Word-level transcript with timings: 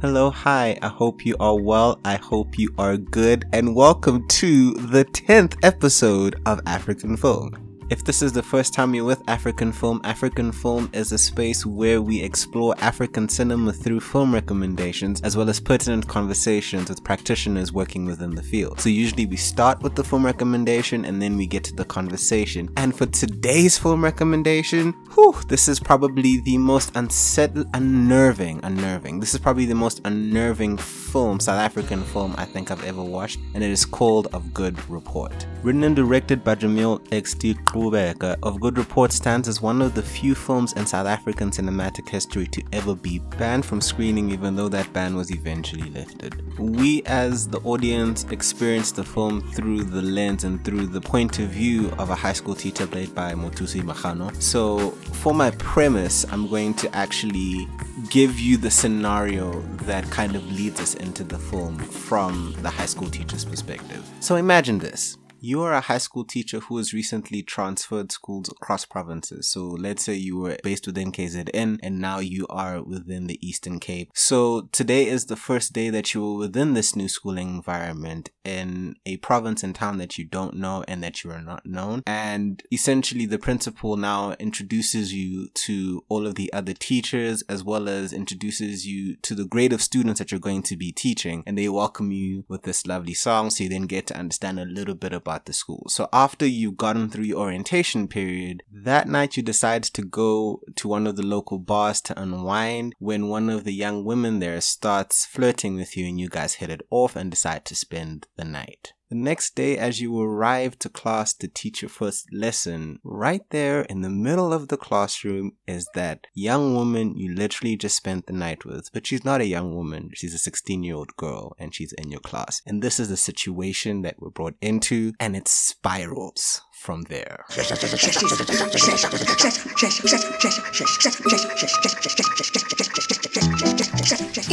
Hello, 0.00 0.30
hi. 0.30 0.78
I 0.80 0.86
hope 0.86 1.26
you 1.26 1.34
are 1.40 1.60
well. 1.60 1.98
I 2.04 2.18
hope 2.18 2.56
you 2.56 2.72
are 2.78 2.96
good. 2.96 3.46
And 3.52 3.74
welcome 3.74 4.28
to 4.28 4.74
the 4.74 5.04
10th 5.04 5.58
episode 5.64 6.40
of 6.46 6.60
African 6.66 7.16
Film. 7.16 7.67
If 7.90 8.04
this 8.04 8.20
is 8.20 8.34
the 8.34 8.42
first 8.42 8.74
time 8.74 8.94
you're 8.94 9.06
with 9.06 9.22
African 9.28 9.72
Film, 9.72 10.02
African 10.04 10.52
Film 10.52 10.90
is 10.92 11.10
a 11.10 11.16
space 11.16 11.64
where 11.64 12.02
we 12.02 12.22
explore 12.22 12.74
African 12.80 13.30
cinema 13.30 13.72
through 13.72 14.00
film 14.00 14.34
recommendations 14.34 15.22
as 15.22 15.38
well 15.38 15.48
as 15.48 15.58
pertinent 15.58 16.06
conversations 16.06 16.90
with 16.90 17.02
practitioners 17.02 17.72
working 17.72 18.04
within 18.04 18.34
the 18.34 18.42
field. 18.42 18.78
So 18.78 18.90
usually 18.90 19.24
we 19.24 19.36
start 19.36 19.82
with 19.82 19.94
the 19.94 20.04
film 20.04 20.26
recommendation 20.26 21.06
and 21.06 21.22
then 21.22 21.38
we 21.38 21.46
get 21.46 21.64
to 21.64 21.74
the 21.74 21.86
conversation. 21.86 22.68
And 22.76 22.94
for 22.94 23.06
today's 23.06 23.78
film 23.78 24.04
recommendation, 24.04 24.92
whew, 25.14 25.34
this 25.48 25.66
is 25.66 25.80
probably 25.80 26.42
the 26.42 26.58
most 26.58 26.94
unsettling, 26.94 27.70
unnerving, 27.72 28.60
unnerving. 28.64 29.18
This 29.18 29.32
is 29.32 29.40
probably 29.40 29.64
the 29.64 29.74
most 29.74 30.02
unnerving 30.04 30.76
film, 30.76 31.40
South 31.40 31.58
African 31.58 32.02
film 32.02 32.34
I 32.36 32.44
think 32.44 32.70
I've 32.70 32.84
ever 32.84 33.02
watched, 33.02 33.40
and 33.54 33.64
it 33.64 33.70
is 33.70 33.86
called 33.86 34.26
Of 34.34 34.52
Good 34.52 34.78
Report. 34.90 35.46
Written 35.62 35.84
and 35.84 35.96
directed 35.96 36.44
by 36.44 36.54
Jahmil 36.54 37.00
X.T. 37.12 37.54
Of 37.78 38.60
Good 38.60 38.76
Report 38.76 39.12
stands 39.12 39.46
as 39.46 39.62
one 39.62 39.80
of 39.80 39.94
the 39.94 40.02
few 40.02 40.34
films 40.34 40.72
in 40.72 40.84
South 40.84 41.06
African 41.06 41.50
cinematic 41.50 42.08
history 42.08 42.46
to 42.48 42.62
ever 42.72 42.96
be 42.96 43.20
banned 43.38 43.64
from 43.64 43.80
screening, 43.80 44.30
even 44.30 44.56
though 44.56 44.68
that 44.68 44.92
ban 44.92 45.14
was 45.14 45.30
eventually 45.30 45.88
lifted. 45.90 46.58
We, 46.58 47.04
as 47.04 47.46
the 47.46 47.60
audience, 47.60 48.24
experienced 48.30 48.96
the 48.96 49.04
film 49.04 49.42
through 49.52 49.84
the 49.84 50.02
lens 50.02 50.42
and 50.42 50.64
through 50.64 50.86
the 50.86 51.00
point 51.00 51.38
of 51.38 51.50
view 51.50 51.90
of 51.98 52.10
a 52.10 52.16
high 52.16 52.32
school 52.32 52.56
teacher 52.56 52.86
played 52.86 53.14
by 53.14 53.34
Mothusi 53.34 53.82
Magano. 53.82 54.34
So, 54.42 54.90
for 55.22 55.32
my 55.32 55.52
premise, 55.52 56.24
I'm 56.32 56.48
going 56.48 56.74
to 56.74 56.96
actually 56.96 57.68
give 58.10 58.40
you 58.40 58.56
the 58.56 58.70
scenario 58.70 59.60
that 59.84 60.10
kind 60.10 60.34
of 60.34 60.50
leads 60.50 60.80
us 60.80 60.94
into 60.94 61.22
the 61.22 61.38
film 61.38 61.78
from 61.78 62.56
the 62.62 62.70
high 62.70 62.86
school 62.86 63.08
teacher's 63.08 63.44
perspective. 63.44 64.04
So, 64.18 64.34
imagine 64.34 64.78
this 64.78 65.17
you 65.40 65.62
are 65.62 65.72
a 65.72 65.80
high 65.80 65.98
school 65.98 66.24
teacher 66.24 66.60
who 66.60 66.76
has 66.76 66.92
recently 66.92 67.42
transferred 67.42 68.10
schools 68.10 68.48
across 68.48 68.84
provinces. 68.84 69.48
So 69.48 69.62
let's 69.62 70.04
say 70.04 70.14
you 70.14 70.38
were 70.38 70.56
based 70.62 70.86
within 70.86 71.12
KZN 71.12 71.78
and 71.82 72.00
now 72.00 72.18
you 72.18 72.46
are 72.48 72.82
within 72.82 73.26
the 73.26 73.38
Eastern 73.46 73.78
Cape. 73.78 74.10
So 74.14 74.68
today 74.72 75.06
is 75.06 75.26
the 75.26 75.36
first 75.36 75.72
day 75.72 75.90
that 75.90 76.12
you 76.14 76.22
were 76.22 76.38
within 76.38 76.74
this 76.74 76.96
new 76.96 77.08
schooling 77.08 77.48
environment 77.48 78.30
in 78.44 78.96
a 79.06 79.18
province 79.18 79.62
and 79.62 79.74
town 79.74 79.98
that 79.98 80.18
you 80.18 80.24
don't 80.24 80.54
know 80.54 80.84
and 80.88 81.02
that 81.02 81.22
you 81.22 81.30
are 81.30 81.42
not 81.42 81.64
known. 81.66 82.02
And 82.06 82.62
essentially 82.72 83.26
the 83.26 83.38
principal 83.38 83.96
now 83.96 84.32
introduces 84.40 85.12
you 85.12 85.48
to 85.54 86.04
all 86.08 86.26
of 86.26 86.34
the 86.34 86.52
other 86.52 86.74
teachers 86.74 87.42
as 87.42 87.62
well 87.62 87.88
as 87.88 88.12
introduces 88.12 88.86
you 88.86 89.16
to 89.22 89.34
the 89.34 89.46
grade 89.46 89.72
of 89.72 89.82
students 89.82 90.18
that 90.18 90.32
you're 90.32 90.40
going 90.40 90.62
to 90.62 90.76
be 90.76 90.92
teaching. 90.92 91.42
And 91.46 91.56
they 91.56 91.68
welcome 91.68 92.10
you 92.10 92.44
with 92.48 92.62
this 92.62 92.86
lovely 92.86 93.14
song. 93.14 93.50
So 93.50 93.64
you 93.64 93.70
then 93.70 93.82
get 93.82 94.06
to 94.08 94.16
understand 94.16 94.58
a 94.58 94.64
little 94.64 94.94
bit 94.94 95.12
about 95.12 95.27
about 95.28 95.44
the 95.44 95.52
school. 95.52 95.84
So 95.88 96.08
after 96.10 96.46
you've 96.46 96.78
gotten 96.78 97.10
through 97.10 97.24
your 97.24 97.40
orientation 97.40 98.08
period, 98.08 98.62
that 98.72 99.06
night 99.06 99.36
you 99.36 99.42
decide 99.42 99.82
to 99.84 100.02
go 100.02 100.62
to 100.76 100.88
one 100.88 101.06
of 101.06 101.16
the 101.16 101.22
local 101.22 101.58
bars 101.58 102.00
to 102.02 102.20
unwind 102.20 102.94
when 102.98 103.28
one 103.28 103.50
of 103.50 103.64
the 103.64 103.74
young 103.74 104.04
women 104.04 104.38
there 104.38 104.60
starts 104.62 105.26
flirting 105.26 105.76
with 105.76 105.96
you 105.96 106.06
and 106.06 106.18
you 106.18 106.28
guys 106.28 106.54
hit 106.54 106.70
it 106.70 106.80
off 106.90 107.14
and 107.14 107.30
decide 107.30 107.66
to 107.66 107.74
spend 107.74 108.26
the 108.36 108.44
night. 108.44 108.94
The 109.10 109.16
next 109.16 109.54
day, 109.54 109.78
as 109.78 110.02
you 110.02 110.20
arrive 110.20 110.78
to 110.80 110.90
class 110.90 111.32
to 111.34 111.48
teach 111.48 111.80
your 111.80 111.88
first 111.88 112.30
lesson, 112.30 112.98
right 113.02 113.40
there 113.48 113.80
in 113.82 114.02
the 114.02 114.10
middle 114.10 114.52
of 114.52 114.68
the 114.68 114.76
classroom 114.76 115.52
is 115.66 115.88
that 115.94 116.26
young 116.34 116.74
woman 116.74 117.16
you 117.16 117.34
literally 117.34 117.74
just 117.74 117.96
spent 117.96 118.26
the 118.26 118.34
night 118.34 118.66
with. 118.66 118.92
But 118.92 119.06
she's 119.06 119.24
not 119.24 119.40
a 119.40 119.46
young 119.46 119.74
woman, 119.74 120.10
she's 120.12 120.34
a 120.34 120.38
16 120.38 120.82
year 120.82 120.94
old 120.94 121.16
girl 121.16 121.56
and 121.58 121.74
she's 121.74 121.94
in 121.94 122.10
your 122.10 122.20
class. 122.20 122.60
And 122.66 122.82
this 122.82 123.00
is 123.00 123.08
the 123.08 123.16
situation 123.16 124.02
that 124.02 124.16
we're 124.18 124.28
brought 124.28 124.56
into, 124.60 125.14
and 125.18 125.34
it 125.34 125.48
spirals 125.48 126.60
from 126.74 127.04
there. 127.04 127.46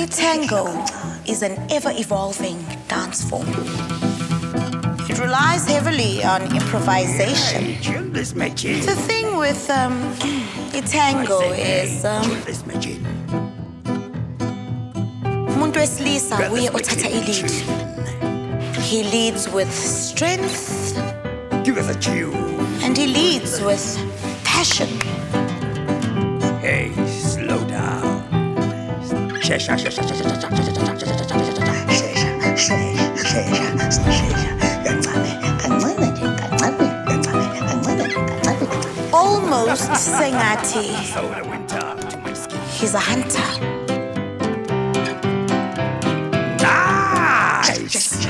Itango 0.05 1.27
is 1.27 1.41
an 1.41 1.71
ever 1.71 1.91
evolving 1.91 2.57
dance 2.87 3.29
form. 3.29 4.14
It 5.07 5.19
relies 5.19 5.67
heavily 5.67 6.23
on 6.23 6.41
improvisation. 6.55 7.77
The 8.13 8.95
thing 9.07 9.37
with 9.37 9.69
um, 9.69 10.15
tango 10.87 11.41
is 11.53 12.03
um, 12.05 12.23
umuntu 15.55 15.79
wesilisa 15.79 16.51
uye 16.51 16.69
othatha 16.69 17.09
lead. 17.09 17.51
He 18.81 19.03
leads 19.03 19.47
with 19.53 19.71
strength. 19.71 20.95
Give 21.63 21.77
us 21.77 21.89
a 21.89 21.95
tune. 21.99 22.35
And 22.83 22.97
he 22.97 23.07
leads 23.07 23.61
with 23.61 23.97
passion. 24.43 24.89
Hey, 26.61 26.91
slow 27.07 27.63
down. 27.65 28.05
Almost 39.55 39.89
Sengati. 39.89 40.91
He's 42.77 42.93
a 42.93 42.99
hunter. 42.99 43.39
Nice! 46.61 48.25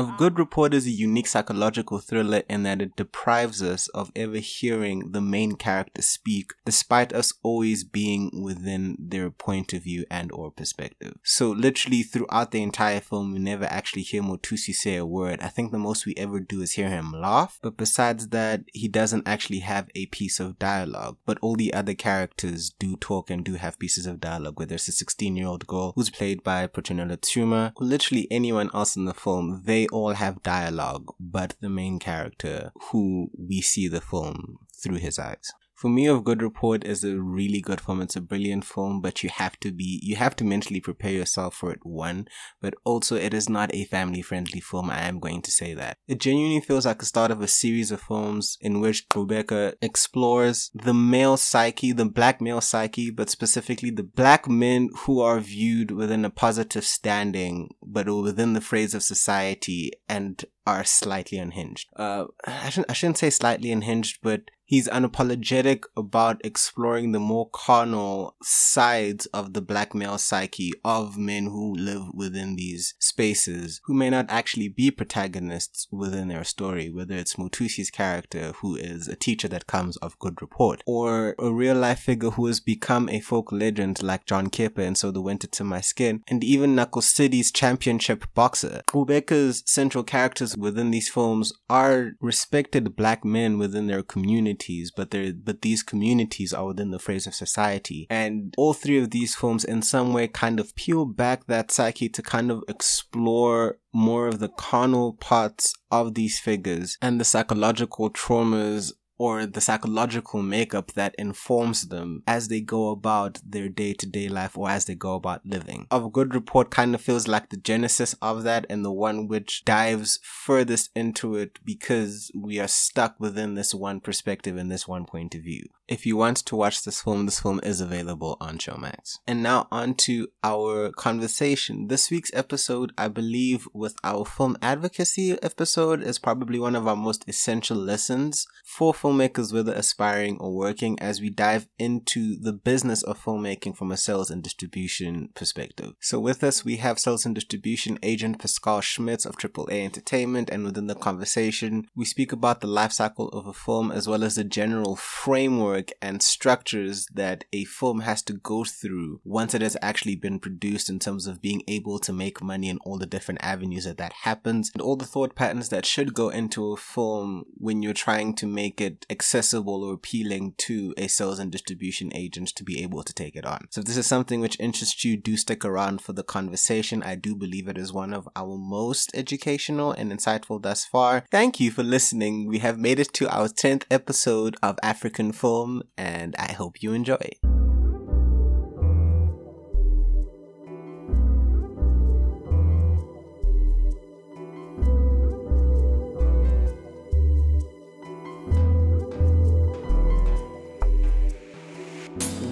Of 0.00 0.16
Good 0.16 0.38
Report 0.38 0.72
is 0.72 0.86
a 0.86 0.90
unique 0.90 1.26
psychological 1.26 1.98
thriller 1.98 2.42
in 2.48 2.62
that 2.62 2.80
it 2.80 2.96
deprives 2.96 3.62
us 3.62 3.86
of 3.88 4.10
ever 4.16 4.38
hearing 4.38 5.12
the 5.12 5.20
main 5.20 5.56
character 5.56 6.00
speak, 6.00 6.54
despite 6.64 7.12
us 7.12 7.34
always 7.42 7.84
being 7.84 8.42
within 8.42 8.96
their 8.98 9.28
point 9.28 9.74
of 9.74 9.82
view 9.82 10.06
and 10.10 10.32
or 10.32 10.52
perspective. 10.52 11.18
So 11.22 11.50
literally 11.50 12.02
throughout 12.02 12.50
the 12.50 12.62
entire 12.62 13.00
film, 13.00 13.34
we 13.34 13.40
never 13.40 13.66
actually 13.66 14.00
hear 14.00 14.22
Mothusi 14.22 14.72
say 14.72 14.96
a 14.96 15.04
word. 15.04 15.38
I 15.42 15.48
think 15.48 15.70
the 15.70 15.76
most 15.76 16.06
we 16.06 16.14
ever 16.16 16.40
do 16.40 16.62
is 16.62 16.72
hear 16.72 16.88
him 16.88 17.12
laugh, 17.12 17.58
but 17.60 17.76
besides 17.76 18.28
that, 18.28 18.62
he 18.72 18.88
doesn't 18.88 19.28
actually 19.28 19.58
have 19.58 19.90
a 19.94 20.06
piece 20.06 20.40
of 20.40 20.58
dialogue. 20.58 21.18
But 21.26 21.36
all 21.42 21.56
the 21.56 21.74
other 21.74 21.92
characters 21.92 22.70
do 22.70 22.96
talk 22.96 23.28
and 23.28 23.44
do 23.44 23.56
have 23.56 23.78
pieces 23.78 24.06
of 24.06 24.18
dialogue, 24.18 24.58
whether 24.58 24.76
it's 24.76 24.88
a 24.88 24.92
16 24.92 25.36
year 25.36 25.46
old 25.46 25.66
girl 25.66 25.92
who's 25.94 26.08
played 26.08 26.42
by 26.42 26.66
Petronella 26.68 27.18
Tshuma, 27.18 27.72
or 27.76 27.86
literally 27.86 28.26
anyone 28.30 28.70
else 28.72 28.96
in 28.96 29.04
the 29.04 29.12
film, 29.12 29.60
they 29.66 29.88
all 29.92 30.14
have 30.14 30.42
dialogue, 30.42 31.12
but 31.18 31.54
the 31.60 31.68
main 31.68 31.98
character 31.98 32.72
who 32.90 33.30
we 33.38 33.60
see 33.60 33.88
the 33.88 34.00
film 34.00 34.58
through 34.82 34.96
his 34.98 35.18
eyes 35.18 35.52
for 35.80 35.88
me 35.88 36.06
of 36.06 36.24
good 36.24 36.42
report 36.42 36.84
is 36.84 37.02
a 37.02 37.18
really 37.18 37.62
good 37.62 37.80
film. 37.80 38.02
It's 38.02 38.14
a 38.14 38.20
brilliant 38.20 38.66
film 38.66 39.00
but 39.00 39.22
you 39.22 39.30
have 39.30 39.58
to 39.60 39.72
be 39.72 39.98
you 40.02 40.16
have 40.16 40.36
to 40.36 40.44
mentally 40.44 40.78
prepare 40.78 41.12
yourself 41.12 41.54
for 41.54 41.72
it 41.72 41.78
one. 41.82 42.28
But 42.60 42.74
also 42.84 43.16
it 43.16 43.32
is 43.32 43.48
not 43.48 43.74
a 43.74 43.84
family 43.84 44.20
friendly 44.20 44.60
film 44.60 44.90
i 44.90 45.00
am 45.00 45.20
going 45.20 45.40
to 45.40 45.50
say 45.50 45.72
that. 45.72 45.96
It 46.06 46.20
genuinely 46.20 46.60
feels 46.60 46.84
like 46.84 46.98
the 46.98 47.06
start 47.06 47.30
of 47.30 47.40
a 47.40 47.48
series 47.48 47.90
of 47.90 48.02
films 48.02 48.58
in 48.60 48.80
which 48.80 49.08
Qubeka 49.08 49.72
explores 49.80 50.70
the 50.74 50.92
male 50.92 51.38
psyche 51.38 51.92
the 51.92 52.04
black 52.04 52.42
male 52.42 52.60
psyche 52.60 53.10
but 53.10 53.30
specifically 53.30 53.90
the 53.90 54.02
black 54.02 54.48
men 54.48 54.90
who 55.04 55.20
are 55.20 55.40
viewed 55.40 55.90
within 55.92 56.26
a 56.26 56.30
positive 56.30 56.84
standing 56.84 57.70
but 57.82 58.06
within 58.06 58.52
the 58.52 58.60
phrase 58.60 58.92
of 58.94 59.02
society 59.02 59.92
and 60.10 60.44
are 60.66 60.84
slightly 60.84 61.38
unhinged. 61.38 61.88
Uh, 61.96 62.26
I 62.46 62.70
shouldn't, 62.70 62.90
I 62.90 62.92
shouldn't 62.92 63.18
say 63.18 63.30
slightly 63.30 63.72
unhinged, 63.72 64.18
but 64.22 64.42
he's 64.70 64.88
unapologetic 64.88 65.82
about 65.96 66.40
exploring 66.44 67.10
the 67.10 67.18
more 67.18 67.50
carnal 67.52 68.36
sides 68.40 69.26
of 69.26 69.52
the 69.52 69.60
black 69.60 69.96
male 69.96 70.16
psyche 70.16 70.72
of 70.84 71.18
men 71.18 71.46
who 71.46 71.74
live 71.74 72.04
within 72.14 72.54
these 72.54 72.94
spaces 73.00 73.80
who 73.86 73.92
may 73.92 74.08
not 74.08 74.26
actually 74.28 74.68
be 74.68 74.88
protagonists 74.88 75.88
within 75.90 76.28
their 76.28 76.44
story, 76.44 76.88
whether 76.88 77.16
it's 77.16 77.34
Mothusi's 77.34 77.90
character 77.90 78.52
who 78.60 78.76
is 78.76 79.08
a 79.08 79.16
teacher 79.16 79.48
that 79.48 79.66
comes 79.66 79.96
of 79.96 80.16
good 80.20 80.40
report, 80.40 80.84
or 80.86 81.34
a 81.40 81.50
real 81.50 81.76
life 81.76 81.98
figure 81.98 82.30
who 82.30 82.46
has 82.46 82.60
become 82.60 83.08
a 83.08 83.18
folk 83.18 83.50
legend 83.50 84.00
like 84.04 84.24
John 84.24 84.50
Kepe 84.50 84.78
and 84.78 84.96
Sew 84.96 85.10
the 85.10 85.20
Winter 85.20 85.48
to 85.48 85.64
My 85.64 85.80
Skin, 85.80 86.22
and 86.28 86.44
even 86.44 86.76
Knuckle 86.76 87.02
City's 87.02 87.50
championship 87.50 88.24
boxer. 88.34 88.82
Qubeka's 88.86 89.64
central 89.66 90.04
characters 90.04 90.56
within 90.56 90.92
these 90.92 91.08
films 91.08 91.52
are 91.68 92.12
respected 92.20 92.94
black 92.94 93.24
men 93.24 93.58
within 93.58 93.88
their 93.88 94.04
community 94.04 94.59
communities, 94.60 94.90
but 94.90 95.10
they 95.10 95.32
but 95.32 95.62
these 95.62 95.82
communities 95.82 96.52
are 96.52 96.66
within 96.66 96.90
the 96.90 96.98
phrase 96.98 97.26
of 97.26 97.34
society. 97.34 98.06
And 98.10 98.54
all 98.56 98.74
three 98.74 98.98
of 98.98 99.10
these 99.10 99.34
films 99.34 99.64
in 99.64 99.82
some 99.82 100.12
way 100.12 100.28
kind 100.28 100.60
of 100.60 100.74
peel 100.74 101.04
back 101.06 101.46
that 101.46 101.70
psyche 101.70 102.08
to 102.10 102.22
kind 102.22 102.50
of 102.50 102.62
explore 102.68 103.78
more 103.92 104.28
of 104.28 104.38
the 104.38 104.48
carnal 104.48 105.14
parts 105.14 105.74
of 105.90 106.14
these 106.14 106.38
figures 106.38 106.96
and 107.02 107.18
the 107.18 107.24
psychological 107.24 108.10
traumas 108.10 108.92
or 109.20 109.44
the 109.44 109.60
psychological 109.60 110.40
makeup 110.40 110.92
that 110.92 111.14
informs 111.18 111.88
them 111.88 112.22
as 112.26 112.48
they 112.48 112.58
go 112.58 112.88
about 112.88 113.38
their 113.46 113.68
day 113.68 113.92
to 113.92 114.06
day 114.06 114.30
life 114.30 114.56
or 114.56 114.70
as 114.70 114.86
they 114.86 114.94
go 114.94 115.14
about 115.14 115.44
living. 115.44 115.86
Of 115.90 116.10
Good 116.10 116.34
Report 116.34 116.70
kind 116.70 116.94
of 116.94 117.02
feels 117.02 117.28
like 117.28 117.50
the 117.50 117.58
genesis 117.58 118.14
of 118.22 118.44
that 118.44 118.64
and 118.70 118.82
the 118.82 118.90
one 118.90 119.28
which 119.28 119.62
dives 119.66 120.18
furthest 120.22 120.90
into 120.96 121.36
it 121.36 121.58
because 121.62 122.30
we 122.34 122.58
are 122.58 122.66
stuck 122.66 123.20
within 123.20 123.56
this 123.56 123.74
one 123.74 124.00
perspective 124.00 124.56
and 124.56 124.70
this 124.70 124.88
one 124.88 125.04
point 125.04 125.34
of 125.34 125.42
view. 125.42 125.68
If 125.90 126.06
you 126.06 126.16
want 126.16 126.36
to 126.36 126.54
watch 126.54 126.84
this 126.84 127.02
film, 127.02 127.26
this 127.26 127.40
film 127.40 127.58
is 127.64 127.80
available 127.80 128.36
on 128.40 128.58
Showmax. 128.58 129.18
And 129.26 129.42
now 129.42 129.66
on 129.72 129.94
to 130.06 130.28
our 130.44 130.92
conversation. 130.92 131.88
This 131.88 132.12
week's 132.12 132.30
episode, 132.32 132.92
I 132.96 133.08
believe, 133.08 133.66
with 133.74 133.96
our 134.04 134.24
film 134.24 134.56
advocacy 134.62 135.32
episode, 135.42 136.00
is 136.00 136.20
probably 136.20 136.60
one 136.60 136.76
of 136.76 136.86
our 136.86 136.94
most 136.94 137.28
essential 137.28 137.76
lessons 137.76 138.46
for 138.64 138.94
filmmakers, 138.94 139.52
whether 139.52 139.72
aspiring 139.72 140.38
or 140.38 140.54
working, 140.54 140.96
as 141.00 141.20
we 141.20 141.28
dive 141.28 141.66
into 141.76 142.36
the 142.38 142.52
business 142.52 143.02
of 143.02 143.18
filmmaking 143.18 143.76
from 143.76 143.90
a 143.90 143.96
sales 143.96 144.30
and 144.30 144.44
distribution 144.44 145.30
perspective. 145.34 145.94
So 146.00 146.20
with 146.20 146.44
us, 146.44 146.64
we 146.64 146.76
have 146.76 147.00
sales 147.00 147.26
and 147.26 147.34
distribution 147.34 147.98
agent 148.04 148.38
Pascal 148.38 148.80
Schmitz 148.80 149.26
of 149.26 149.38
AAA 149.38 149.84
Entertainment, 149.86 150.50
and 150.50 150.62
within 150.62 150.86
the 150.86 150.94
conversation, 150.94 151.88
we 151.96 152.04
speak 152.04 152.30
about 152.30 152.60
the 152.60 152.68
life 152.68 152.92
cycle 152.92 153.28
of 153.30 153.48
a 153.48 153.52
film 153.52 153.90
as 153.90 154.06
well 154.06 154.22
as 154.22 154.36
the 154.36 154.44
general 154.44 154.94
framework 154.94 155.79
and 156.00 156.22
structures 156.22 157.06
that 157.14 157.44
a 157.52 157.64
film 157.64 158.00
has 158.00 158.22
to 158.22 158.32
go 158.32 158.64
through 158.64 159.20
once 159.24 159.54
it 159.54 159.62
has 159.62 159.76
actually 159.82 160.16
been 160.16 160.38
produced 160.38 160.88
in 160.88 160.98
terms 160.98 161.26
of 161.26 161.42
being 161.42 161.62
able 161.68 161.98
to 161.98 162.12
make 162.12 162.42
money 162.42 162.68
in 162.68 162.78
all 162.84 162.98
the 162.98 163.06
different 163.06 163.42
avenues 163.42 163.84
that 163.84 163.98
that 163.98 164.12
happens 164.24 164.70
and 164.74 164.82
all 164.82 164.96
the 164.96 165.04
thought 165.04 165.34
patterns 165.34 165.68
that 165.68 165.86
should 165.86 166.14
go 166.14 166.28
into 166.28 166.72
a 166.72 166.76
film 166.76 167.44
when 167.54 167.82
you're 167.82 167.92
trying 167.92 168.34
to 168.34 168.46
make 168.46 168.80
it 168.80 169.06
accessible 169.10 169.84
or 169.84 169.94
appealing 169.94 170.54
to 170.58 170.94
a 170.96 171.08
sales 171.08 171.38
and 171.38 171.52
distribution 171.52 172.10
agent 172.14 172.48
to 172.48 172.64
be 172.64 172.82
able 172.82 173.02
to 173.02 173.12
take 173.12 173.36
it 173.36 173.46
on. 173.46 173.66
So 173.70 173.80
if 173.80 173.86
this 173.86 173.96
is 173.96 174.06
something 174.06 174.40
which 174.40 174.58
interests 174.60 175.04
you, 175.04 175.16
do 175.16 175.36
stick 175.36 175.64
around 175.64 176.00
for 176.00 176.12
the 176.12 176.22
conversation. 176.22 177.02
I 177.02 177.14
do 177.14 177.34
believe 177.34 177.68
it 177.68 177.78
is 177.78 177.92
one 177.92 178.12
of 178.12 178.28
our 178.34 178.56
most 178.56 179.10
educational 179.14 179.92
and 179.92 180.12
insightful 180.12 180.62
thus 180.62 180.84
far. 180.84 181.24
Thank 181.30 181.60
you 181.60 181.70
for 181.70 181.82
listening. 181.82 182.46
We 182.46 182.58
have 182.58 182.78
made 182.78 182.98
it 182.98 183.12
to 183.14 183.28
our 183.28 183.48
10th 183.48 183.84
episode 183.90 184.56
of 184.62 184.78
African 184.82 185.32
Film 185.32 185.69
and 185.96 186.34
I 186.38 186.52
hope 186.52 186.82
you 186.82 186.92
enjoy. 186.92 187.26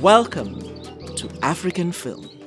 Welcome 0.01 0.61
to 1.17 1.29
African 1.43 1.91
Film. 1.91 2.38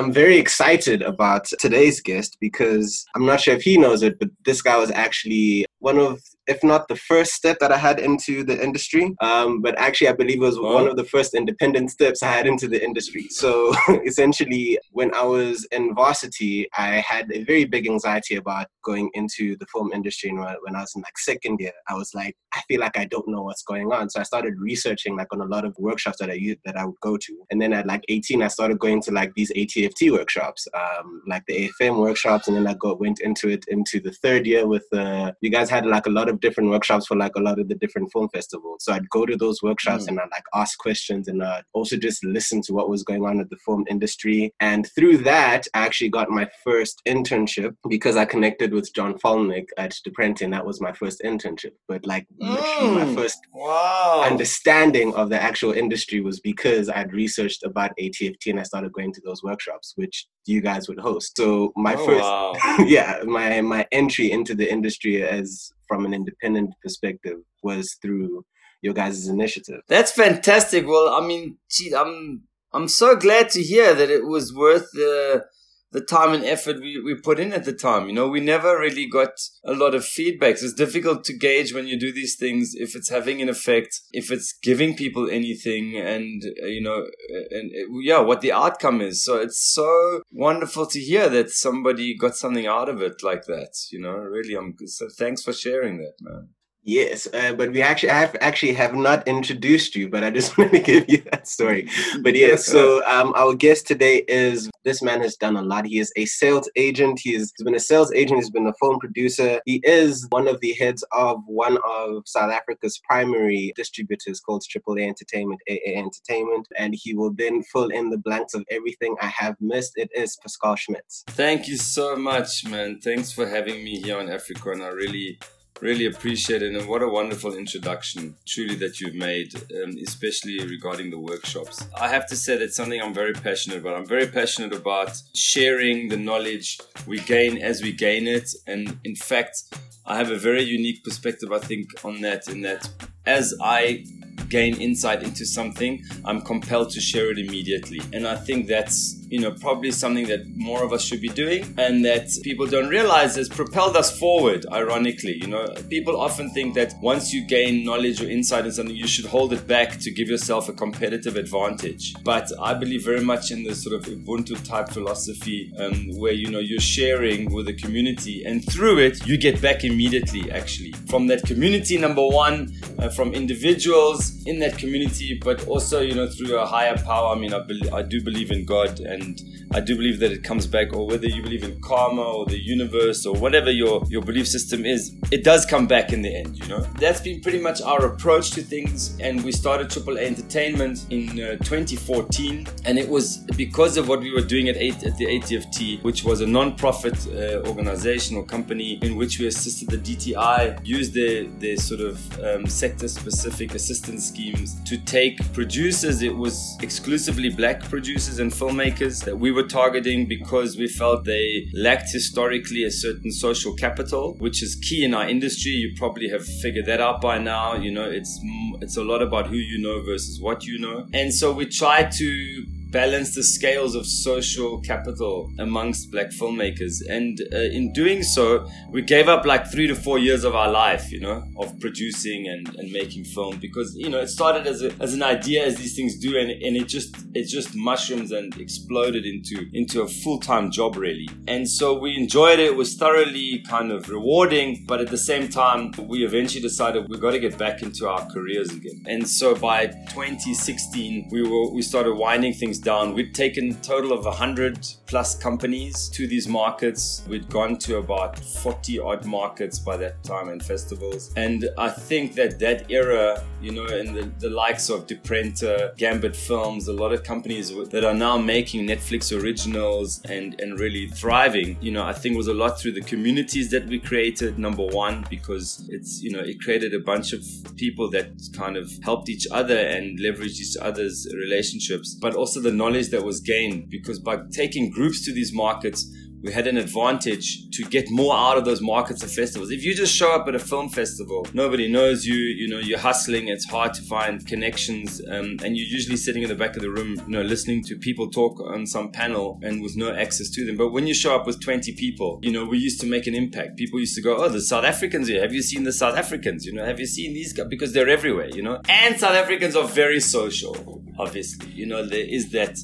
I'm 0.00 0.14
very 0.14 0.38
excited 0.38 1.02
about 1.02 1.44
today's 1.58 2.00
guest 2.00 2.38
because 2.40 3.04
I'm 3.14 3.26
not 3.26 3.42
sure 3.42 3.54
if 3.54 3.60
he 3.60 3.76
knows 3.76 4.02
it, 4.02 4.18
but 4.18 4.30
this 4.46 4.62
guy 4.62 4.78
was 4.78 4.90
actually 4.92 5.66
one 5.80 5.98
of 5.98 6.22
if 6.50 6.64
not 6.64 6.88
the 6.88 6.96
first 6.96 7.32
step 7.32 7.58
that 7.60 7.70
I 7.70 7.78
had 7.78 8.00
into 8.00 8.42
the 8.42 8.60
industry. 8.62 9.14
Um, 9.20 9.62
but 9.62 9.78
actually, 9.78 10.08
I 10.08 10.14
believe 10.14 10.38
it 10.38 10.46
was 10.46 10.58
one 10.58 10.88
of 10.88 10.96
the 10.96 11.04
first 11.04 11.32
independent 11.32 11.92
steps 11.92 12.24
I 12.24 12.32
had 12.32 12.46
into 12.46 12.66
the 12.66 12.82
industry. 12.82 13.28
So 13.30 13.72
essentially, 14.04 14.76
when 14.90 15.14
I 15.14 15.22
was 15.22 15.66
in 15.70 15.94
varsity, 15.94 16.68
I 16.76 16.96
had 17.12 17.30
a 17.32 17.44
very 17.44 17.64
big 17.64 17.88
anxiety 17.88 18.34
about 18.34 18.66
going 18.84 19.10
into 19.14 19.56
the 19.58 19.66
film 19.66 19.92
industry. 19.92 20.30
And 20.30 20.40
when 20.40 20.74
I 20.74 20.80
was 20.80 20.92
in 20.96 21.02
like 21.02 21.18
second 21.18 21.60
year, 21.60 21.72
I 21.88 21.94
was 21.94 22.12
like, 22.14 22.34
I 22.52 22.60
feel 22.66 22.80
like 22.80 22.98
I 22.98 23.04
don't 23.04 23.28
know 23.28 23.42
what's 23.42 23.62
going 23.62 23.92
on. 23.92 24.10
So 24.10 24.18
I 24.18 24.24
started 24.24 24.54
researching 24.58 25.16
like 25.16 25.32
on 25.32 25.40
a 25.40 25.44
lot 25.44 25.64
of 25.64 25.76
workshops 25.78 26.18
that 26.18 26.30
I 26.30 26.34
used, 26.34 26.58
that 26.64 26.76
I 26.76 26.84
would 26.84 27.00
go 27.00 27.16
to. 27.16 27.32
And 27.52 27.62
then 27.62 27.72
at 27.72 27.86
like 27.86 28.02
18, 28.08 28.42
I 28.42 28.48
started 28.48 28.80
going 28.80 29.00
to 29.02 29.12
like 29.12 29.32
these 29.36 29.52
ATFT 29.52 30.10
workshops, 30.10 30.66
um, 30.74 31.22
like 31.28 31.44
the 31.46 31.70
AFM 31.80 32.00
workshops. 32.00 32.48
And 32.48 32.56
then 32.56 32.66
I 32.66 32.74
got 32.74 32.98
went 32.98 33.20
into 33.20 33.48
it 33.50 33.64
into 33.68 34.00
the 34.00 34.10
third 34.10 34.46
year 34.46 34.66
with 34.66 34.86
uh, 34.92 35.30
you 35.40 35.50
guys 35.50 35.70
had 35.70 35.86
like 35.86 36.06
a 36.06 36.10
lot 36.10 36.28
of 36.28 36.39
different 36.40 36.70
workshops 36.70 37.06
for 37.06 37.16
like 37.16 37.34
a 37.36 37.40
lot 37.40 37.58
of 37.58 37.68
the 37.68 37.74
different 37.74 38.10
film 38.12 38.28
festivals. 38.28 38.84
So 38.84 38.92
I'd 38.92 39.08
go 39.10 39.26
to 39.26 39.36
those 39.36 39.62
workshops 39.62 40.04
mm. 40.04 40.08
and 40.08 40.20
I'd 40.20 40.30
like 40.30 40.44
ask 40.54 40.78
questions 40.78 41.28
and 41.28 41.42
I'd 41.42 41.64
also 41.72 41.96
just 41.96 42.24
listen 42.24 42.62
to 42.62 42.72
what 42.72 42.88
was 42.88 43.02
going 43.02 43.24
on 43.24 43.40
at 43.40 43.50
the 43.50 43.56
film 43.64 43.84
industry. 43.88 44.52
And 44.60 44.88
through 44.94 45.18
that, 45.18 45.66
I 45.74 45.86
actually 45.86 46.10
got 46.10 46.30
my 46.30 46.48
first 46.64 47.00
internship 47.06 47.74
because 47.88 48.16
I 48.16 48.24
connected 48.24 48.72
with 48.72 48.94
John 48.94 49.14
Falnick 49.18 49.66
at 49.78 49.94
Diprente 50.06 50.42
and 50.42 50.52
that 50.52 50.66
was 50.66 50.80
my 50.80 50.92
first 50.92 51.22
internship. 51.24 51.72
But 51.88 52.06
like 52.06 52.26
mm. 52.40 52.94
my 52.94 53.14
first 53.14 53.38
wow. 53.52 54.24
understanding 54.26 55.14
of 55.14 55.30
the 55.30 55.40
actual 55.40 55.72
industry 55.72 56.20
was 56.20 56.40
because 56.40 56.88
I'd 56.88 57.12
researched 57.12 57.62
about 57.62 57.92
ATFT 58.00 58.46
and 58.46 58.60
I 58.60 58.64
started 58.64 58.92
going 58.92 59.12
to 59.12 59.20
those 59.24 59.42
workshops, 59.42 59.92
which 59.96 60.26
you 60.46 60.60
guys 60.60 60.88
would 60.88 60.98
host. 60.98 61.36
So 61.36 61.72
my 61.76 61.94
oh, 61.94 62.06
first, 62.06 62.22
wow. 62.22 62.54
yeah, 62.86 63.22
my 63.24 63.60
my 63.60 63.86
entry 63.92 64.30
into 64.30 64.54
the 64.54 64.70
industry 64.70 65.22
as 65.22 65.72
from 65.90 66.06
an 66.06 66.14
independent 66.14 66.70
perspective 66.84 67.38
was 67.64 67.96
through 68.00 68.44
your 68.80 68.94
guys' 68.94 69.26
initiative. 69.26 69.80
That's 69.88 70.12
fantastic. 70.12 70.86
Well, 70.86 71.08
I 71.08 71.26
mean, 71.26 71.58
gee, 71.68 71.92
I'm 71.92 72.44
I'm 72.72 72.86
so 72.86 73.16
glad 73.16 73.50
to 73.50 73.62
hear 73.62 73.92
that 73.94 74.08
it 74.08 74.24
was 74.24 74.54
worth 74.54 74.86
the 74.92 75.44
the 75.92 76.00
time 76.00 76.32
and 76.32 76.44
effort 76.44 76.80
we, 76.80 77.00
we 77.00 77.14
put 77.14 77.40
in 77.40 77.52
at 77.52 77.64
the 77.64 77.72
time. 77.72 78.06
You 78.06 78.12
know, 78.12 78.28
we 78.28 78.40
never 78.40 78.78
really 78.78 79.06
got 79.06 79.30
a 79.64 79.72
lot 79.72 79.94
of 79.94 80.02
feedbacks. 80.02 80.62
It's 80.62 80.72
difficult 80.72 81.24
to 81.24 81.36
gauge 81.36 81.74
when 81.74 81.86
you 81.86 81.98
do 81.98 82.12
these 82.12 82.36
things 82.36 82.74
if 82.74 82.94
it's 82.94 83.08
having 83.08 83.42
an 83.42 83.48
effect, 83.48 84.00
if 84.12 84.30
it's 84.30 84.52
giving 84.62 84.96
people 84.96 85.28
anything, 85.28 85.96
and 85.96 86.42
uh, 86.62 86.66
you 86.66 86.82
know, 86.82 87.06
and 87.50 87.70
uh, 87.72 87.98
yeah, 88.00 88.20
what 88.20 88.40
the 88.40 88.52
outcome 88.52 89.00
is. 89.00 89.24
So 89.24 89.36
it's 89.36 89.72
so 89.72 90.22
wonderful 90.30 90.86
to 90.86 91.00
hear 91.00 91.28
that 91.28 91.50
somebody 91.50 92.16
got 92.16 92.36
something 92.36 92.66
out 92.66 92.88
of 92.88 93.02
it 93.02 93.22
like 93.22 93.44
that. 93.46 93.72
You 93.90 94.00
know, 94.00 94.12
really, 94.12 94.54
I'm 94.54 94.76
so 94.86 95.08
thanks 95.18 95.42
for 95.42 95.52
sharing 95.52 95.98
that, 95.98 96.14
man. 96.20 96.50
Yes, 96.82 97.28
uh, 97.34 97.52
but 97.52 97.72
we 97.72 97.82
actually 97.82 98.08
have 98.08 98.34
actually 98.40 98.72
have 98.72 98.94
not 98.94 99.28
introduced 99.28 99.94
you, 99.94 100.08
but 100.08 100.24
I 100.24 100.30
just 100.30 100.56
want 100.58 100.72
to 100.72 100.78
give 100.78 101.10
you 101.10 101.18
that 101.30 101.46
story. 101.46 101.88
But 102.22 102.34
yeah, 102.34 102.56
so 102.56 103.04
um, 103.06 103.34
our 103.36 103.54
guest 103.54 103.86
today 103.86 104.24
is 104.28 104.70
this 104.84 105.02
man 105.02 105.20
has 105.20 105.36
done 105.36 105.56
a 105.56 105.62
lot. 105.62 105.84
He 105.84 105.98
is 105.98 106.10
a 106.16 106.24
sales 106.24 106.70
agent. 106.76 107.20
He 107.22 107.34
has 107.34 107.52
been 107.62 107.74
a 107.74 107.80
sales 107.80 108.12
agent. 108.14 108.40
He's 108.40 108.50
been 108.50 108.66
a 108.66 108.72
film 108.80 108.98
producer. 108.98 109.60
He 109.66 109.80
is 109.84 110.26
one 110.30 110.48
of 110.48 110.58
the 110.60 110.72
heads 110.72 111.04
of 111.12 111.42
one 111.46 111.78
of 111.86 112.22
South 112.24 112.50
Africa's 112.50 112.98
primary 113.06 113.72
distributors 113.76 114.40
called 114.40 114.62
AAA 114.62 115.06
Entertainment, 115.06 115.60
AA 115.68 115.98
Entertainment, 115.98 116.66
and 116.78 116.94
he 116.96 117.14
will 117.14 117.32
then 117.34 117.62
fill 117.64 117.88
in 117.88 118.08
the 118.08 118.18
blanks 118.18 118.54
of 118.54 118.64
everything 118.70 119.16
I 119.20 119.26
have 119.26 119.56
missed. 119.60 119.92
It 119.96 120.10
is 120.14 120.38
Pascal 120.42 120.76
Schmitz. 120.76 121.24
Thank 121.28 121.68
you 121.68 121.76
so 121.76 122.16
much, 122.16 122.64
man. 122.66 123.00
Thanks 123.00 123.32
for 123.32 123.46
having 123.46 123.84
me 123.84 124.00
here 124.00 124.18
on 124.18 124.28
Africon. 124.28 124.82
I 124.82 124.88
really 124.88 125.38
Really 125.80 126.04
appreciate 126.04 126.62
it, 126.62 126.74
and 126.74 126.86
what 126.86 127.00
a 127.00 127.08
wonderful 127.08 127.54
introduction, 127.54 128.34
truly, 128.46 128.74
that 128.74 129.00
you've 129.00 129.14
made, 129.14 129.54
um, 129.82 129.96
especially 130.06 130.58
regarding 130.66 131.10
the 131.10 131.18
workshops. 131.18 131.82
I 131.98 132.08
have 132.08 132.26
to 132.26 132.36
say 132.36 132.58
that's 132.58 132.76
something 132.76 133.00
I'm 133.00 133.14
very 133.14 133.32
passionate 133.32 133.78
about. 133.78 133.96
I'm 133.96 134.06
very 134.06 134.26
passionate 134.26 134.74
about 134.74 135.16
sharing 135.34 136.08
the 136.08 136.18
knowledge 136.18 136.78
we 137.06 137.18
gain 137.20 137.56
as 137.56 137.80
we 137.82 137.92
gain 137.92 138.26
it, 138.26 138.50
and 138.66 138.98
in 139.04 139.16
fact, 139.16 139.62
I 140.04 140.18
have 140.18 140.30
a 140.30 140.36
very 140.36 140.62
unique 140.64 141.02
perspective, 141.02 141.50
I 141.50 141.60
think, 141.60 141.88
on 142.04 142.20
that. 142.20 142.46
In 142.48 142.60
that, 142.60 142.86
as 143.24 143.54
I 143.62 144.04
gain 144.50 144.78
insight 144.80 145.22
into 145.22 145.46
something, 145.46 146.04
I'm 146.26 146.42
compelled 146.42 146.90
to 146.90 147.00
share 147.00 147.30
it 147.30 147.38
immediately, 147.38 148.02
and 148.12 148.26
I 148.26 148.36
think 148.36 148.66
that's 148.66 149.19
you 149.30 149.40
know, 149.40 149.52
probably 149.52 149.92
something 149.92 150.26
that 150.26 150.44
more 150.56 150.82
of 150.84 150.92
us 150.92 151.02
should 151.02 151.20
be 151.20 151.28
doing 151.28 151.72
and 151.78 152.04
that 152.04 152.28
people 152.42 152.66
don't 152.66 152.88
realize 152.88 153.36
has 153.36 153.48
propelled 153.48 153.96
us 153.96 154.18
forward, 154.18 154.66
ironically. 154.72 155.36
You 155.40 155.46
know, 155.46 155.66
people 155.88 156.20
often 156.20 156.50
think 156.50 156.74
that 156.74 156.94
once 157.00 157.32
you 157.32 157.46
gain 157.46 157.84
knowledge 157.84 158.20
or 158.20 158.28
insight 158.28 158.66
in 158.66 158.72
something, 158.72 158.94
you 158.94 159.06
should 159.06 159.26
hold 159.26 159.52
it 159.52 159.66
back 159.66 159.98
to 160.00 160.10
give 160.10 160.28
yourself 160.28 160.68
a 160.68 160.72
competitive 160.72 161.36
advantage. 161.36 162.14
But 162.24 162.50
I 162.60 162.74
believe 162.74 163.04
very 163.04 163.22
much 163.22 163.50
in 163.50 163.62
this 163.62 163.82
sort 163.84 163.94
of 163.94 164.04
Ubuntu 164.06 164.62
type 164.66 164.88
philosophy 164.88 165.72
um, 165.78 166.08
where, 166.18 166.32
you 166.32 166.50
know, 166.50 166.58
you're 166.58 166.80
sharing 166.80 167.52
with 167.52 167.66
the 167.66 167.74
community 167.74 168.44
and 168.44 168.64
through 168.70 168.98
it, 168.98 169.26
you 169.26 169.38
get 169.38 169.62
back 169.62 169.84
immediately, 169.84 170.50
actually, 170.50 170.92
from 171.08 171.28
that 171.28 171.44
community, 171.44 171.96
number 171.98 172.26
one, 172.26 172.72
uh, 172.98 173.08
from 173.08 173.32
individuals 173.32 174.44
in 174.46 174.58
that 174.58 174.76
community, 174.76 175.38
but 175.42 175.66
also, 175.68 176.00
you 176.00 176.14
know, 176.14 176.28
through 176.28 176.58
a 176.58 176.66
higher 176.66 176.96
power. 176.98 177.34
I 177.34 177.38
mean, 177.38 177.54
I, 177.54 177.60
be- 177.60 177.90
I 177.92 178.02
do 178.02 178.20
believe 178.22 178.50
in 178.50 178.64
God 178.64 178.98
and 179.00 179.19
and 179.20 179.40
I 179.72 179.80
do 179.80 179.96
believe 179.96 180.18
that 180.20 180.32
it 180.32 180.42
comes 180.42 180.66
back, 180.66 180.92
or 180.92 181.06
whether 181.06 181.26
you 181.26 181.42
believe 181.42 181.62
in 181.62 181.80
karma 181.80 182.22
or 182.22 182.44
the 182.46 182.58
universe 182.58 183.24
or 183.24 183.34
whatever 183.34 183.70
your, 183.70 184.02
your 184.08 184.22
belief 184.22 184.48
system 184.48 184.84
is, 184.84 185.14
it 185.30 185.44
does 185.44 185.64
come 185.64 185.86
back 185.86 186.12
in 186.12 186.22
the 186.22 186.34
end, 186.34 186.58
you 186.58 186.66
know? 186.66 186.80
That's 186.98 187.20
been 187.20 187.40
pretty 187.40 187.60
much 187.60 187.80
our 187.82 188.06
approach 188.06 188.50
to 188.52 188.62
things, 188.62 189.16
and 189.20 189.44
we 189.44 189.52
started 189.52 189.88
AAA 189.88 190.18
Entertainment 190.22 191.06
in 191.10 191.28
uh, 191.40 191.56
2014, 191.58 192.66
and 192.84 192.98
it 192.98 193.08
was 193.08 193.38
because 193.56 193.96
of 193.96 194.08
what 194.08 194.20
we 194.20 194.32
were 194.32 194.42
doing 194.42 194.68
at, 194.68 194.76
at 194.76 195.16
the 195.18 195.26
ATFT, 195.26 196.02
which 196.02 196.24
was 196.24 196.40
a 196.40 196.46
non 196.46 196.74
profit 196.74 197.14
uh, 197.28 197.68
organization 197.68 198.36
or 198.36 198.44
company 198.44 198.98
in 199.02 199.16
which 199.16 199.38
we 199.38 199.46
assisted 199.46 199.88
the 199.88 199.98
DTI 199.98 200.84
use 200.84 201.10
their, 201.12 201.44
their 201.58 201.76
sort 201.76 202.00
of 202.00 202.40
um, 202.40 202.66
sector 202.66 203.06
specific 203.06 203.74
assistance 203.74 204.28
schemes 204.28 204.80
to 204.84 204.98
take 204.98 205.40
producers, 205.52 206.22
it 206.22 206.34
was 206.34 206.76
exclusively 206.82 207.50
black 207.50 207.82
producers 207.82 208.38
and 208.38 208.50
filmmakers 208.50 209.09
that 209.20 209.38
we 209.38 209.50
were 209.50 209.64
targeting 209.64 210.26
because 210.26 210.76
we 210.76 210.86
felt 210.86 211.24
they 211.24 211.68
lacked 211.74 212.10
historically 212.12 212.84
a 212.84 212.90
certain 212.90 213.32
social 213.32 213.74
capital, 213.74 214.36
which 214.38 214.62
is 214.62 214.76
key 214.76 215.04
in 215.04 215.12
our 215.12 215.28
industry. 215.28 215.72
You 215.72 215.92
probably 215.96 216.28
have 216.28 216.46
figured 216.46 216.86
that 216.86 217.00
out 217.00 217.20
by 217.20 217.38
now. 217.38 217.74
You 217.74 217.90
know, 217.90 218.08
it's 218.08 218.40
it's 218.80 218.96
a 218.96 219.04
lot 219.04 219.22
about 219.22 219.48
who 219.48 219.56
you 219.56 219.78
know 219.78 220.02
versus 220.02 220.40
what 220.40 220.64
you 220.64 220.78
know. 220.78 221.06
And 221.12 221.34
so 221.34 221.52
we 221.52 221.66
try 221.66 222.04
to 222.04 222.66
balance 222.90 223.34
the 223.34 223.42
scales 223.42 223.94
of 223.94 224.06
social 224.06 224.80
capital 224.80 225.52
amongst 225.58 226.10
black 226.10 226.30
filmmakers. 226.30 227.00
And 227.08 227.40
uh, 227.52 227.58
in 227.58 227.92
doing 227.92 228.22
so, 228.22 228.68
we 228.90 229.02
gave 229.02 229.28
up 229.28 229.46
like 229.46 229.70
three 229.70 229.86
to 229.86 229.94
four 229.94 230.18
years 230.18 230.44
of 230.44 230.54
our 230.54 230.70
life, 230.70 231.10
you 231.12 231.20
know, 231.20 231.44
of 231.58 231.78
producing 231.80 232.48
and, 232.48 232.74
and 232.76 232.90
making 232.90 233.24
film 233.24 233.58
because, 233.58 233.94
you 233.96 234.08
know, 234.08 234.20
it 234.20 234.28
started 234.28 234.66
as, 234.66 234.82
a, 234.82 234.92
as 235.00 235.14
an 235.14 235.22
idea 235.22 235.64
as 235.64 235.76
these 235.76 235.94
things 235.94 236.18
do 236.18 236.36
and, 236.36 236.50
and 236.50 236.76
it 236.76 236.88
just, 236.88 237.14
it 237.34 237.44
just 237.44 237.74
mushrooms 237.74 238.32
and 238.32 238.56
exploded 238.60 239.24
into, 239.24 239.66
into 239.72 240.02
a 240.02 240.08
full-time 240.08 240.70
job 240.70 240.96
really. 240.96 241.28
And 241.46 241.68
so 241.68 241.98
we 241.98 242.16
enjoyed 242.16 242.58
it. 242.58 242.66
It 242.66 242.76
was 242.76 242.96
thoroughly 242.96 243.64
kind 243.68 243.92
of 243.92 244.08
rewarding, 244.08 244.84
but 244.86 245.00
at 245.00 245.08
the 245.08 245.18
same 245.18 245.48
time, 245.48 245.92
we 245.98 246.24
eventually 246.24 246.60
decided 246.60 247.08
we 247.08 247.18
got 247.18 247.32
to 247.32 247.38
get 247.38 247.56
back 247.58 247.82
into 247.82 248.08
our 248.08 248.26
careers 248.30 248.70
again. 248.70 249.02
And 249.06 249.28
so 249.28 249.54
by 249.54 249.86
2016, 249.86 251.28
we 251.30 251.42
were, 251.42 251.70
we 251.72 251.82
started 251.82 252.14
winding 252.14 252.54
things 252.54 252.79
down. 252.80 253.14
We'd 253.14 253.34
taken 253.34 253.70
a 253.70 253.74
total 253.74 254.12
of 254.12 254.24
100 254.24 254.86
plus 255.06 255.36
companies 255.36 256.08
to 256.10 256.26
these 256.26 256.48
markets. 256.48 257.22
We'd 257.28 257.48
gone 257.48 257.76
to 257.78 257.98
about 257.98 258.38
40 258.38 258.98
odd 258.98 259.24
markets 259.24 259.78
by 259.78 259.96
that 259.98 260.22
time 260.22 260.48
and 260.48 260.62
festivals. 260.62 261.32
And 261.36 261.68
I 261.78 261.90
think 261.90 262.34
that 262.34 262.58
that 262.60 262.90
era, 262.90 263.42
you 263.60 263.72
know, 263.72 263.86
in 263.86 264.14
the, 264.14 264.30
the 264.38 264.50
likes 264.50 264.88
of 264.88 265.06
Diprente, 265.06 265.96
Gambit 265.96 266.36
Films, 266.36 266.88
a 266.88 266.92
lot 266.92 267.12
of 267.12 267.24
companies 267.24 267.74
that 267.90 268.04
are 268.04 268.14
now 268.14 268.38
making 268.38 268.86
Netflix 268.86 269.36
originals 269.36 270.22
and, 270.24 270.60
and 270.60 270.78
really 270.78 271.08
thriving, 271.08 271.76
you 271.80 271.90
know, 271.90 272.04
I 272.04 272.12
think 272.12 272.36
was 272.36 272.48
a 272.48 272.54
lot 272.54 272.80
through 272.80 272.92
the 272.92 273.02
communities 273.02 273.70
that 273.70 273.86
we 273.86 273.98
created, 273.98 274.58
number 274.58 274.86
one, 274.86 275.26
because 275.28 275.86
it's, 275.88 276.22
you 276.22 276.30
know, 276.32 276.40
it 276.40 276.60
created 276.60 276.94
a 276.94 277.00
bunch 277.00 277.32
of 277.32 277.44
people 277.76 278.10
that 278.10 278.30
kind 278.52 278.76
of 278.76 278.90
helped 279.02 279.28
each 279.28 279.46
other 279.50 279.76
and 279.76 280.18
leveraged 280.18 280.60
each 280.60 280.76
other's 280.80 281.26
relationships, 281.34 282.14
but 282.14 282.34
also 282.34 282.60
the 282.60 282.69
the 282.70 282.76
knowledge 282.76 283.08
that 283.10 283.24
was 283.24 283.40
gained 283.40 283.90
because 283.90 284.18
by 284.18 284.38
taking 284.52 284.90
groups 284.90 285.24
to 285.24 285.32
these 285.32 285.52
markets, 285.52 286.06
we 286.42 286.52
had 286.52 286.66
an 286.66 286.78
advantage 286.78 287.68
to 287.70 287.84
get 287.84 288.10
more 288.10 288.34
out 288.34 288.56
of 288.56 288.64
those 288.64 288.80
markets 288.80 289.22
and 289.22 289.30
festivals. 289.30 289.70
If 289.70 289.84
you 289.84 289.94
just 289.94 290.14
show 290.14 290.32
up 290.32 290.48
at 290.48 290.54
a 290.54 290.58
film 290.58 290.88
festival, 290.88 291.46
nobody 291.52 291.86
knows 291.86 292.24
you, 292.24 292.34
you 292.34 292.68
know, 292.68 292.78
you're 292.78 292.98
hustling, 292.98 293.48
it's 293.48 293.66
hard 293.66 293.92
to 293.94 294.02
find 294.02 294.46
connections, 294.46 295.20
um, 295.28 295.56
and 295.62 295.76
you're 295.76 295.86
usually 295.86 296.16
sitting 296.16 296.42
in 296.42 296.48
the 296.48 296.54
back 296.54 296.76
of 296.76 296.82
the 296.82 296.90
room, 296.90 297.16
you 297.26 297.28
know, 297.28 297.42
listening 297.42 297.84
to 297.84 297.96
people 297.96 298.30
talk 298.30 298.58
on 298.60 298.86
some 298.86 299.10
panel 299.10 299.60
and 299.62 299.82
with 299.82 299.96
no 299.96 300.14
access 300.14 300.48
to 300.50 300.64
them. 300.64 300.76
But 300.76 300.90
when 300.92 301.06
you 301.06 301.14
show 301.14 301.34
up 301.34 301.46
with 301.46 301.60
20 301.60 301.94
people, 301.96 302.38
you 302.42 302.52
know, 302.52 302.64
we 302.64 302.78
used 302.78 303.00
to 303.02 303.06
make 303.06 303.26
an 303.26 303.34
impact. 303.34 303.76
People 303.76 304.00
used 304.00 304.14
to 304.14 304.22
go, 304.22 304.36
oh, 304.36 304.48
the 304.48 304.62
South 304.62 304.84
Africans 304.84 305.28
here. 305.28 305.42
Have 305.42 305.52
you 305.52 305.62
seen 305.62 305.84
the 305.84 305.92
South 305.92 306.16
Africans? 306.16 306.64
You 306.64 306.72
know, 306.72 306.84
have 306.84 306.98
you 306.98 307.06
seen 307.06 307.34
these 307.34 307.52
guys? 307.52 307.66
Because 307.68 307.92
they're 307.92 308.08
everywhere, 308.08 308.48
you 308.48 308.62
know? 308.62 308.80
And 308.88 309.20
South 309.20 309.34
Africans 309.34 309.76
are 309.76 309.86
very 309.86 310.20
social, 310.20 310.99
obviously. 311.20 311.70
You 311.70 311.86
know, 311.86 312.06
there 312.06 312.24
is 312.24 312.50
that 312.52 312.78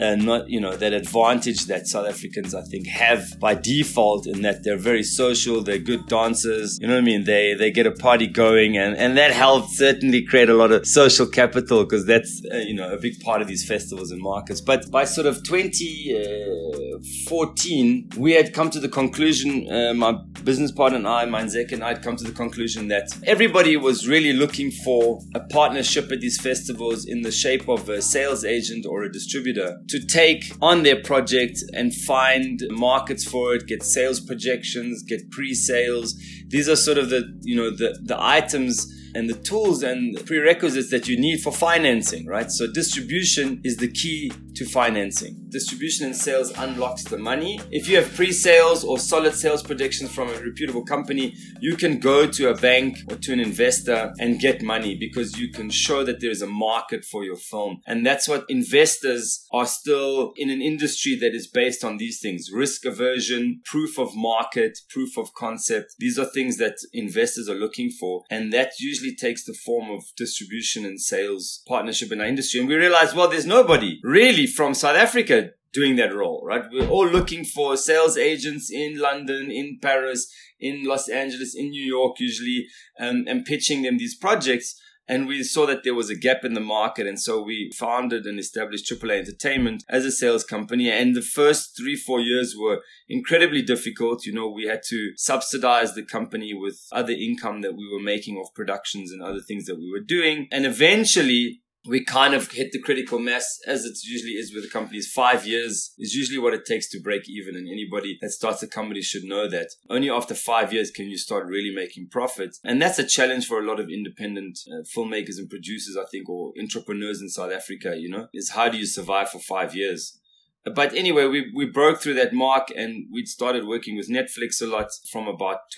and 0.00 0.24
not 0.24 0.48
you 0.48 0.58
know 0.58 0.74
that 0.76 0.94
advantage 0.94 1.66
that 1.66 1.86
South 1.86 2.08
Africans 2.08 2.54
I 2.54 2.62
think 2.62 2.86
have 2.86 3.38
by 3.38 3.54
default 3.54 4.26
in 4.26 4.40
that 4.42 4.64
they're 4.64 4.78
very 4.78 5.02
social, 5.02 5.62
they're 5.62 5.78
good 5.78 6.06
dancers. 6.06 6.78
You 6.80 6.86
know 6.88 6.94
what 6.94 7.00
I 7.00 7.04
mean? 7.04 7.24
They 7.24 7.52
they 7.54 7.70
get 7.70 7.86
a 7.86 7.92
party 7.92 8.26
going, 8.26 8.78
and 8.78 8.96
and 8.96 9.18
that 9.18 9.32
helps 9.32 9.76
certainly 9.76 10.24
create 10.24 10.48
a 10.48 10.54
lot 10.54 10.72
of 10.72 10.86
social 10.86 11.26
capital 11.26 11.84
because 11.84 12.06
that's 12.06 12.40
uh, 12.52 12.56
you 12.56 12.74
know 12.74 12.90
a 12.90 12.96
big 12.96 13.20
part 13.20 13.42
of 13.42 13.48
these 13.48 13.66
festivals 13.66 14.10
and 14.10 14.22
markets. 14.22 14.62
But 14.62 14.90
by 14.90 15.04
sort 15.04 15.26
of 15.26 15.44
2014, 15.44 18.08
uh, 18.10 18.16
we 18.18 18.32
had 18.32 18.54
come 18.54 18.70
to 18.70 18.80
the 18.80 18.88
conclusion. 18.88 19.70
Uh, 19.70 19.92
my 19.94 20.12
business 20.44 20.72
partner 20.72 20.96
and 20.96 21.06
I, 21.06 21.26
Manzek 21.26 21.72
and 21.72 21.84
I, 21.84 21.88
had 21.88 22.02
come 22.02 22.16
to 22.16 22.24
the 22.24 22.32
conclusion 22.32 22.88
that 22.88 23.10
everybody 23.26 23.76
was 23.76 24.08
really 24.08 24.32
looking 24.32 24.70
for 24.70 25.20
a 25.34 25.40
partnership 25.40 26.10
at 26.10 26.20
these 26.20 26.40
festivals 26.40 27.04
in 27.04 27.20
the 27.20 27.30
shape 27.30 27.68
of 27.68 27.90
a 27.90 28.00
sales 28.00 28.46
agent 28.46 28.86
or 28.86 29.02
a 29.02 29.12
distributor 29.12 29.78
to 29.90 30.04
take 30.06 30.52
on 30.62 30.82
their 30.82 31.00
project 31.02 31.58
and 31.72 31.94
find 31.94 32.62
markets 32.70 33.24
for 33.24 33.54
it, 33.54 33.66
get 33.66 33.82
sales 33.82 34.20
projections, 34.20 35.02
get 35.02 35.30
pre-sales. 35.30 36.14
These 36.48 36.68
are 36.68 36.76
sort 36.76 36.98
of 36.98 37.10
the, 37.10 37.22
you 37.42 37.56
know, 37.56 37.70
the, 37.70 37.98
the 38.02 38.16
items 38.20 38.86
and 39.14 39.28
the 39.28 39.34
tools 39.34 39.82
and 39.82 40.24
prerequisites 40.24 40.90
that 40.90 41.08
you 41.08 41.18
need 41.18 41.40
for 41.40 41.52
financing, 41.52 42.26
right? 42.26 42.50
So 42.50 42.70
distribution 42.72 43.60
is 43.64 43.78
the 43.78 43.88
key 43.88 44.32
to 44.60 44.66
financing. 44.66 45.36
Distribution 45.48 46.04
and 46.04 46.14
sales 46.14 46.52
unlocks 46.58 47.04
the 47.04 47.16
money. 47.16 47.58
If 47.70 47.88
you 47.88 47.96
have 47.96 48.14
pre-sales 48.14 48.84
or 48.84 48.98
solid 48.98 49.34
sales 49.34 49.62
predictions 49.62 50.12
from 50.12 50.28
a 50.28 50.34
reputable 50.34 50.84
company, 50.84 51.34
you 51.60 51.76
can 51.76 51.98
go 51.98 52.26
to 52.26 52.50
a 52.50 52.54
bank 52.54 52.98
or 53.08 53.16
to 53.16 53.32
an 53.32 53.40
investor 53.40 54.12
and 54.20 54.38
get 54.38 54.60
money 54.60 54.96
because 54.96 55.38
you 55.38 55.50
can 55.50 55.70
show 55.70 56.04
that 56.04 56.20
there 56.20 56.30
is 56.30 56.42
a 56.42 56.46
market 56.46 57.06
for 57.06 57.24
your 57.24 57.36
film. 57.36 57.80
And 57.86 58.04
that's 58.04 58.28
what 58.28 58.44
investors 58.50 59.46
are 59.50 59.64
still 59.64 60.34
in 60.36 60.50
an 60.50 60.60
industry 60.60 61.16
that 61.16 61.34
is 61.34 61.46
based 61.46 61.82
on 61.82 61.96
these 61.96 62.20
things. 62.20 62.50
Risk 62.52 62.84
aversion, 62.84 63.62
proof 63.64 63.98
of 63.98 64.14
market, 64.14 64.78
proof 64.90 65.16
of 65.16 65.32
concept. 65.32 65.94
These 65.98 66.18
are 66.18 66.26
things 66.26 66.58
that 66.58 66.76
investors 66.92 67.48
are 67.48 67.54
looking 67.54 67.90
for. 67.90 68.24
And 68.30 68.52
that 68.52 68.72
usually 68.78 69.16
takes 69.16 69.44
the 69.44 69.54
form 69.54 69.90
of 69.90 70.04
distribution 70.18 70.84
and 70.84 71.00
sales 71.00 71.62
partnership 71.66 72.12
in 72.12 72.20
our 72.20 72.26
industry. 72.26 72.60
And 72.60 72.68
we 72.68 72.74
realize, 72.74 73.14
well, 73.14 73.28
there's 73.28 73.46
nobody 73.46 73.98
really 74.04 74.46
from 74.50 74.74
South 74.74 74.96
Africa 74.96 75.50
doing 75.72 75.96
that 75.96 76.14
role, 76.14 76.42
right? 76.44 76.64
We're 76.70 76.88
all 76.88 77.06
looking 77.06 77.44
for 77.44 77.76
sales 77.76 78.16
agents 78.16 78.70
in 78.72 78.98
London, 78.98 79.50
in 79.50 79.78
Paris, 79.80 80.32
in 80.58 80.84
Los 80.84 81.08
Angeles, 81.08 81.54
in 81.56 81.70
New 81.70 81.84
York, 81.84 82.18
usually, 82.18 82.66
um, 82.98 83.24
and 83.26 83.44
pitching 83.44 83.82
them 83.82 83.98
these 83.98 84.16
projects. 84.16 84.80
And 85.08 85.26
we 85.26 85.42
saw 85.42 85.66
that 85.66 85.82
there 85.82 85.94
was 85.94 86.08
a 86.08 86.14
gap 86.14 86.44
in 86.44 86.54
the 86.54 86.60
market. 86.60 87.04
And 87.04 87.20
so 87.20 87.42
we 87.42 87.72
founded 87.76 88.26
and 88.26 88.38
established 88.38 88.88
AAA 88.88 89.18
Entertainment 89.18 89.82
as 89.88 90.04
a 90.04 90.12
sales 90.12 90.44
company. 90.44 90.88
And 90.88 91.16
the 91.16 91.22
first 91.22 91.76
three, 91.76 91.96
four 91.96 92.20
years 92.20 92.54
were 92.56 92.80
incredibly 93.08 93.60
difficult. 93.60 94.24
You 94.24 94.32
know, 94.32 94.48
we 94.48 94.66
had 94.66 94.82
to 94.88 95.12
subsidize 95.16 95.94
the 95.94 96.04
company 96.04 96.54
with 96.54 96.78
other 96.92 97.12
income 97.12 97.62
that 97.62 97.74
we 97.74 97.88
were 97.92 98.00
making 98.00 98.38
of 98.38 98.54
productions 98.54 99.10
and 99.10 99.20
other 99.20 99.40
things 99.40 99.64
that 99.64 99.78
we 99.78 99.90
were 99.90 100.04
doing. 100.04 100.46
And 100.52 100.64
eventually, 100.64 101.60
we 101.86 102.04
kind 102.04 102.34
of 102.34 102.50
hit 102.50 102.72
the 102.72 102.80
critical 102.80 103.18
mass 103.18 103.58
as 103.66 103.84
it 103.84 103.96
usually 104.04 104.32
is 104.32 104.52
with 104.54 104.70
companies. 104.72 105.10
Five 105.10 105.46
years 105.46 105.94
is 105.98 106.14
usually 106.14 106.38
what 106.38 106.52
it 106.52 106.66
takes 106.66 106.90
to 106.90 107.00
break 107.00 107.28
even. 107.28 107.56
And 107.56 107.68
anybody 107.68 108.18
that 108.20 108.30
starts 108.30 108.62
a 108.62 108.68
company 108.68 109.00
should 109.00 109.24
know 109.24 109.48
that 109.48 109.70
only 109.88 110.10
after 110.10 110.34
five 110.34 110.72
years 110.72 110.90
can 110.90 111.08
you 111.08 111.16
start 111.16 111.46
really 111.46 111.74
making 111.74 112.08
profits. 112.10 112.60
And 112.64 112.82
that's 112.82 112.98
a 112.98 113.06
challenge 113.06 113.46
for 113.46 113.58
a 113.58 113.66
lot 113.66 113.80
of 113.80 113.88
independent 113.88 114.58
uh, 114.70 114.82
filmmakers 114.94 115.38
and 115.38 115.48
producers, 115.48 115.96
I 115.96 116.04
think, 116.10 116.28
or 116.28 116.52
entrepreneurs 116.60 117.22
in 117.22 117.30
South 117.30 117.52
Africa, 117.52 117.96
you 117.96 118.10
know, 118.10 118.28
is 118.34 118.50
how 118.50 118.68
do 118.68 118.76
you 118.76 118.86
survive 118.86 119.30
for 119.30 119.38
five 119.38 119.74
years? 119.74 120.18
But 120.64 120.94
anyway, 120.94 121.26
we, 121.26 121.50
we 121.54 121.64
broke 121.64 122.02
through 122.02 122.14
that 122.14 122.34
mark 122.34 122.68
and 122.76 123.06
we'd 123.10 123.28
started 123.28 123.66
working 123.66 123.96
with 123.96 124.10
Netflix 124.10 124.60
a 124.60 124.66
lot 124.66 124.88
from 125.10 125.26
about 125.26 125.70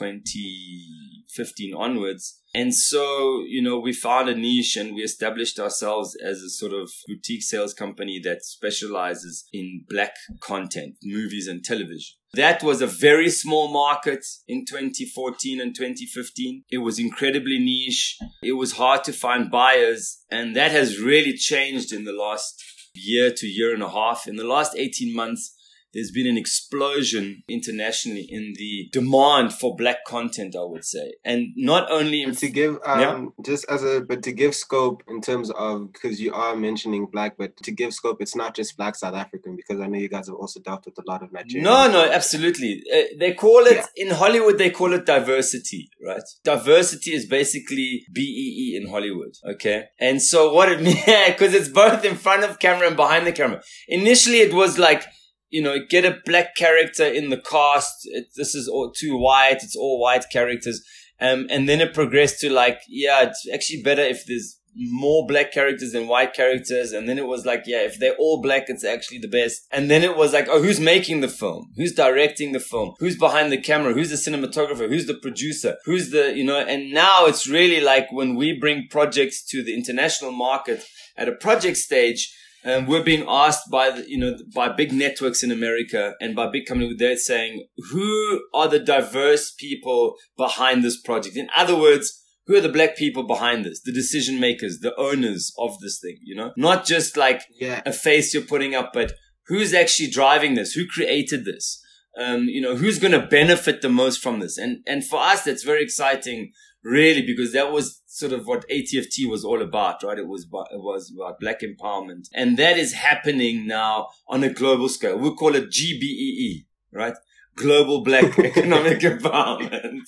2015 1.34 1.74
onwards. 1.74 2.40
And 2.54 2.74
so, 2.74 3.42
you 3.46 3.62
know, 3.62 3.78
we 3.78 3.92
found 3.92 4.28
a 4.28 4.34
niche 4.34 4.76
and 4.76 4.94
we 4.94 5.02
established 5.02 5.58
ourselves 5.58 6.14
as 6.22 6.38
a 6.42 6.50
sort 6.50 6.72
of 6.74 6.90
boutique 7.08 7.42
sales 7.42 7.72
company 7.72 8.20
that 8.24 8.44
specializes 8.44 9.48
in 9.52 9.84
black 9.88 10.14
content, 10.40 10.96
movies 11.02 11.48
and 11.48 11.64
television. 11.64 12.14
That 12.34 12.62
was 12.62 12.80
a 12.80 12.86
very 12.86 13.30
small 13.30 13.72
market 13.72 14.24
in 14.48 14.64
2014 14.66 15.60
and 15.60 15.74
2015. 15.74 16.64
It 16.70 16.78
was 16.78 16.98
incredibly 16.98 17.58
niche. 17.58 18.18
It 18.42 18.52
was 18.52 18.72
hard 18.72 19.04
to 19.04 19.12
find 19.12 19.50
buyers. 19.50 20.22
And 20.30 20.54
that 20.56 20.70
has 20.72 21.00
really 21.00 21.34
changed 21.34 21.92
in 21.92 22.04
the 22.04 22.12
last 22.12 22.62
year 22.94 23.32
to 23.34 23.46
year 23.46 23.72
and 23.72 23.82
a 23.82 23.90
half. 23.90 24.26
In 24.26 24.36
the 24.36 24.46
last 24.46 24.74
18 24.76 25.14
months, 25.14 25.54
there's 25.92 26.10
been 26.10 26.26
an 26.26 26.36
explosion 26.36 27.42
internationally 27.48 28.26
in 28.28 28.54
the 28.56 28.88
demand 28.92 29.52
for 29.52 29.76
black 29.76 30.04
content, 30.06 30.56
I 30.56 30.64
would 30.64 30.84
say. 30.84 31.14
And 31.24 31.48
not 31.56 31.90
only 31.90 32.22
in 32.22 32.34
to 32.36 32.48
give, 32.48 32.78
um, 32.84 33.00
yeah. 33.00 33.44
just 33.44 33.66
as 33.68 33.84
a, 33.84 34.00
but 34.00 34.22
to 34.24 34.32
give 34.32 34.54
scope 34.54 35.02
in 35.08 35.20
terms 35.20 35.50
of, 35.50 35.92
because 35.92 36.20
you 36.20 36.32
are 36.32 36.56
mentioning 36.56 37.06
black, 37.06 37.36
but 37.36 37.56
to 37.58 37.70
give 37.70 37.92
scope, 37.92 38.20
it's 38.20 38.34
not 38.34 38.54
just 38.54 38.76
black 38.76 38.96
South 38.96 39.14
African, 39.14 39.56
because 39.56 39.80
I 39.80 39.86
know 39.86 39.98
you 39.98 40.08
guys 40.08 40.28
have 40.28 40.36
also 40.36 40.60
dealt 40.60 40.86
with 40.86 40.98
a 40.98 41.10
lot 41.10 41.22
of 41.22 41.32
Nigerian. 41.32 41.64
No, 41.64 41.90
no, 41.90 42.10
absolutely. 42.10 42.82
Uh, 42.92 43.02
they 43.18 43.34
call 43.34 43.66
it, 43.66 43.84
yeah. 43.96 44.06
in 44.06 44.14
Hollywood, 44.14 44.58
they 44.58 44.70
call 44.70 44.92
it 44.92 45.04
diversity, 45.06 45.90
right? 46.04 46.22
Diversity 46.44 47.12
is 47.12 47.26
basically 47.26 48.06
BEE 48.12 48.80
in 48.80 48.90
Hollywood, 48.90 49.36
okay? 49.44 49.86
And 50.00 50.22
so 50.22 50.52
what 50.52 50.70
it 50.70 50.80
means, 50.82 51.04
because 51.04 51.54
it's 51.54 51.68
both 51.68 52.04
in 52.04 52.16
front 52.16 52.44
of 52.44 52.58
camera 52.58 52.86
and 52.86 52.96
behind 52.96 53.26
the 53.26 53.32
camera. 53.32 53.62
Initially, 53.88 54.38
it 54.38 54.54
was 54.54 54.78
like, 54.78 55.04
you 55.52 55.62
know, 55.62 55.76
get 55.86 56.06
a 56.06 56.18
black 56.24 56.56
character 56.56 57.04
in 57.04 57.28
the 57.28 57.36
cast. 57.36 58.06
It, 58.06 58.28
this 58.34 58.54
is 58.54 58.66
all 58.66 58.90
too 58.90 59.18
white. 59.18 59.62
It's 59.62 59.76
all 59.76 60.00
white 60.00 60.24
characters. 60.32 60.82
Um, 61.20 61.46
and 61.50 61.68
then 61.68 61.82
it 61.82 61.94
progressed 61.94 62.40
to 62.40 62.50
like, 62.50 62.80
yeah, 62.88 63.22
it's 63.22 63.46
actually 63.52 63.82
better 63.82 64.02
if 64.02 64.24
there's 64.26 64.58
more 64.74 65.26
black 65.26 65.52
characters 65.52 65.92
than 65.92 66.08
white 66.08 66.32
characters. 66.32 66.92
And 66.92 67.06
then 67.06 67.18
it 67.18 67.26
was 67.26 67.44
like, 67.44 67.64
yeah, 67.66 67.82
if 67.82 67.98
they're 67.98 68.16
all 68.18 68.40
black, 68.40 68.64
it's 68.68 68.82
actually 68.82 69.18
the 69.18 69.28
best. 69.28 69.66
And 69.70 69.90
then 69.90 70.02
it 70.02 70.16
was 70.16 70.32
like, 70.32 70.48
oh, 70.48 70.62
who's 70.62 70.80
making 70.80 71.20
the 71.20 71.28
film? 71.28 71.70
Who's 71.76 71.92
directing 71.92 72.52
the 72.52 72.58
film? 72.58 72.94
Who's 72.98 73.18
behind 73.18 73.52
the 73.52 73.60
camera? 73.60 73.92
Who's 73.92 74.08
the 74.08 74.16
cinematographer? 74.16 74.88
Who's 74.88 75.06
the 75.06 75.20
producer? 75.20 75.76
Who's 75.84 76.10
the, 76.12 76.34
you 76.34 76.44
know, 76.44 76.58
and 76.58 76.90
now 76.90 77.26
it's 77.26 77.46
really 77.46 77.82
like 77.82 78.10
when 78.10 78.36
we 78.36 78.58
bring 78.58 78.88
projects 78.90 79.44
to 79.50 79.62
the 79.62 79.74
international 79.74 80.32
market 80.32 80.82
at 81.14 81.28
a 81.28 81.32
project 81.32 81.76
stage, 81.76 82.34
um, 82.64 82.86
we're 82.86 83.02
being 83.02 83.24
asked 83.28 83.70
by 83.70 83.90
the, 83.90 84.08
you 84.08 84.18
know 84.18 84.36
by 84.54 84.68
big 84.68 84.92
networks 84.92 85.42
in 85.42 85.50
America 85.50 86.14
and 86.20 86.36
by 86.36 86.48
big 86.48 86.66
companies. 86.66 86.96
They're 86.98 87.16
saying 87.16 87.66
who 87.90 88.42
are 88.54 88.68
the 88.68 88.78
diverse 88.78 89.52
people 89.52 90.14
behind 90.36 90.84
this 90.84 91.00
project. 91.00 91.36
In 91.36 91.48
other 91.56 91.76
words, 91.76 92.22
who 92.46 92.56
are 92.56 92.60
the 92.60 92.68
black 92.68 92.96
people 92.96 93.24
behind 93.24 93.64
this? 93.64 93.80
The 93.80 93.92
decision 93.92 94.40
makers, 94.40 94.78
the 94.80 94.94
owners 94.96 95.52
of 95.58 95.78
this 95.80 96.00
thing. 96.00 96.18
You 96.22 96.36
know, 96.36 96.52
not 96.56 96.84
just 96.86 97.16
like 97.16 97.42
yeah. 97.58 97.82
a 97.84 97.92
face 97.92 98.32
you're 98.32 98.42
putting 98.42 98.74
up, 98.74 98.92
but 98.92 99.12
who's 99.46 99.74
actually 99.74 100.10
driving 100.10 100.54
this? 100.54 100.72
Who 100.72 100.86
created 100.86 101.44
this? 101.44 101.82
Um, 102.18 102.44
you 102.44 102.60
know, 102.60 102.76
who's 102.76 102.98
going 102.98 103.18
to 103.18 103.26
benefit 103.26 103.80
the 103.80 103.88
most 103.88 104.22
from 104.22 104.40
this? 104.40 104.58
And 104.58 104.82
and 104.86 105.04
for 105.04 105.20
us, 105.20 105.44
that's 105.44 105.64
very 105.64 105.82
exciting 105.82 106.52
really, 106.84 107.22
because 107.22 107.52
that 107.52 107.72
was 107.72 108.02
sort 108.06 108.32
of 108.32 108.46
what 108.46 108.68
ATFT 108.68 109.28
was 109.28 109.44
all 109.44 109.62
about, 109.62 110.02
right? 110.02 110.18
It 110.18 110.28
was 110.28 110.44
about, 110.44 110.68
it 110.72 110.80
was 110.80 111.12
about 111.14 111.40
black 111.40 111.60
empowerment, 111.60 112.28
and 112.34 112.56
that 112.58 112.78
is 112.78 112.92
happening 112.92 113.66
now 113.66 114.08
on 114.28 114.42
a 114.42 114.52
global 114.52 114.88
scale. 114.88 115.18
We 115.18 115.34
call 115.34 115.54
it 115.54 115.70
GBEE, 115.70 116.66
right? 116.92 117.14
Global 117.56 118.02
Black 118.02 118.38
Economic 118.38 118.98
Empowerment. 119.00 120.00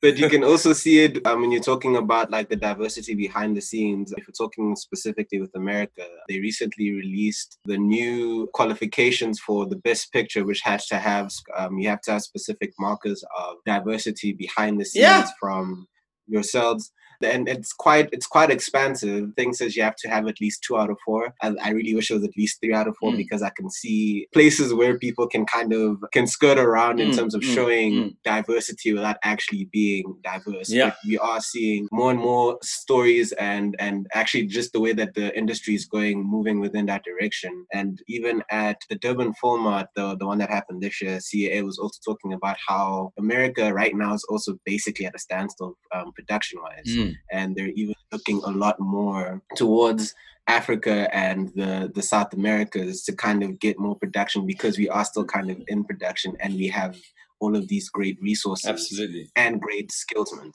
but 0.00 0.18
you 0.18 0.28
can 0.28 0.44
also 0.44 0.72
see 0.72 1.04
it 1.04 1.26
um, 1.26 1.40
when 1.40 1.52
you're 1.52 1.62
talking 1.62 1.96
about 1.96 2.30
like 2.30 2.48
the 2.48 2.56
diversity 2.56 3.14
behind 3.14 3.56
the 3.56 3.60
scenes. 3.60 4.12
If 4.16 4.26
we're 4.26 4.46
talking 4.46 4.76
specifically 4.76 5.40
with 5.40 5.54
America, 5.54 6.06
they 6.28 6.40
recently 6.40 6.92
released 6.92 7.58
the 7.64 7.78
new 7.78 8.48
qualifications 8.52 9.38
for 9.38 9.66
the 9.66 9.76
best 9.76 10.12
picture, 10.12 10.44
which 10.44 10.60
has 10.62 10.86
to 10.86 10.98
have 10.98 11.30
um, 11.56 11.78
you 11.78 11.88
have 11.88 12.02
to 12.02 12.12
have 12.12 12.22
specific 12.22 12.72
markers 12.78 13.24
of 13.36 13.56
diversity 13.64 14.32
behind 14.32 14.80
the 14.80 14.84
scenes 14.84 15.02
yeah. 15.02 15.26
from 15.40 15.86
yourselves 16.26 16.92
and 17.22 17.48
it's 17.48 17.72
quite 17.72 18.08
it's 18.12 18.26
quite 18.26 18.50
expansive. 18.50 19.32
Thing 19.34 19.52
says 19.52 19.76
you 19.76 19.82
have 19.82 19.96
to 19.96 20.08
have 20.08 20.26
at 20.26 20.40
least 20.40 20.62
two 20.62 20.76
out 20.76 20.90
of 20.90 20.98
four. 21.04 21.34
And 21.42 21.58
I 21.60 21.70
really 21.70 21.94
wish 21.94 22.10
it 22.10 22.14
was 22.14 22.24
at 22.24 22.36
least 22.36 22.60
three 22.60 22.74
out 22.74 22.88
of 22.88 22.96
four 22.96 23.12
mm. 23.12 23.16
because 23.16 23.42
I 23.42 23.50
can 23.50 23.70
see 23.70 24.26
places 24.32 24.72
where 24.72 24.98
people 24.98 25.26
can 25.28 25.46
kind 25.46 25.72
of 25.72 25.98
can 26.12 26.26
skirt 26.26 26.58
around 26.58 27.00
in 27.00 27.10
mm, 27.10 27.16
terms 27.16 27.34
of 27.34 27.42
mm, 27.42 27.54
showing 27.54 27.92
mm. 27.92 28.16
diversity 28.24 28.92
without 28.92 29.16
actually 29.22 29.68
being 29.72 30.16
diverse. 30.22 30.70
Yeah. 30.70 30.90
But 30.90 30.96
we 31.06 31.18
are 31.18 31.40
seeing 31.40 31.88
more 31.92 32.10
and 32.10 32.20
more 32.20 32.58
stories 32.62 33.32
and 33.32 33.76
and 33.78 34.06
actually 34.14 34.46
just 34.46 34.72
the 34.72 34.80
way 34.80 34.92
that 34.92 35.14
the 35.14 35.36
industry 35.36 35.74
is 35.74 35.84
going 35.84 36.24
moving 36.24 36.60
within 36.60 36.86
that 36.86 37.04
direction. 37.04 37.66
And 37.72 38.00
even 38.08 38.42
at 38.50 38.80
the 38.88 38.96
Durban 38.96 39.34
Film 39.34 39.62
Mart, 39.62 39.88
the 39.94 40.16
the 40.16 40.26
one 40.26 40.38
that 40.38 40.50
happened 40.50 40.82
this 40.82 41.00
year, 41.00 41.18
CAA 41.18 41.64
was 41.64 41.78
also 41.78 41.98
talking 42.04 42.32
about 42.32 42.56
how 42.66 43.12
America 43.18 43.72
right 43.72 43.94
now 43.94 44.14
is 44.14 44.24
also 44.28 44.58
basically 44.64 45.06
at 45.06 45.14
a 45.14 45.18
standstill 45.18 45.76
um, 45.94 46.12
production 46.12 46.60
wise. 46.62 47.05
Mm. 47.06 47.10
Mm. 47.10 47.16
and 47.30 47.56
they're 47.56 47.68
even 47.68 47.94
looking 48.12 48.40
a 48.44 48.50
lot 48.50 48.78
more 48.80 49.42
towards 49.54 50.14
Africa 50.48 51.08
and 51.14 51.50
the 51.54 51.90
the 51.94 52.02
South 52.02 52.32
Americas 52.32 53.02
to 53.04 53.12
kind 53.14 53.42
of 53.42 53.58
get 53.58 53.78
more 53.78 53.96
production 53.96 54.46
because 54.46 54.78
we 54.78 54.88
are 54.88 55.04
still 55.04 55.24
kind 55.24 55.50
of 55.50 55.62
in 55.66 55.84
production 55.84 56.36
and 56.40 56.54
we 56.54 56.68
have 56.68 56.96
all 57.40 57.56
of 57.56 57.68
these 57.68 57.88
great 57.88 58.18
resources 58.22 58.68
absolutely 58.68 59.28
and 59.36 59.60
great 59.60 59.90
skillsmen 59.92 60.52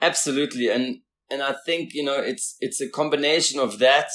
absolutely 0.00 0.68
and 0.68 1.00
and 1.30 1.42
I 1.42 1.54
think 1.64 1.94
you 1.94 2.04
know 2.04 2.18
it's 2.20 2.56
it's 2.60 2.80
a 2.80 2.88
combination 2.88 3.60
of 3.60 3.78
that 3.78 4.08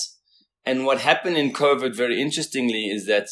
and 0.65 0.85
what 0.85 0.99
happened 0.99 1.37
in 1.37 1.53
COVID 1.53 1.95
very 1.95 2.21
interestingly 2.21 2.87
is 2.87 3.05
that 3.07 3.27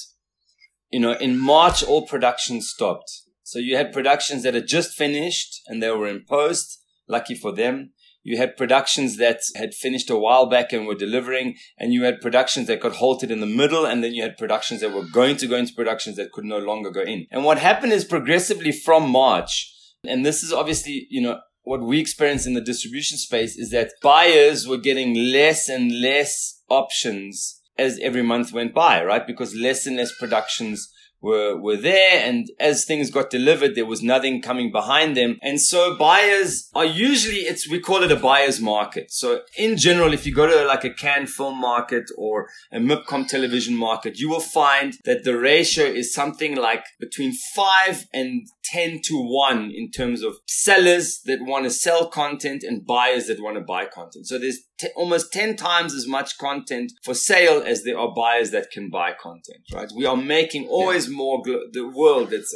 you 0.92 1.00
know 1.00 1.14
in 1.14 1.38
March 1.38 1.84
all 1.84 2.08
production 2.08 2.62
stopped 2.62 3.12
so 3.44 3.60
you 3.60 3.76
had 3.76 3.92
productions 3.92 4.44
that 4.44 4.54
had 4.54 4.68
just 4.68 4.98
finished 4.98 5.62
and 5.68 5.84
they 5.84 5.92
were 5.92 6.08
in 6.08 6.24
post 6.28 6.82
lucky 7.08 7.36
for 7.36 7.52
them 7.52 7.92
you 8.24 8.38
had 8.38 8.58
productions 8.58 9.18
that 9.18 9.42
had 9.56 9.74
finished 9.74 10.10
a 10.10 10.18
while 10.18 10.46
back 10.46 10.72
and 10.72 10.86
were 10.86 10.96
delivering, 10.96 11.56
and 11.78 11.94
you 11.94 12.04
had 12.04 12.22
productions 12.22 12.68
that 12.68 12.82
got 12.82 12.98
halted 12.98 13.32
in 13.32 13.40
the 13.40 13.46
middle, 13.46 13.86
and 13.86 14.04
then 14.04 14.14
you 14.14 14.22
had 14.22 14.38
productions 14.38 14.82
that 14.82 14.94
were 14.94 15.06
going 15.06 15.38
to 15.38 15.48
go 15.48 15.56
into 15.56 15.74
productions 15.74 16.18
that 16.18 16.32
could 16.32 16.46
no 16.46 16.60
longer 16.60 16.92
go 16.92 17.02
in. 17.02 17.26
And 17.32 17.44
what 17.44 17.58
happened 17.58 17.94
is 17.94 18.06
progressively 18.06 18.72
from 18.72 19.10
March, 19.10 19.74
and 20.08 20.26
this 20.26 20.44
is 20.44 20.54
obviously, 20.54 21.08
you 21.10 21.22
know, 21.22 21.40
what 21.64 21.82
we 21.82 22.00
experienced 22.00 22.48
in 22.48 22.54
the 22.54 22.62
distribution 22.62 23.18
space 23.18 23.56
is 23.56 23.70
that 23.72 23.94
buyers 24.02 24.68
were 24.68 24.78
getting 24.78 25.14
less 25.14 25.70
and 25.70 26.02
less 26.02 26.62
options 26.70 27.62
as 27.78 28.00
every 28.00 28.24
month 28.24 28.52
went 28.52 28.74
by, 28.74 29.04
right? 29.04 29.26
Because 29.26 29.56
less 29.56 29.86
and 29.86 29.98
less 29.98 30.16
productions 30.18 30.91
were, 31.22 31.56
were 31.56 31.78
there. 31.78 32.20
And 32.28 32.50
as 32.60 32.86
things 32.86 33.12
got 33.12 33.30
delivered, 33.30 33.76
there 33.76 33.86
was 33.86 34.02
nothing 34.02 34.42
coming 34.42 34.72
behind 34.72 35.16
them. 35.16 35.38
And 35.42 35.62
so 35.62 35.96
buyers 35.96 36.70
are 36.74 36.86
usually, 36.86 37.42
it's, 37.42 37.70
we 37.70 37.80
call 37.80 38.04
it 38.04 38.12
a 38.12 38.16
buyer's 38.16 38.60
market. 38.60 39.12
So 39.12 39.42
in 39.58 39.78
general, 39.78 40.14
if 40.14 40.26
you 40.26 40.34
go 40.34 40.48
to 40.48 40.66
like 40.66 40.84
a 40.84 40.94
Cannes 40.94 41.28
film 41.28 41.60
market 41.60 42.06
or 42.18 42.48
a 42.72 42.80
MIPCOM 42.80 43.28
television 43.28 43.76
market, 43.76 44.18
you 44.18 44.30
will 44.30 44.40
find 44.40 44.96
that 45.06 45.24
the 45.24 45.38
ratio 45.38 45.86
is 45.86 46.14
something 46.14 46.56
like 46.56 46.84
between 47.00 47.34
five 47.56 48.06
and 48.14 48.48
10 48.72 49.02
to 49.04 49.22
1 49.22 49.72
in 49.76 49.92
terms 49.92 50.24
of 50.24 50.38
sellers 50.48 51.22
that 51.26 51.40
want 51.42 51.66
to 51.66 51.70
sell 51.70 52.08
content 52.08 52.64
and 52.64 52.86
buyers 52.86 53.28
that 53.28 53.42
want 53.42 53.58
to 53.58 53.62
buy 53.62 53.86
content. 53.86 54.28
So 54.28 54.40
there's 54.40 54.60
t- 54.80 54.88
almost 54.96 55.34
10 55.34 55.56
times 55.58 55.94
as 55.94 56.08
much 56.08 56.38
content 56.38 56.94
for 57.04 57.14
sale 57.14 57.62
as 57.66 57.84
there 57.84 58.00
are 58.00 58.14
buyers 58.14 58.52
that 58.52 58.72
can 58.72 58.90
buy 58.90 59.12
content, 59.20 59.64
right? 59.74 59.92
We 59.96 60.06
are 60.06 60.16
making 60.16 60.68
always 60.68 61.10
yeah. 61.10 61.11
More, 61.12 61.44
gl- 61.44 61.72
the 61.72 61.88
world, 61.88 62.32
let's 62.32 62.54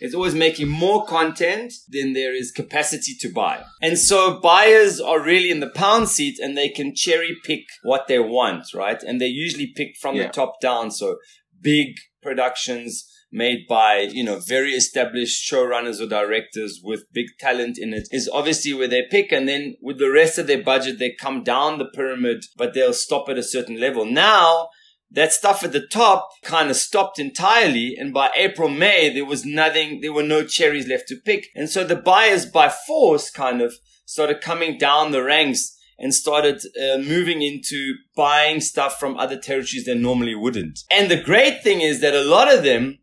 it's 0.00 0.14
always 0.14 0.34
making 0.34 0.68
more 0.68 1.04
content 1.06 1.72
than 1.88 2.12
there 2.12 2.34
is 2.34 2.52
capacity 2.52 3.14
to 3.20 3.32
buy. 3.32 3.64
And 3.82 3.98
so 3.98 4.40
buyers 4.40 5.00
are 5.00 5.20
really 5.20 5.50
in 5.50 5.60
the 5.60 5.70
pound 5.70 6.08
seat 6.08 6.38
and 6.38 6.56
they 6.56 6.68
can 6.68 6.94
cherry 6.94 7.36
pick 7.44 7.64
what 7.82 8.06
they 8.06 8.18
want, 8.18 8.64
right? 8.74 9.02
And 9.02 9.20
they 9.20 9.26
usually 9.26 9.72
pick 9.74 9.96
from 10.00 10.16
yeah. 10.16 10.26
the 10.26 10.32
top 10.32 10.60
down. 10.60 10.90
So 10.90 11.16
big 11.60 11.94
productions, 12.22 13.04
made 13.30 13.66
by, 13.68 14.08
you 14.10 14.24
know, 14.24 14.38
very 14.38 14.72
established 14.72 15.50
showrunners 15.50 16.00
or 16.00 16.06
directors 16.06 16.80
with 16.82 17.04
big 17.12 17.26
talent 17.38 17.76
in 17.78 17.92
it 17.92 18.08
is 18.10 18.28
obviously 18.32 18.72
where 18.72 18.88
they 18.88 19.02
pick. 19.10 19.32
And 19.32 19.48
then 19.48 19.76
with 19.82 19.98
the 19.98 20.10
rest 20.10 20.38
of 20.38 20.46
their 20.46 20.62
budget, 20.62 20.98
they 20.98 21.14
come 21.20 21.42
down 21.42 21.78
the 21.78 21.84
pyramid, 21.84 22.44
but 22.56 22.74
they'll 22.74 22.94
stop 22.94 23.28
at 23.28 23.38
a 23.38 23.42
certain 23.42 23.78
level. 23.78 24.04
Now, 24.04 24.68
that 25.10 25.32
stuff 25.32 25.64
at 25.64 25.72
the 25.72 25.86
top 25.86 26.28
kind 26.42 26.70
of 26.70 26.76
stopped 26.76 27.18
entirely. 27.18 27.94
And 27.98 28.12
by 28.12 28.30
April, 28.36 28.68
May, 28.68 29.12
there 29.12 29.24
was 29.24 29.44
nothing, 29.44 30.00
there 30.00 30.12
were 30.12 30.22
no 30.22 30.44
cherries 30.44 30.86
left 30.86 31.08
to 31.08 31.16
pick. 31.16 31.48
And 31.54 31.68
so 31.68 31.84
the 31.84 31.96
buyers 31.96 32.46
by 32.46 32.68
force 32.68 33.30
kind 33.30 33.62
of 33.62 33.74
started 34.04 34.40
coming 34.40 34.78
down 34.78 35.12
the 35.12 35.22
ranks 35.22 35.74
and 35.98 36.14
started 36.14 36.62
uh, 36.76 36.98
moving 36.98 37.42
into 37.42 37.94
buying 38.16 38.60
stuff 38.60 39.00
from 39.00 39.16
other 39.16 39.36
territories 39.36 39.84
they 39.84 39.94
normally 39.94 40.34
wouldn't. 40.34 40.80
And 40.90 41.10
the 41.10 41.20
great 41.20 41.62
thing 41.62 41.80
is 41.80 42.00
that 42.00 42.14
a 42.14 42.22
lot 42.22 42.52
of 42.52 42.62
them 42.62 42.98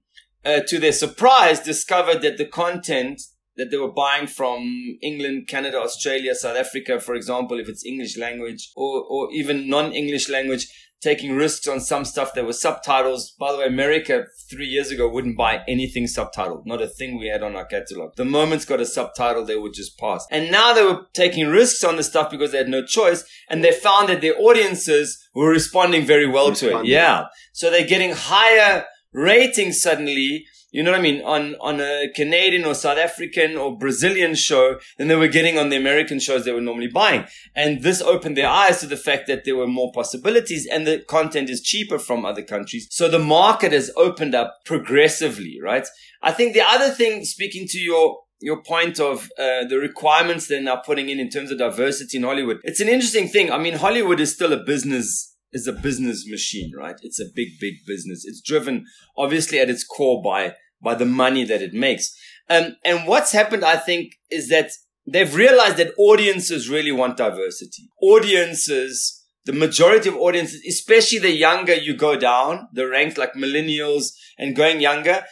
uh, 0.46 0.62
to 0.68 0.80
their 0.80 0.92
surprise, 0.92 1.60
discovered 1.60 2.22
that 2.22 2.38
the 2.38 2.46
content 2.46 3.22
that 3.58 3.72
they 3.72 3.78
were 3.78 3.92
buying 3.92 4.28
from 4.28 4.98
England, 5.02 5.48
Canada, 5.48 5.80
Australia, 5.80 6.36
South 6.36 6.58
Africa, 6.58 7.00
for 7.00 7.16
example, 7.16 7.60
if 7.60 7.68
it's 7.68 7.86
English 7.86 8.18
language 8.18 8.72
or, 8.76 9.04
or 9.10 9.32
even 9.32 9.68
non-English 9.70 10.30
language, 10.30 10.68
taking 11.06 11.36
risks 11.36 11.68
on 11.68 11.80
some 11.80 12.04
stuff 12.04 12.34
that 12.34 12.46
was 12.46 12.60
subtitles. 12.60 13.30
By 13.40 13.52
the 13.52 13.60
way, 13.60 13.68
America 13.68 14.26
three 14.50 14.66
years 14.66 14.90
ago 14.90 15.08
wouldn't 15.08 15.38
buy 15.38 15.64
anything 15.68 16.06
subtitled, 16.06 16.66
not 16.66 16.82
a 16.82 16.88
thing 16.88 17.20
we 17.20 17.28
had 17.28 17.44
on 17.44 17.56
our 17.56 17.66
catalog. 17.66 18.16
The 18.16 18.26
moment 18.26 18.62
it's 18.62 18.66
got 18.66 18.82
a 18.82 18.88
subtitle, 18.88 19.46
they 19.46 19.56
would 19.56 19.74
just 19.74 20.00
pass. 20.00 20.26
And 20.32 20.52
now 20.52 20.74
they 20.74 20.84
were 20.84 21.06
taking 21.14 21.48
risks 21.48 21.84
on 21.84 21.96
the 21.96 22.04
stuff 22.04 22.32
because 22.32 22.52
they 22.52 22.58
had 22.58 22.70
no 22.70 22.84
choice. 22.84 23.24
And 23.50 23.64
they 23.64 23.72
found 23.72 24.10
that 24.10 24.22
their 24.22 24.40
audiences 24.40 25.24
were 25.36 25.50
responding 25.50 26.06
very 26.06 26.28
well 26.28 26.50
responding. 26.50 26.80
to 26.80 26.86
it. 26.86 26.88
Yeah. 26.88 27.26
So 27.54 27.70
they're 27.70 27.86
getting 27.86 28.14
higher 28.16 28.86
ratings 29.14 29.80
suddenly, 29.80 30.48
you 30.76 30.84
know 30.84 30.92
what 30.92 31.00
I 31.00 31.04
mean, 31.04 31.22
on, 31.22 31.56
on 31.62 31.80
a 31.80 32.10
Canadian 32.14 32.66
or 32.66 32.76
South 32.76 32.98
African 32.98 33.56
or 33.56 33.78
Brazilian 33.78 34.36
show 34.36 34.78
than 34.98 35.08
they 35.08 35.16
were 35.16 35.30
getting 35.30 35.58
on 35.58 35.70
the 35.70 35.78
American 35.78 36.20
shows 36.20 36.44
they 36.44 36.52
were 36.52 36.60
normally 36.60 36.90
buying. 36.90 37.24
And 37.56 37.82
this 37.82 38.02
opened 38.02 38.36
their 38.36 38.50
eyes 38.50 38.82
to 38.82 38.86
the 38.86 38.98
fact 38.98 39.28
that 39.28 39.46
there 39.46 39.56
were 39.56 39.68
more 39.68 39.94
possibilities 39.94 40.68
and 40.70 40.86
the 40.86 41.00
content 41.00 41.50
is 41.50 41.62
cheaper 41.62 41.98
from 41.98 42.26
other 42.26 42.44
countries. 42.44 42.90
So 42.92 43.08
the 43.08 43.20
market 43.20 43.72
has 43.72 43.90
opened 43.96 44.36
up 44.36 44.58
progressively, 44.66 45.60
right? 45.64 45.88
I 46.22 46.34
think 46.34 46.54
the 46.54 46.66
other 46.68 46.90
thing, 46.90 47.24
speaking 47.24 47.68
to 47.70 47.80
your 47.80 48.18
your 48.42 48.62
point 48.62 49.00
of 49.00 49.30
uh, 49.40 49.64
the 49.70 49.80
requirements 49.82 50.48
they're 50.48 50.62
now 50.62 50.76
putting 50.76 51.08
in 51.08 51.22
in 51.22 51.30
terms 51.30 51.52
of 51.52 51.58
diversity 51.58 52.18
in 52.18 52.24
Hollywood. 52.24 52.58
It's 52.66 52.82
an 52.82 52.90
interesting 52.90 53.30
thing. 53.30 53.50
I 53.50 53.58
mean, 53.58 53.76
Hollywood 53.76 54.20
is 54.20 54.34
still 54.34 54.52
a 54.52 54.62
business 54.62 55.36
is 55.54 55.68
a 55.68 55.72
business 55.72 56.28
machine, 56.28 56.74
right? 56.78 56.98
It's 57.02 57.20
a 57.20 57.32
big, 57.34 57.58
big 57.62 57.76
business. 57.88 58.26
It's 58.26 58.42
driven 58.42 58.86
obviously 59.18 59.58
at 59.58 59.70
its 59.70 59.86
core 59.86 60.22
by 60.22 60.54
by 60.86 60.96
the 60.96 61.06
money 61.06 61.44
that 61.44 61.62
it 61.62 61.74
makes. 61.74 62.16
Um, 62.50 62.78
and 62.86 63.08
what's 63.08 63.32
happened, 63.34 63.66
I 63.66 63.76
think, 63.76 64.14
is 64.30 64.48
that 64.50 64.72
they've 65.06 65.36
realized 65.36 65.78
that 65.78 65.94
audiences 65.98 66.70
really 66.70 66.92
want 66.92 67.18
diversity. 67.18 67.90
Audiences, 68.02 69.26
the 69.46 69.52
majority 69.54 70.10
of 70.10 70.16
audiences, 70.16 70.62
especially 70.68 71.20
the 71.20 71.32
younger 71.32 71.74
you 71.74 71.98
go 71.98 72.16
down 72.16 72.68
the 72.72 72.88
ranks, 72.88 73.18
like 73.18 73.34
millennials 73.34 74.14
and 74.38 74.56
going 74.56 74.80
younger, 74.80 75.24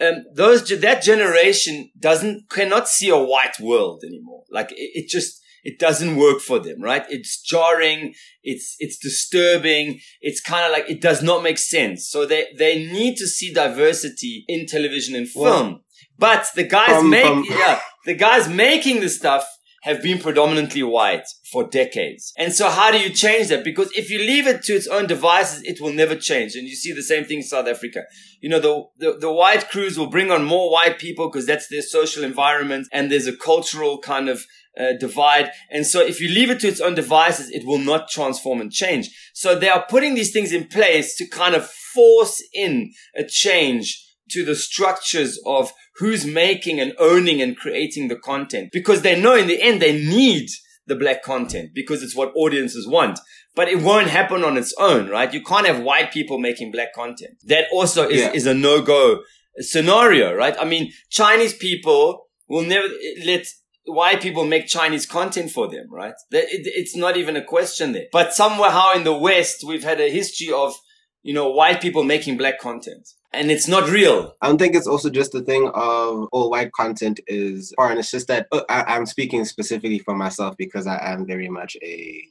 um, 0.00 0.24
those 0.34 0.66
that 0.68 1.02
generation 1.02 1.90
doesn't 1.98 2.48
cannot 2.50 2.88
see 2.88 3.10
a 3.10 3.18
white 3.18 3.60
world 3.60 4.02
anymore. 4.04 4.44
Like 4.50 4.72
it, 4.72 4.90
it 4.94 5.08
just 5.08 5.41
it 5.62 5.78
doesn't 5.78 6.16
work 6.16 6.40
for 6.40 6.58
them, 6.58 6.82
right? 6.82 7.04
It's 7.08 7.40
jarring, 7.40 8.14
it's 8.42 8.76
it's 8.78 8.98
disturbing, 8.98 10.00
it's 10.20 10.40
kind 10.40 10.64
of 10.66 10.72
like 10.72 10.90
it 10.90 11.00
does 11.00 11.22
not 11.22 11.42
make 11.42 11.58
sense. 11.58 12.08
So 12.08 12.26
they 12.26 12.46
they 12.58 12.84
need 12.84 13.16
to 13.16 13.26
see 13.26 13.52
diversity 13.52 14.44
in 14.48 14.66
television 14.66 15.14
and 15.14 15.28
film. 15.28 15.44
Well, 15.44 15.80
but 16.18 16.46
the 16.54 16.64
guys 16.64 17.00
um, 17.00 17.10
make 17.10 17.24
um, 17.24 17.44
yeah 17.48 17.80
the 18.04 18.14
guys 18.14 18.48
making 18.48 19.00
the 19.00 19.08
stuff 19.08 19.46
have 19.82 20.00
been 20.00 20.18
predominantly 20.18 20.82
white 20.82 21.24
for 21.50 21.64
decades. 21.64 22.32
And 22.38 22.52
so 22.52 22.70
how 22.70 22.92
do 22.92 23.00
you 23.00 23.10
change 23.10 23.48
that? 23.48 23.64
Because 23.64 23.90
if 23.96 24.10
you 24.10 24.18
leave 24.20 24.46
it 24.46 24.62
to 24.64 24.74
its 24.74 24.86
own 24.86 25.08
devices, 25.08 25.62
it 25.64 25.80
will 25.80 25.92
never 25.92 26.14
change. 26.14 26.54
And 26.54 26.68
you 26.68 26.76
see 26.76 26.92
the 26.92 27.02
same 27.02 27.24
thing 27.24 27.38
in 27.38 27.42
South 27.42 27.66
Africa. 27.66 28.04
You 28.40 28.48
know, 28.48 28.60
the, 28.60 28.84
the, 28.98 29.18
the 29.18 29.32
white 29.32 29.68
crews 29.70 29.98
will 29.98 30.06
bring 30.06 30.30
on 30.30 30.44
more 30.44 30.70
white 30.70 31.00
people 31.00 31.28
because 31.28 31.46
that's 31.46 31.66
their 31.66 31.82
social 31.82 32.22
environment 32.22 32.86
and 32.92 33.10
there's 33.10 33.26
a 33.26 33.36
cultural 33.36 33.98
kind 33.98 34.28
of 34.28 34.46
uh, 34.78 34.92
divide. 34.98 35.50
And 35.70 35.86
so 35.86 36.00
if 36.00 36.20
you 36.20 36.28
leave 36.28 36.50
it 36.50 36.60
to 36.60 36.68
its 36.68 36.80
own 36.80 36.94
devices, 36.94 37.50
it 37.50 37.66
will 37.66 37.78
not 37.78 38.08
transform 38.08 38.60
and 38.60 38.72
change. 38.72 39.10
So 39.34 39.58
they 39.58 39.68
are 39.68 39.84
putting 39.88 40.14
these 40.14 40.32
things 40.32 40.52
in 40.52 40.66
place 40.66 41.16
to 41.16 41.26
kind 41.26 41.54
of 41.54 41.68
force 41.68 42.42
in 42.52 42.92
a 43.16 43.24
change 43.24 44.02
to 44.30 44.44
the 44.44 44.54
structures 44.54 45.38
of 45.44 45.72
who's 45.96 46.24
making 46.24 46.80
and 46.80 46.94
owning 46.98 47.42
and 47.42 47.56
creating 47.56 48.08
the 48.08 48.16
content 48.16 48.70
because 48.72 49.02
they 49.02 49.20
know 49.20 49.36
in 49.36 49.46
the 49.46 49.60
end 49.60 49.82
they 49.82 49.92
need 49.92 50.48
the 50.86 50.96
black 50.96 51.22
content 51.22 51.70
because 51.74 52.02
it's 52.02 52.16
what 52.16 52.32
audiences 52.34 52.88
want. 52.88 53.18
But 53.54 53.68
it 53.68 53.82
won't 53.82 54.08
happen 54.08 54.42
on 54.42 54.56
its 54.56 54.74
own, 54.78 55.10
right? 55.10 55.32
You 55.32 55.42
can't 55.42 55.66
have 55.66 55.82
white 55.82 56.10
people 56.10 56.38
making 56.38 56.72
black 56.72 56.94
content. 56.94 57.34
That 57.44 57.66
also 57.70 58.08
is, 58.08 58.22
yeah. 58.22 58.32
is 58.32 58.46
a 58.46 58.54
no-go 58.54 59.20
scenario, 59.58 60.34
right? 60.34 60.56
I 60.58 60.64
mean, 60.64 60.90
Chinese 61.10 61.52
people 61.52 62.28
will 62.48 62.62
never 62.62 62.88
let 63.26 63.46
white 63.86 64.20
people 64.20 64.44
make 64.44 64.66
Chinese 64.66 65.06
content 65.06 65.50
for 65.50 65.68
them, 65.68 65.86
right? 65.90 66.14
It's 66.30 66.96
not 66.96 67.16
even 67.16 67.36
a 67.36 67.44
question 67.44 67.92
there. 67.92 68.06
But 68.12 68.34
somehow 68.34 68.92
in 68.94 69.04
the 69.04 69.16
West, 69.16 69.64
we've 69.66 69.84
had 69.84 70.00
a 70.00 70.10
history 70.10 70.52
of, 70.52 70.74
you 71.22 71.34
know, 71.34 71.50
white 71.50 71.80
people 71.80 72.04
making 72.04 72.36
black 72.36 72.60
content 72.60 73.08
and 73.32 73.50
it's 73.50 73.68
not 73.68 73.88
real. 73.88 74.34
I 74.40 74.48
don't 74.48 74.58
think 74.58 74.74
it's 74.74 74.86
also 74.86 75.10
just 75.10 75.32
the 75.32 75.42
thing 75.42 75.70
of 75.74 76.28
all 76.32 76.50
white 76.50 76.72
content 76.72 77.20
is 77.26 77.72
foreign. 77.76 77.98
It's 77.98 78.10
just 78.10 78.28
that 78.28 78.46
uh, 78.52 78.62
I, 78.68 78.96
am 78.96 79.06
speaking 79.06 79.44
specifically 79.44 79.98
for 79.98 80.14
myself 80.14 80.56
because 80.56 80.86
I 80.86 80.98
am 81.12 81.26
very 81.26 81.48
much 81.48 81.76
a 81.82 82.22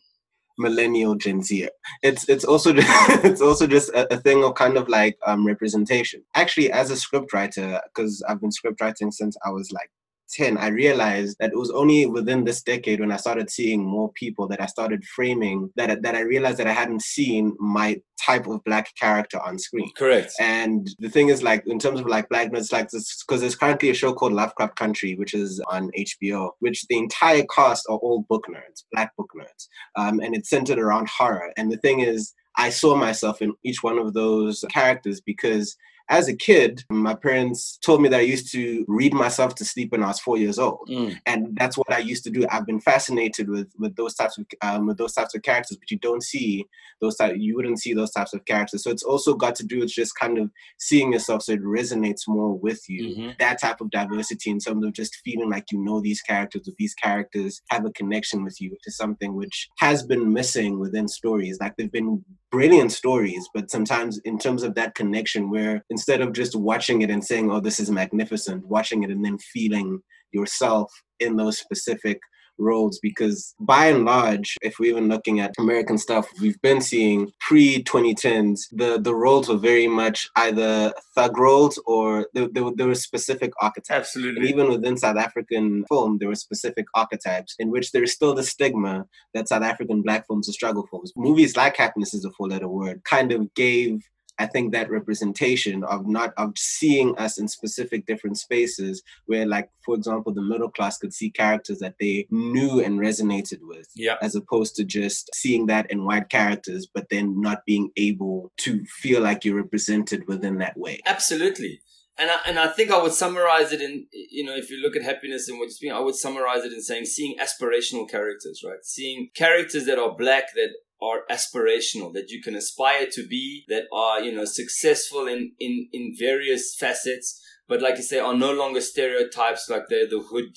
millennial 0.58 1.16
Gen 1.16 1.42
Z. 1.42 1.70
It's 2.04 2.30
it's 2.30 2.46
also 2.46 2.74
just, 2.74 2.88
it's 3.26 3.42
also 3.42 3.66
just 3.68 3.90
a, 3.90 4.14
a, 4.14 4.18
thing 4.18 4.44
of 4.44 4.56
kind 4.56 4.78
of 4.78 4.88
like 4.88 5.18
um, 5.26 5.46
representation. 5.46 6.24
Actually, 6.36 6.72
as 6.72 6.92
a 6.92 6.96
script 6.96 7.34
writer, 7.34 7.82
because 7.94 8.24
I've 8.28 8.42
been 8.42 8.52
script 8.52 8.80
writing 8.80 9.12
since 9.12 9.36
I 9.46 9.50
was 9.50 9.72
like 9.72 9.90
10, 10.32 10.58
I 10.58 10.68
realized 10.68 11.38
that 11.40 11.52
it 11.52 11.58
was 11.58 11.72
only 11.72 12.06
within 12.06 12.44
this 12.44 12.62
decade 12.62 13.00
when 13.00 13.12
I 13.12 13.18
started 13.18 13.50
seeing 13.50 13.86
more 13.86 14.12
people 14.14 14.48
that 14.48 14.62
I 14.62 14.66
started 14.66 15.04
framing 15.06 15.72
that, 15.76 16.02
that 16.02 16.16
I 16.16 16.22
realized 16.22 16.58
that 16.58 16.68
I 16.68 16.74
hadn't 16.74 17.02
seen 17.02 17.56
my 17.60 18.02
type 18.26 18.48
of 18.48 18.64
black 18.64 18.94
character 18.96 19.40
on 19.42 19.58
screen. 19.58 19.90
Correct. 19.98 20.34
And 20.40 20.90
the 21.00 21.10
thing 21.10 21.30
is, 21.30 21.44
like, 21.44 21.64
in 21.66 21.80
terms 21.80 22.00
of 22.00 22.08
like 22.08 22.30
blackness, 22.30 22.72
like 22.72 22.90
this, 22.90 23.24
because 23.24 23.42
there's 23.42 23.56
currently 23.56 23.90
a 23.90 23.94
show 23.94 24.14
called 24.14 24.34
Lovecraft 24.34 24.76
Country, 24.76 25.16
which 25.16 25.34
is 25.34 25.62
on 25.70 25.92
HBO, 25.98 26.52
which 26.60 26.86
the 26.88 26.98
entire 26.98 27.44
cast 27.54 27.86
are 27.90 27.98
all 27.98 28.26
book 28.30 28.46
nerds, 28.50 28.84
black 28.92 29.16
book 29.16 29.30
nerds. 29.36 29.68
Um, 29.96 30.20
and 30.20 30.36
it's 30.36 30.50
centered 30.50 30.80
around 30.80 31.10
horror. 31.10 31.52
And 31.58 31.72
the 31.72 31.78
thing 31.78 32.02
is, 32.02 32.34
I 32.58 32.70
saw 32.70 32.96
myself 32.96 33.42
in 33.42 33.54
each 33.64 33.82
one 33.82 33.98
of 33.98 34.14
those 34.14 34.64
characters 34.70 35.22
because 35.22 35.76
as 36.12 36.28
a 36.28 36.36
kid, 36.36 36.84
my 36.90 37.16
parents 37.16 37.78
told 37.78 38.02
me 38.02 38.10
that 38.10 38.20
I 38.20 38.24
used 38.24 38.52
to 38.52 38.84
read 38.90 39.14
myself 39.14 39.56
to 39.56 39.66
sleep 39.66 39.94
when 39.94 40.04
I 40.04 40.08
was 40.08 40.20
four 40.20 40.38
years 40.38 40.60
old, 40.60 40.90
mm. 40.90 41.18
and 41.26 41.56
that's 41.58 41.78
what 41.78 41.92
I 41.92 42.00
used 42.00 42.26
to 42.26 42.30
do. 42.30 42.46
I've 42.52 42.66
been 42.66 42.82
fascinated 42.82 43.50
with 43.50 43.72
with 43.80 43.96
those 43.96 44.14
types 44.14 44.38
of 44.38 44.46
um, 44.62 44.88
with 44.88 44.98
those 44.98 45.14
types 45.14 45.34
of 45.34 45.42
characters, 45.42 45.78
but 45.78 45.90
you 45.90 45.98
don't 45.98 46.22
see 46.22 46.66
those 47.00 47.16
type, 47.16 47.36
you 47.38 47.56
wouldn't 47.56 47.80
see 47.80 47.94
those 47.94 48.12
types 48.12 48.34
of 48.34 48.44
characters. 48.44 48.84
So 48.84 48.92
it's 48.92 49.04
also 49.04 49.34
got 49.34 49.56
to 49.56 49.66
do 49.66 49.80
with 49.80 49.90
just 49.90 50.14
kind 50.20 50.38
of 50.38 50.52
seeing 50.80 51.14
yourself, 51.14 51.44
so 51.44 51.54
it 51.54 51.64
resonates 51.64 52.28
more 52.28 52.58
with 52.58 52.88
you. 52.90 53.16
Mm-hmm. 53.16 53.30
That 53.40 53.62
type 53.62 53.80
of 53.80 53.90
diversity 53.90 54.50
in 54.50 54.60
terms 54.60 54.86
of 54.86 54.92
just 54.92 55.16
feeling 55.24 55.50
like 55.50 55.72
you 55.72 55.82
know 55.82 56.02
these 56.02 56.22
characters, 56.22 56.68
or 56.68 56.74
these 56.78 56.94
characters 56.94 57.62
have 57.70 57.86
a 57.86 57.92
connection 57.92 58.44
with 58.44 58.60
you, 58.60 58.72
which 58.72 58.86
is 58.86 58.98
something 58.98 59.34
which 59.34 59.70
has 59.80 60.04
been 60.04 60.34
missing 60.34 60.78
within 60.78 61.08
stories. 61.08 61.58
Like 61.62 61.78
they've 61.78 61.92
been 61.92 62.26
brilliant 62.52 62.92
stories, 62.92 63.48
but 63.54 63.72
sometimes 63.72 64.20
in 64.26 64.38
terms 64.38 64.62
of 64.64 64.76
that 64.76 64.94
connection, 64.94 65.50
where 65.50 65.86
instead 66.02 66.22
of 66.22 66.34
just 66.34 66.56
watching 66.56 67.04
it 67.04 67.12
and 67.12 67.24
saying, 67.24 67.52
"Oh, 67.52 67.60
this 67.60 67.80
is 67.80 67.92
magnificent," 67.92 68.66
watching 68.68 69.04
it 69.04 69.12
and 69.12 69.24
then 69.24 69.38
feeling 69.38 70.02
yourself 70.32 70.92
in 71.20 71.36
those 71.36 71.60
specific 71.60 72.20
roles 72.58 73.00
because 73.00 73.54
by 73.60 73.88
and 73.88 74.06
large, 74.06 74.56
if 74.62 74.80
we're 74.80 74.92
even 74.92 75.08
looking 75.08 75.40
at 75.40 75.54
American 75.60 75.98
stuff, 75.98 76.30
we've 76.40 76.62
been 76.62 76.82
seeing 76.82 77.32
pre 77.40 77.84
2010s, 77.84 78.62
the, 78.72 79.00
the 79.02 79.14
roles 79.14 79.50
were 79.50 79.58
very 79.58 79.88
much 79.88 80.30
either 80.38 80.94
thug 81.16 81.38
roles 81.38 81.82
or 81.86 82.28
there, 82.34 82.48
there, 82.52 82.66
there 82.76 82.88
were 82.88 82.96
specific 82.96 83.52
archetypes. 83.62 84.16
Absolutely. 84.16 84.42
And 84.42 84.50
even 84.50 84.70
within 84.70 84.98
South 84.98 85.18
African 85.18 85.86
film, 85.90 86.18
there 86.20 86.30
were 86.30 86.36
specific 86.36 86.86
archetypes 86.96 87.56
in 87.60 87.72
which 87.72 87.92
there 87.92 88.04
is 88.04 88.14
still 88.14 88.34
the 88.34 88.44
stigma 88.44 89.06
that 89.34 89.50
South 89.50 89.64
African 89.64 90.02
black 90.02 90.28
films 90.28 90.50
are 90.50 90.54
struggle 90.54 90.88
films. 90.90 91.12
Movies 91.16 91.58
like 91.58 91.78
Happiness 91.78 92.14
is 92.14 92.26
a 92.26 92.32
four 92.32 92.48
letter 92.48 92.68
word 92.68 93.04
kind 93.04 93.32
of 93.32 93.54
gave 93.56 94.04
I 94.42 94.48
think 94.48 94.72
that 94.72 94.90
representation 94.90 95.84
of 95.84 96.08
not 96.08 96.34
of 96.38 96.58
seeing 96.58 97.16
us 97.18 97.38
in 97.38 97.48
specific 97.48 98.08
different 98.08 98.40
spaces 98.40 99.04
where 99.28 99.46
like 99.46 99.70
for 99.86 99.94
example 99.94 100.34
the 100.34 100.42
middle 100.42 100.72
class 100.72 100.98
could 100.98 101.14
see 101.14 101.30
characters 101.30 101.78
that 101.80 101.96
they 102.00 102.26
knew 102.32 102.84
and 102.84 103.00
resonated 103.00 103.60
with 103.62 103.88
yeah. 103.96 104.16
as 104.22 104.36
opposed 104.36 104.76
to 104.76 104.84
just 104.84 105.30
seeing 105.36 105.68
that 105.68 105.90
in 105.92 106.06
white 106.06 106.30
characters 106.30 106.88
but 106.92 107.08
then 107.10 107.40
not 107.40 107.66
being 107.66 107.92
able 107.98 108.52
to 108.58 108.84
feel 108.86 109.22
like 109.22 109.46
you're 109.46 109.62
represented 109.62 110.28
within 110.28 110.58
that 110.58 110.76
way 110.76 111.00
absolutely 111.06 111.80
and 112.18 112.30
I, 112.30 112.38
and 112.46 112.60
I 112.60 112.68
think 112.68 112.92
I 112.92 113.02
would 113.02 113.14
summarize 113.14 113.72
it 113.72 113.82
in, 113.82 114.06
you 114.12 114.46
know, 114.46 114.56
if 114.56 114.70
you 114.70 114.80
look 114.80 114.96
at 114.96 115.02
happiness 115.02 115.48
and 115.48 115.58
what 115.58 115.66
you're 115.66 115.72
speaking, 115.72 115.96
I 115.96 116.02
would 116.02 116.14
summarize 116.14 116.64
it 116.64 116.74
in 116.74 116.82
saying 116.82 117.06
seeing 117.06 117.36
aspirational 117.40 118.08
characters, 118.08 118.62
right? 118.64 118.84
Seeing 118.84 119.30
characters 119.34 119.86
that 119.86 119.98
are 119.98 120.16
black, 120.16 120.54
that 120.54 120.72
are 121.02 121.22
aspirational, 121.30 122.14
that 122.14 122.30
you 122.30 122.42
can 122.42 122.56
aspire 122.56 123.08
to 123.12 123.26
be, 123.28 123.64
that 123.68 123.86
are, 123.92 124.22
you 124.22 124.32
know, 124.32 124.46
successful 124.46 125.28
in, 125.28 125.52
in, 125.60 125.88
in 125.92 126.14
various 126.18 126.76
facets, 126.80 127.42
but 127.68 127.82
like 127.82 127.98
you 127.98 128.04
say, 128.04 128.20
are 128.20 128.36
no 128.36 128.52
longer 128.52 128.82
stereotypes 128.82 129.70
like 129.70 129.84
they're 129.90 130.08
the 130.08 130.20
hood, 130.20 130.56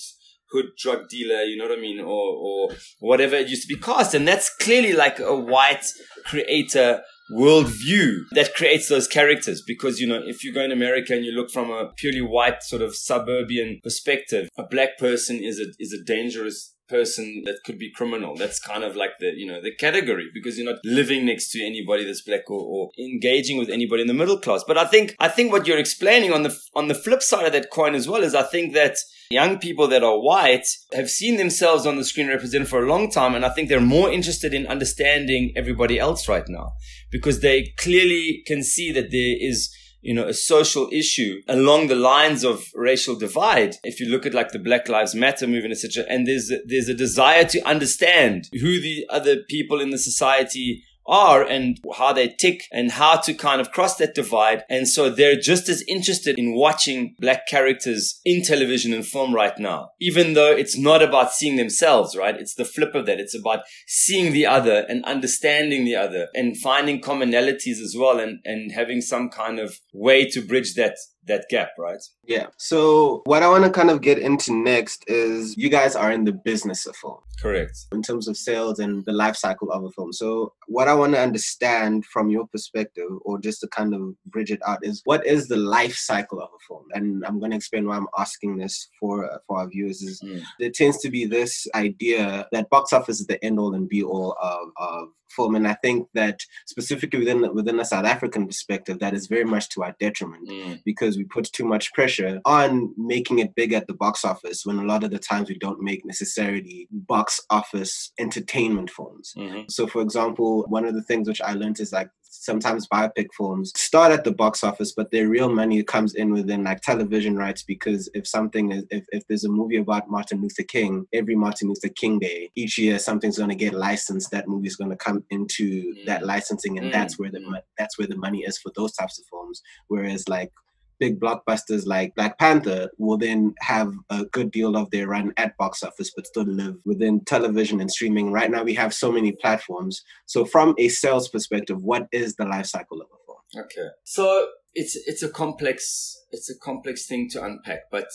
hood 0.51 0.65
drug 0.77 1.09
dealer, 1.09 1.41
you 1.43 1.57
know 1.57 1.67
what 1.67 1.77
I 1.77 1.81
mean? 1.81 1.99
Or, 1.99 2.05
or 2.07 2.69
whatever 2.99 3.35
it 3.35 3.47
used 3.47 3.67
to 3.67 3.73
be 3.73 3.79
cast. 3.79 4.13
And 4.13 4.27
that's 4.27 4.53
clearly 4.57 4.93
like 4.93 5.19
a 5.19 5.35
white 5.35 5.85
creator 6.25 7.01
worldview 7.33 8.19
that 8.31 8.53
creates 8.53 8.89
those 8.89 9.07
characters. 9.07 9.63
Because, 9.65 9.99
you 9.99 10.07
know, 10.07 10.21
if 10.23 10.43
you 10.43 10.53
go 10.53 10.61
in 10.61 10.71
America 10.71 11.13
and 11.13 11.25
you 11.25 11.31
look 11.31 11.49
from 11.49 11.71
a 11.71 11.91
purely 11.95 12.21
white 12.21 12.61
sort 12.61 12.81
of 12.81 12.95
suburban 12.95 13.79
perspective, 13.81 14.49
a 14.57 14.63
black 14.63 14.97
person 14.99 15.39
is 15.41 15.59
a, 15.59 15.65
is 15.79 15.93
a 15.93 16.03
dangerous 16.03 16.74
person 16.87 17.43
that 17.45 17.59
could 17.65 17.77
be 17.77 17.91
criminal. 17.91 18.35
That's 18.35 18.59
kind 18.59 18.83
of 18.83 18.95
like 18.95 19.11
the, 19.19 19.31
you 19.35 19.45
know, 19.45 19.61
the 19.61 19.73
category 19.73 20.29
because 20.33 20.57
you're 20.57 20.71
not 20.71 20.83
living 20.83 21.25
next 21.25 21.51
to 21.51 21.63
anybody 21.63 22.05
that's 22.05 22.21
black 22.21 22.49
or, 22.49 22.61
or, 22.61 22.89
engaging 22.97 23.57
with 23.57 23.69
anybody 23.69 24.01
in 24.01 24.07
the 24.07 24.13
middle 24.13 24.37
class. 24.37 24.63
But 24.65 24.77
I 24.77 24.85
think, 24.85 25.15
I 25.19 25.27
think 25.27 25.51
what 25.51 25.67
you're 25.67 25.77
explaining 25.77 26.31
on 26.31 26.43
the, 26.43 26.57
on 26.75 26.87
the 26.87 26.95
flip 26.95 27.21
side 27.21 27.45
of 27.45 27.53
that 27.53 27.71
coin 27.71 27.95
as 27.95 28.07
well 28.07 28.23
is 28.23 28.35
I 28.35 28.43
think 28.43 28.73
that 28.73 28.97
young 29.29 29.57
people 29.59 29.87
that 29.87 30.03
are 30.03 30.19
white 30.19 30.67
have 30.93 31.09
seen 31.09 31.37
themselves 31.37 31.85
on 31.85 31.97
the 31.97 32.05
screen 32.05 32.27
represented 32.27 32.67
for 32.67 32.83
a 32.83 32.87
long 32.87 33.09
time. 33.09 33.35
And 33.35 33.45
I 33.45 33.49
think 33.49 33.69
they're 33.69 33.81
more 33.81 34.11
interested 34.11 34.53
in 34.53 34.67
understanding 34.67 35.53
everybody 35.55 35.99
else 35.99 36.27
right 36.27 36.47
now 36.47 36.73
because 37.11 37.39
they 37.39 37.73
clearly 37.77 38.43
can 38.45 38.63
see 38.63 38.91
that 38.91 39.11
there 39.11 39.35
is, 39.39 39.73
you 40.05 40.13
know, 40.13 40.27
a 40.27 40.33
social 40.33 40.87
issue 40.91 41.41
along 41.47 41.87
the 41.87 41.95
lines 41.95 42.43
of 42.43 42.63
racial 42.75 43.15
divide. 43.15 43.75
If 43.83 43.99
you 43.99 44.07
look 44.07 44.27
at 44.27 44.35
like 44.35 44.51
the 44.51 44.59
Black 44.59 44.87
Lives 44.87 45.15
Matter 45.15 45.47
movement, 45.47 45.73
etc., 45.73 46.05
and 46.07 46.27
there's 46.27 46.51
a, 46.51 46.59
there's 46.63 46.87
a 46.87 46.93
desire 46.93 47.43
to 47.45 47.61
understand 47.61 48.47
who 48.53 48.79
the 48.79 49.07
other 49.09 49.37
people 49.49 49.81
in 49.81 49.89
the 49.89 49.97
society 49.97 50.83
are 51.07 51.43
and 51.43 51.79
how 51.97 52.13
they 52.13 52.29
tick 52.29 52.63
and 52.71 52.91
how 52.91 53.17
to 53.17 53.33
kind 53.33 53.61
of 53.61 53.71
cross 53.71 53.97
that 53.97 54.15
divide. 54.15 54.63
And 54.69 54.87
so 54.87 55.09
they're 55.09 55.39
just 55.39 55.69
as 55.69 55.83
interested 55.87 56.37
in 56.37 56.55
watching 56.55 57.15
black 57.19 57.47
characters 57.47 58.19
in 58.25 58.41
television 58.41 58.93
and 58.93 59.05
film 59.05 59.33
right 59.33 59.57
now, 59.57 59.89
even 59.99 60.33
though 60.33 60.51
it's 60.51 60.77
not 60.77 61.01
about 61.01 61.31
seeing 61.31 61.55
themselves, 61.55 62.15
right? 62.15 62.35
It's 62.35 62.55
the 62.55 62.65
flip 62.65 62.95
of 62.95 63.05
that. 63.05 63.19
It's 63.19 63.37
about 63.37 63.61
seeing 63.87 64.33
the 64.33 64.45
other 64.45 64.85
and 64.89 65.03
understanding 65.05 65.85
the 65.85 65.95
other 65.95 66.27
and 66.33 66.57
finding 66.57 67.01
commonalities 67.01 67.79
as 67.81 67.95
well 67.97 68.19
and, 68.19 68.39
and 68.45 68.71
having 68.71 69.01
some 69.01 69.29
kind 69.29 69.59
of 69.59 69.79
way 69.93 70.27
to 70.29 70.41
bridge 70.41 70.73
that 70.75 70.95
that 71.27 71.45
gap, 71.49 71.69
right? 71.77 72.01
Yeah. 72.23 72.47
So 72.57 73.21
what 73.25 73.43
I 73.43 73.49
want 73.49 73.63
to 73.63 73.69
kind 73.69 73.89
of 73.89 74.01
get 74.01 74.19
into 74.19 74.53
next 74.53 75.03
is 75.07 75.57
you 75.57 75.69
guys 75.69 75.95
are 75.95 76.11
in 76.11 76.23
the 76.23 76.31
business 76.31 76.85
of 76.85 76.95
film. 76.95 77.19
Correct. 77.41 77.85
In 77.91 78.01
terms 78.01 78.27
of 78.27 78.37
sales 78.37 78.79
and 78.79 79.03
the 79.05 79.11
life 79.11 79.35
cycle 79.35 79.71
of 79.71 79.83
a 79.83 79.91
film. 79.91 80.13
So 80.13 80.53
what 80.67 80.87
I 80.87 80.93
want 80.93 81.13
to 81.13 81.19
understand 81.19 82.05
from 82.05 82.29
your 82.29 82.47
perspective, 82.47 83.09
or 83.23 83.39
just 83.39 83.59
to 83.61 83.67
kind 83.67 83.93
of 83.93 84.15
bridge 84.27 84.51
it 84.51 84.61
out, 84.65 84.79
is 84.83 85.01
what 85.05 85.25
is 85.25 85.47
the 85.47 85.57
life 85.57 85.95
cycle 85.95 86.41
of 86.41 86.49
a 86.49 86.61
film? 86.67 86.85
And 86.93 87.25
I'm 87.25 87.39
going 87.39 87.51
to 87.51 87.57
explain 87.57 87.87
why 87.87 87.97
I'm 87.97 88.07
asking 88.17 88.57
this 88.57 88.89
for 88.99 89.29
for 89.47 89.59
our 89.59 89.67
viewers. 89.67 90.01
Is 90.01 90.21
mm. 90.21 90.41
there 90.59 90.71
tends 90.71 90.99
to 90.99 91.09
be 91.09 91.25
this 91.25 91.67
idea 91.75 92.47
that 92.51 92.69
box 92.69 92.93
office 92.93 93.19
is 93.19 93.27
the 93.27 93.43
end 93.43 93.59
all 93.59 93.75
and 93.75 93.89
be 93.89 94.03
all 94.03 94.37
of, 94.41 94.69
of 94.77 95.09
and 95.37 95.67
I 95.67 95.73
think 95.75 96.07
that 96.13 96.39
specifically 96.65 97.19
within 97.19 97.53
within 97.53 97.79
a 97.79 97.85
South 97.85 98.05
African 98.05 98.47
perspective, 98.47 98.99
that 98.99 99.13
is 99.13 99.27
very 99.27 99.45
much 99.45 99.69
to 99.69 99.83
our 99.83 99.95
detriment 99.99 100.47
mm. 100.49 100.81
because 100.83 101.17
we 101.17 101.23
put 101.23 101.45
too 101.51 101.65
much 101.65 101.93
pressure 101.93 102.41
on 102.45 102.93
making 102.97 103.39
it 103.39 103.55
big 103.55 103.73
at 103.73 103.87
the 103.87 103.93
box 103.93 104.23
office 104.23 104.65
when 104.65 104.79
a 104.79 104.83
lot 104.83 105.03
of 105.03 105.11
the 105.11 105.19
times 105.19 105.49
we 105.49 105.57
don't 105.57 105.81
make 105.81 106.05
necessarily 106.05 106.87
box 106.91 107.41
office 107.49 108.11
entertainment 108.19 108.89
films. 108.89 109.33
Mm-hmm. 109.37 109.63
So, 109.69 109.87
for 109.87 110.01
example, 110.01 110.65
one 110.67 110.85
of 110.85 110.93
the 110.93 111.03
things 111.03 111.27
which 111.27 111.41
I 111.41 111.53
learned 111.53 111.79
is 111.79 111.91
like 111.91 112.09
sometimes 112.29 112.87
biopic 112.87 113.27
films 113.37 113.71
start 113.75 114.11
at 114.11 114.23
the 114.23 114.31
box 114.31 114.63
office, 114.63 114.93
but 114.95 115.11
their 115.11 115.27
real 115.27 115.49
money 115.49 115.83
comes 115.83 116.15
in 116.15 116.31
within 116.31 116.63
like 116.63 116.81
television 116.81 117.35
rights 117.35 117.63
because 117.63 118.09
if 118.13 118.27
something 118.27 118.71
is 118.71 118.85
if, 118.89 119.05
if 119.11 119.25
there's 119.27 119.43
a 119.43 119.49
movie 119.49 119.77
about 119.77 120.09
Martin 120.09 120.41
Luther 120.41 120.63
King, 120.63 121.05
every 121.13 121.35
Martin 121.35 121.69
Luther 121.69 121.89
King 121.89 122.19
Day, 122.19 122.51
each 122.55 122.77
year 122.77 122.99
something's 122.99 123.37
gonna 123.37 123.55
get 123.55 123.73
licensed, 123.73 124.31
that 124.31 124.47
movie's 124.47 124.75
gonna 124.75 124.95
come 124.95 125.23
into 125.29 125.93
mm. 125.93 126.05
that 126.05 126.25
licensing 126.25 126.77
and 126.77 126.87
mm. 126.87 126.91
that's 126.91 127.17
where 127.17 127.31
the 127.31 127.39
mm. 127.39 127.59
that's 127.77 127.97
where 127.97 128.07
the 128.07 128.17
money 128.17 128.39
is 128.39 128.57
for 128.57 128.71
those 128.75 128.93
types 128.93 129.19
of 129.19 129.25
films. 129.29 129.61
Whereas 129.87 130.27
like 130.29 130.51
big 130.99 131.19
blockbusters 131.19 131.85
like 131.85 132.15
Black 132.15 132.37
Panther 132.37 132.89
will 132.97 133.17
then 133.17 133.53
have 133.59 133.93
a 134.09 134.25
good 134.25 134.51
deal 134.51 134.75
of 134.75 134.89
their 134.91 135.07
run 135.07 135.33
at 135.37 135.57
box 135.57 135.83
office, 135.83 136.11
but 136.15 136.27
still 136.27 136.43
live 136.43 136.75
within 136.85 137.23
television 137.25 137.81
and 137.81 137.91
streaming. 137.91 138.31
Right 138.31 138.51
now, 138.51 138.63
we 138.63 138.73
have 138.75 138.93
so 138.93 139.11
many 139.11 139.31
platforms. 139.33 140.03
So, 140.25 140.45
from 140.45 140.75
a 140.77 140.89
sales 140.89 141.27
perspective, 141.29 141.83
what 141.83 142.07
is 142.11 142.35
the 142.35 142.45
life 142.45 142.67
cycle 142.67 143.01
of 143.01 143.07
a 143.07 143.17
film? 143.25 143.65
Okay, 143.65 143.89
so 144.03 144.47
it's 144.73 144.95
it's 145.07 145.23
a 145.23 145.29
complex 145.29 146.25
it's 146.31 146.49
a 146.49 146.57
complex 146.57 147.05
thing 147.05 147.29
to 147.31 147.43
unpack, 147.43 147.89
but 147.91 148.07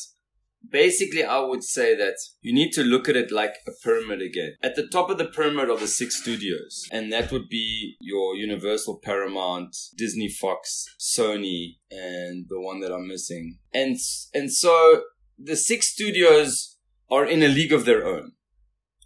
Basically, 0.68 1.24
I 1.24 1.40
would 1.40 1.64
say 1.64 1.96
that 1.96 2.16
you 2.42 2.52
need 2.52 2.72
to 2.72 2.82
look 2.82 3.08
at 3.08 3.16
it 3.16 3.32
like 3.32 3.56
a 3.66 3.72
pyramid 3.82 4.20
again. 4.22 4.54
At 4.62 4.76
the 4.76 4.86
top 4.86 5.10
of 5.10 5.18
the 5.18 5.24
pyramid 5.24 5.70
are 5.70 5.78
the 5.78 5.86
six 5.86 6.20
studios, 6.20 6.86
and 6.92 7.12
that 7.12 7.32
would 7.32 7.48
be 7.48 7.96
your 8.00 8.36
Universal, 8.36 9.00
Paramount, 9.02 9.74
Disney, 9.96 10.28
Fox, 10.28 10.84
Sony, 11.00 11.78
and 11.90 12.46
the 12.48 12.60
one 12.60 12.80
that 12.80 12.92
I'm 12.92 13.08
missing. 13.08 13.58
And 13.72 13.96
and 14.34 14.52
so 14.52 15.02
the 15.38 15.56
six 15.56 15.88
studios 15.88 16.76
are 17.10 17.24
in 17.24 17.42
a 17.42 17.48
league 17.48 17.72
of 17.72 17.84
their 17.84 18.06
own. 18.06 18.32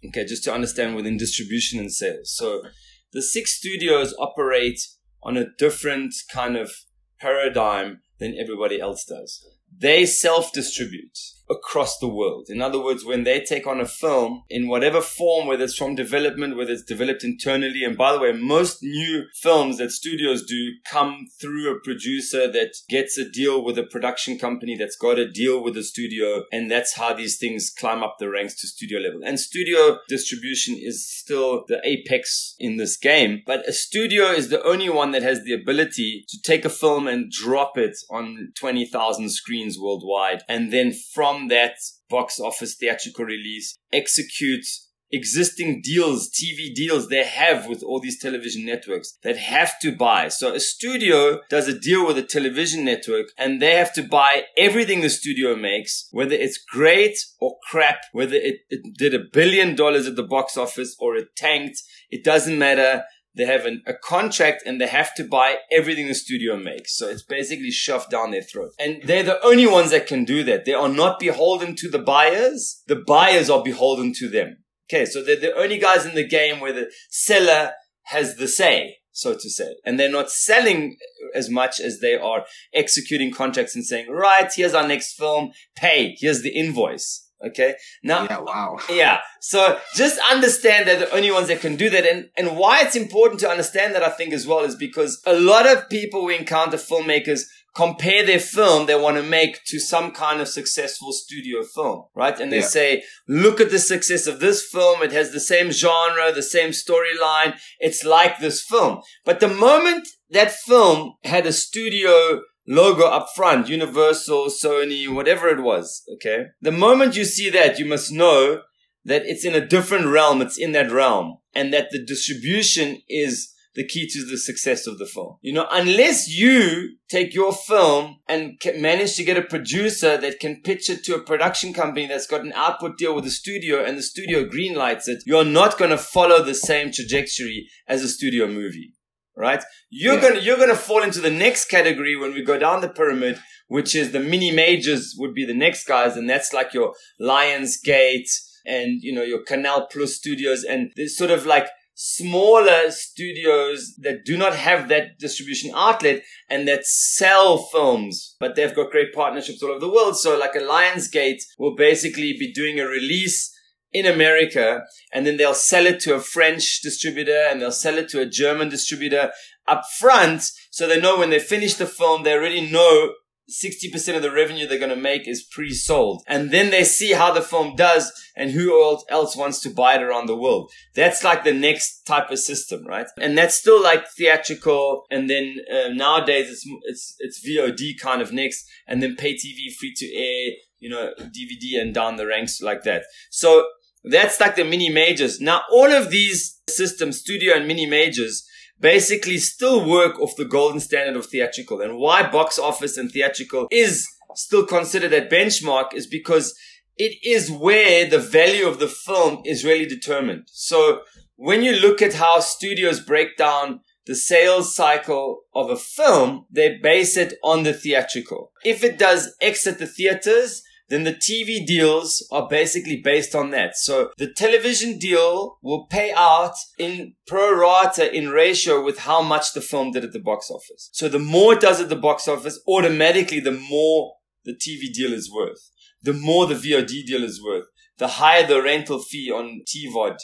Okay, 0.07 0.25
just 0.25 0.43
to 0.43 0.53
understand 0.53 0.95
within 0.95 1.17
distribution 1.17 1.79
and 1.79 1.91
sales. 1.91 2.35
So 2.35 2.63
the 3.11 3.21
six 3.21 3.57
studios 3.57 4.13
operate 4.19 4.81
on 5.23 5.37
a 5.37 5.47
different 5.57 6.13
kind 6.31 6.57
of 6.57 6.71
paradigm 7.19 8.01
than 8.19 8.37
everybody 8.37 8.79
else 8.79 9.05
does. 9.05 9.43
They 9.75 10.05
self 10.05 10.51
distribute 10.53 11.17
across 11.49 11.97
the 11.99 12.07
world. 12.07 12.47
In 12.49 12.61
other 12.61 12.81
words, 12.81 13.05
when 13.05 13.23
they 13.23 13.39
take 13.39 13.67
on 13.67 13.79
a 13.79 13.85
film 13.85 14.43
in 14.49 14.67
whatever 14.67 15.01
form, 15.01 15.47
whether 15.47 15.63
it's 15.63 15.75
from 15.75 15.95
development, 15.95 16.57
whether 16.57 16.71
it's 16.71 16.83
developed 16.83 17.23
internally, 17.23 17.83
and 17.83 17.97
by 17.97 18.13
the 18.13 18.19
way, 18.19 18.31
most 18.31 18.81
new 18.81 19.25
films 19.33 19.77
that 19.77 19.91
studios 19.91 20.43
do 20.45 20.71
come 20.89 21.27
through 21.39 21.71
a 21.71 21.79
producer 21.79 22.51
that 22.51 22.75
gets 22.89 23.17
a 23.17 23.29
deal 23.29 23.63
with 23.63 23.77
a 23.77 23.83
production 23.83 24.37
company 24.37 24.75
that's 24.75 24.95
got 24.95 25.19
a 25.19 25.29
deal 25.29 25.63
with 25.63 25.77
a 25.77 25.83
studio, 25.83 26.43
and 26.51 26.69
that's 26.69 26.95
how 26.95 27.13
these 27.13 27.37
things 27.37 27.69
climb 27.69 28.03
up 28.03 28.17
the 28.19 28.29
ranks 28.29 28.59
to 28.61 28.67
studio 28.67 28.99
level. 28.99 29.21
And 29.23 29.39
studio 29.39 29.99
distribution 30.07 30.75
is 30.77 31.07
still 31.07 31.65
the 31.67 31.79
apex 31.83 32.55
in 32.59 32.77
this 32.77 32.97
game, 32.97 33.43
but 33.45 33.67
a 33.67 33.73
studio 33.73 34.25
is 34.25 34.49
the 34.49 34.63
only 34.63 34.89
one 34.89 35.11
that 35.11 35.23
has 35.23 35.43
the 35.43 35.53
ability 35.53 36.25
to 36.29 36.41
take 36.41 36.65
a 36.65 36.69
film 36.69 37.07
and 37.07 37.31
drop 37.31 37.77
it 37.77 37.97
on 38.09 38.51
20,000 38.57 39.29
screens 39.29 39.77
worldwide, 39.79 40.43
and 40.47 40.71
then 40.71 40.91
from 40.91 41.34
from 41.35 41.47
that 41.49 41.75
box 42.09 42.39
office 42.39 42.75
theatrical 42.75 43.25
release, 43.25 43.75
execute 43.91 44.65
existing 45.11 45.81
deals, 45.81 46.29
TV 46.29 46.73
deals 46.73 47.07
they 47.07 47.23
have 47.23 47.67
with 47.67 47.83
all 47.83 47.99
these 47.99 48.19
television 48.19 48.65
networks 48.65 49.17
that 49.23 49.37
have 49.37 49.79
to 49.79 49.95
buy. 49.95 50.27
So 50.27 50.53
a 50.53 50.59
studio 50.59 51.41
does 51.49 51.67
a 51.67 51.79
deal 51.79 52.05
with 52.05 52.17
a 52.17 52.23
television 52.23 52.83
network 52.83 53.27
and 53.37 53.61
they 53.61 53.75
have 53.75 53.93
to 53.93 54.03
buy 54.03 54.43
everything 54.57 55.01
the 55.01 55.09
studio 55.09 55.55
makes, 55.55 56.07
whether 56.11 56.33
it's 56.33 56.57
great 56.57 57.17
or 57.39 57.55
crap, 57.69 57.99
whether 58.13 58.35
it, 58.35 58.61
it 58.69 58.97
did 58.97 59.13
a 59.13 59.23
billion 59.31 59.75
dollars 59.75 60.07
at 60.07 60.15
the 60.15 60.23
box 60.23 60.57
office 60.57 60.95
or 60.99 61.15
it 61.15 61.35
tanked. 61.35 61.81
It 62.09 62.23
doesn't 62.23 62.57
matter. 62.57 63.03
They 63.35 63.45
have 63.45 63.65
an, 63.65 63.83
a 63.85 63.93
contract 63.93 64.63
and 64.65 64.79
they 64.79 64.87
have 64.87 65.13
to 65.15 65.23
buy 65.23 65.57
everything 65.71 66.07
the 66.07 66.15
studio 66.15 66.55
makes. 66.55 66.97
So 66.97 67.07
it's 67.09 67.23
basically 67.23 67.71
shoved 67.71 68.09
down 68.09 68.31
their 68.31 68.41
throat. 68.41 68.71
And 68.79 69.01
they're 69.03 69.23
the 69.23 69.43
only 69.45 69.67
ones 69.67 69.91
that 69.91 70.07
can 70.07 70.23
do 70.23 70.43
that. 70.43 70.65
They 70.65 70.73
are 70.73 70.89
not 70.89 71.19
beholden 71.19 71.75
to 71.77 71.89
the 71.89 71.99
buyers. 71.99 72.81
The 72.87 72.95
buyers 72.95 73.49
are 73.49 73.63
beholden 73.63 74.13
to 74.19 74.29
them. 74.29 74.57
Okay. 74.89 75.05
So 75.05 75.23
they're 75.23 75.35
the 75.35 75.55
only 75.55 75.77
guys 75.77 76.05
in 76.05 76.15
the 76.15 76.27
game 76.27 76.59
where 76.59 76.73
the 76.73 76.91
seller 77.09 77.73
has 78.03 78.35
the 78.37 78.47
say, 78.47 78.97
so 79.11 79.33
to 79.33 79.49
say. 79.49 79.75
And 79.85 79.99
they're 79.99 80.09
not 80.09 80.31
selling 80.31 80.97
as 81.33 81.49
much 81.49 81.79
as 81.79 81.99
they 81.99 82.15
are 82.15 82.45
executing 82.73 83.33
contracts 83.33 83.75
and 83.75 83.83
saying, 83.83 84.09
right, 84.09 84.51
here's 84.53 84.73
our 84.73 84.87
next 84.87 85.13
film. 85.13 85.51
Pay. 85.75 86.15
Here's 86.19 86.41
the 86.41 86.57
invoice. 86.57 87.24
Okay. 87.45 87.75
Now, 88.03 88.23
yeah, 88.23 88.39
wow. 88.39 88.77
Yeah. 88.89 89.19
So 89.39 89.79
just 89.95 90.19
understand 90.31 90.87
that 90.87 90.99
the 90.99 91.11
only 91.11 91.31
ones 91.31 91.47
that 91.49 91.61
can 91.61 91.75
do 91.75 91.89
that. 91.89 92.05
And, 92.05 92.29
and 92.37 92.57
why 92.57 92.81
it's 92.81 92.95
important 92.95 93.39
to 93.41 93.49
understand 93.49 93.93
that, 93.93 94.03
I 94.03 94.09
think, 94.09 94.33
as 94.33 94.47
well, 94.47 94.63
is 94.63 94.75
because 94.75 95.21
a 95.25 95.37
lot 95.39 95.67
of 95.67 95.89
people 95.89 96.25
we 96.25 96.37
encounter 96.37 96.77
filmmakers 96.77 97.41
compare 97.75 98.25
their 98.25 98.39
film 98.39 98.85
they 98.85 98.95
want 98.95 99.17
to 99.17 99.23
make 99.23 99.63
to 99.65 99.79
some 99.79 100.11
kind 100.11 100.39
of 100.39 100.47
successful 100.47 101.11
studio 101.11 101.61
film, 101.61 102.05
right? 102.15 102.39
And 102.39 102.51
they 102.51 102.59
yeah. 102.59 102.65
say, 102.65 103.03
look 103.27 103.59
at 103.59 103.69
the 103.69 103.79
success 103.79 104.27
of 104.27 104.39
this 104.39 104.65
film. 104.65 105.03
It 105.03 105.11
has 105.11 105.31
the 105.31 105.41
same 105.41 105.71
genre, 105.71 106.31
the 106.31 106.41
same 106.41 106.69
storyline. 106.69 107.57
It's 107.79 108.05
like 108.05 108.39
this 108.39 108.63
film. 108.63 109.01
But 109.25 109.41
the 109.41 109.49
moment 109.49 110.07
that 110.29 110.53
film 110.53 111.15
had 111.25 111.45
a 111.45 111.53
studio 111.53 112.41
logo 112.67 113.05
up 113.05 113.29
front, 113.35 113.69
Universal, 113.69 114.47
Sony, 114.47 115.07
whatever 115.13 115.47
it 115.47 115.61
was. 115.61 116.03
Okay. 116.13 116.47
The 116.61 116.71
moment 116.71 117.15
you 117.15 117.25
see 117.25 117.49
that, 117.49 117.79
you 117.79 117.85
must 117.85 118.11
know 118.11 118.61
that 119.03 119.25
it's 119.25 119.45
in 119.45 119.55
a 119.55 119.65
different 119.65 120.07
realm. 120.07 120.41
It's 120.41 120.57
in 120.57 120.71
that 120.73 120.91
realm 120.91 121.37
and 121.53 121.73
that 121.73 121.91
the 121.91 122.03
distribution 122.03 123.01
is 123.07 123.51
the 123.75 123.85
key 123.85 124.07
to 124.07 124.25
the 124.25 124.37
success 124.37 124.87
of 124.87 124.97
the 124.97 125.05
film. 125.05 125.37
You 125.41 125.53
know, 125.53 125.67
unless 125.69 126.29
you 126.29 126.95
take 127.09 127.35
your 127.35 127.53
film 127.53 128.19
and 128.27 128.57
manage 128.77 129.15
to 129.17 129.23
get 129.23 129.37
a 129.37 129.41
producer 129.41 130.17
that 130.17 130.39
can 130.39 130.61
pitch 130.63 130.89
it 130.89 131.03
to 131.03 131.15
a 131.15 131.21
production 131.21 131.73
company 131.73 132.07
that's 132.07 132.25
got 132.25 132.41
an 132.41 132.53
output 132.53 132.97
deal 132.97 133.13
with 133.13 133.25
the 133.25 133.29
studio 133.29 133.83
and 133.83 133.97
the 133.97 134.01
studio 134.01 134.45
greenlights 134.45 135.07
it, 135.07 135.23
you're 135.25 135.43
not 135.43 135.77
going 135.77 135.91
to 135.91 135.97
follow 135.97 136.41
the 136.41 136.55
same 136.55 136.91
trajectory 136.91 137.67
as 137.87 138.01
a 138.01 138.07
studio 138.07 138.47
movie 138.47 138.93
right? 139.35 139.63
You're 139.89 140.15
yeah. 140.15 140.21
gonna 140.21 140.39
you're 140.39 140.57
gonna 140.57 140.75
fall 140.75 141.03
into 141.03 141.21
the 141.21 141.31
next 141.31 141.65
category 141.65 142.15
when 142.15 142.33
we 142.33 142.43
go 142.43 142.57
down 142.57 142.81
the 142.81 142.89
pyramid, 142.89 143.39
which 143.67 143.95
is 143.95 144.11
the 144.11 144.19
mini 144.19 144.51
majors 144.51 145.15
would 145.17 145.33
be 145.33 145.45
the 145.45 145.53
next 145.53 145.85
guys, 145.87 146.15
and 146.15 146.29
that's 146.29 146.53
like 146.53 146.73
your 146.73 146.93
Lionsgate 147.21 148.29
and 148.65 149.01
you 149.01 149.13
know 149.13 149.23
your 149.23 149.43
Canal 149.43 149.87
Plus 149.91 150.15
studios, 150.15 150.63
and 150.63 150.91
there's 150.95 151.17
sort 151.17 151.31
of 151.31 151.45
like 151.45 151.67
smaller 151.95 152.91
studios 152.91 153.95
that 153.97 154.25
do 154.25 154.37
not 154.37 154.53
have 154.53 154.89
that 154.89 155.17
distribution 155.17 155.71
outlet 155.73 156.21
and 156.49 156.67
that 156.67 156.85
sell 156.85 157.57
films, 157.57 158.35
but 158.39 158.55
they've 158.55 158.75
got 158.75 158.91
great 158.91 159.13
partnerships 159.13 159.63
all 159.63 159.71
over 159.71 159.79
the 159.79 159.89
world. 159.89 160.17
So 160.17 160.37
like 160.37 160.55
a 160.55 160.59
Lionsgate 160.59 161.41
will 161.57 161.75
basically 161.75 162.35
be 162.37 162.51
doing 162.51 162.79
a 162.79 162.85
release 162.85 163.54
in 163.95 164.05
America 164.05 164.83
and 165.13 165.25
then 165.25 165.37
they'll 165.37 165.53
sell 165.53 165.85
it 165.85 166.01
to 166.01 166.13
a 166.13 166.19
French 166.19 166.81
distributor 166.81 167.47
and 167.49 167.61
they'll 167.61 167.71
sell 167.71 167.97
it 167.97 168.09
to 168.09 168.19
a 168.19 168.25
German 168.25 168.67
distributor 168.67 169.31
up 169.67 169.83
front 169.97 170.51
so 170.69 170.85
they 170.85 170.99
know 170.99 171.17
when 171.17 171.29
they 171.29 171.39
finish 171.39 171.75
the 171.75 171.85
film, 171.85 172.23
they 172.23 172.33
already 172.33 172.69
know 172.69 173.13
60% 173.49 174.15
of 174.15 174.21
the 174.21 174.31
revenue 174.31 174.67
they're 174.67 174.77
going 174.77 174.89
to 174.89 174.95
make 174.95 175.25
is 175.25 175.47
pre-sold. 175.49 176.23
And 176.27 176.51
then 176.51 176.71
they 176.71 176.83
see 176.83 177.13
how 177.13 177.31
the 177.31 177.41
film 177.41 177.77
does 177.77 178.11
and 178.35 178.51
who 178.51 178.97
else 179.09 179.37
wants 179.37 179.61
to 179.61 179.69
buy 179.69 179.95
it 179.95 180.03
around 180.03 180.25
the 180.25 180.35
world. 180.35 180.69
That's 180.95 181.23
like 181.23 181.45
the 181.45 181.53
next 181.53 182.01
type 182.01 182.29
of 182.29 182.39
system, 182.39 182.85
right? 182.85 183.07
And 183.17 183.37
that's 183.37 183.55
still 183.55 183.81
like 183.81 184.05
theatrical. 184.17 185.05
And 185.09 185.29
then 185.29 185.57
uh, 185.71 185.89
nowadays 185.93 186.49
it's, 186.49 186.67
it's, 186.83 187.15
it's 187.19 187.47
VOD 187.47 187.99
kind 188.01 188.21
of 188.21 188.33
next 188.33 188.65
and 188.87 189.01
then 189.01 189.15
pay 189.15 189.35
TV, 189.35 189.73
free 189.79 189.93
to 189.95 190.13
air, 190.13 190.55
you 190.79 190.89
know, 190.89 191.13
DVD 191.19 191.79
and 191.79 191.93
down 191.93 192.17
the 192.17 192.27
ranks 192.27 192.61
like 192.61 192.83
that. 192.83 193.03
So 193.29 193.67
that's 194.11 194.39
like 194.39 194.55
the 194.55 194.63
mini 194.63 194.89
majors. 194.89 195.39
Now 195.39 195.61
all 195.71 195.91
of 195.91 196.09
these 196.09 196.61
systems, 196.69 197.19
studio 197.19 197.55
and 197.55 197.67
mini 197.67 197.85
majors, 197.85 198.47
basically 198.79 199.37
still 199.37 199.87
work 199.87 200.19
off 200.19 200.35
the 200.35 200.45
golden 200.45 200.79
standard 200.79 201.15
of 201.15 201.25
theatrical. 201.25 201.81
And 201.81 201.97
why 201.97 202.29
box 202.29 202.59
office 202.59 202.97
and 202.97 203.11
theatrical 203.11 203.67
is 203.71 204.07
still 204.35 204.65
considered 204.65 205.11
that 205.11 205.29
benchmark 205.29 205.93
is 205.93 206.07
because 206.07 206.57
it 206.97 207.17
is 207.23 207.51
where 207.51 208.07
the 208.07 208.19
value 208.19 208.67
of 208.67 208.79
the 208.79 208.87
film 208.87 209.41
is 209.45 209.65
really 209.65 209.85
determined. 209.85 210.43
So 210.51 211.01
when 211.35 211.63
you 211.63 211.73
look 211.73 212.01
at 212.01 212.13
how 212.13 212.39
studios 212.39 212.99
break 212.99 213.37
down 213.37 213.81
the 214.05 214.15
sales 214.15 214.75
cycle 214.75 215.41
of 215.53 215.69
a 215.69 215.75
film, 215.75 216.45
they 216.51 216.77
base 216.77 217.17
it 217.17 217.33
on 217.43 217.63
the 217.63 217.73
theatrical. 217.73 218.51
If 218.63 218.83
it 218.83 218.97
does 218.97 219.35
exit 219.41 219.79
the 219.79 219.87
theaters, 219.87 220.63
then 220.89 221.03
the 221.03 221.13
TV 221.13 221.65
deals 221.65 222.27
are 222.31 222.47
basically 222.47 223.01
based 223.01 223.33
on 223.33 223.49
that. 223.51 223.75
So 223.75 224.11
the 224.17 224.31
television 224.31 224.99
deal 224.99 225.57
will 225.63 225.87
pay 225.87 226.13
out 226.15 226.53
in 226.77 227.15
pro 227.25 227.53
rata 227.53 228.13
in 228.15 228.29
ratio 228.29 228.83
with 228.83 228.99
how 228.99 229.21
much 229.21 229.53
the 229.53 229.61
film 229.61 229.91
did 229.91 230.03
at 230.03 230.13
the 230.13 230.19
box 230.19 230.51
office. 230.51 230.89
So 230.93 231.09
the 231.09 231.19
more 231.19 231.53
it 231.53 231.61
does 231.61 231.81
at 231.81 231.89
the 231.89 231.95
box 231.95 232.27
office, 232.27 232.59
automatically 232.67 233.39
the 233.39 233.51
more 233.51 234.13
the 234.43 234.53
TV 234.53 234.93
deal 234.93 235.11
is 235.11 235.31
worth. 235.33 235.71
The 236.03 236.13
more 236.13 236.45
the 236.45 236.53
VOD 236.53 237.05
deal 237.05 237.23
is 237.23 237.43
worth. 237.43 237.65
The 237.97 238.07
higher 238.07 238.45
the 238.45 238.61
rental 238.61 238.99
fee 238.99 239.31
on 239.31 239.61
TVOD 239.65 240.17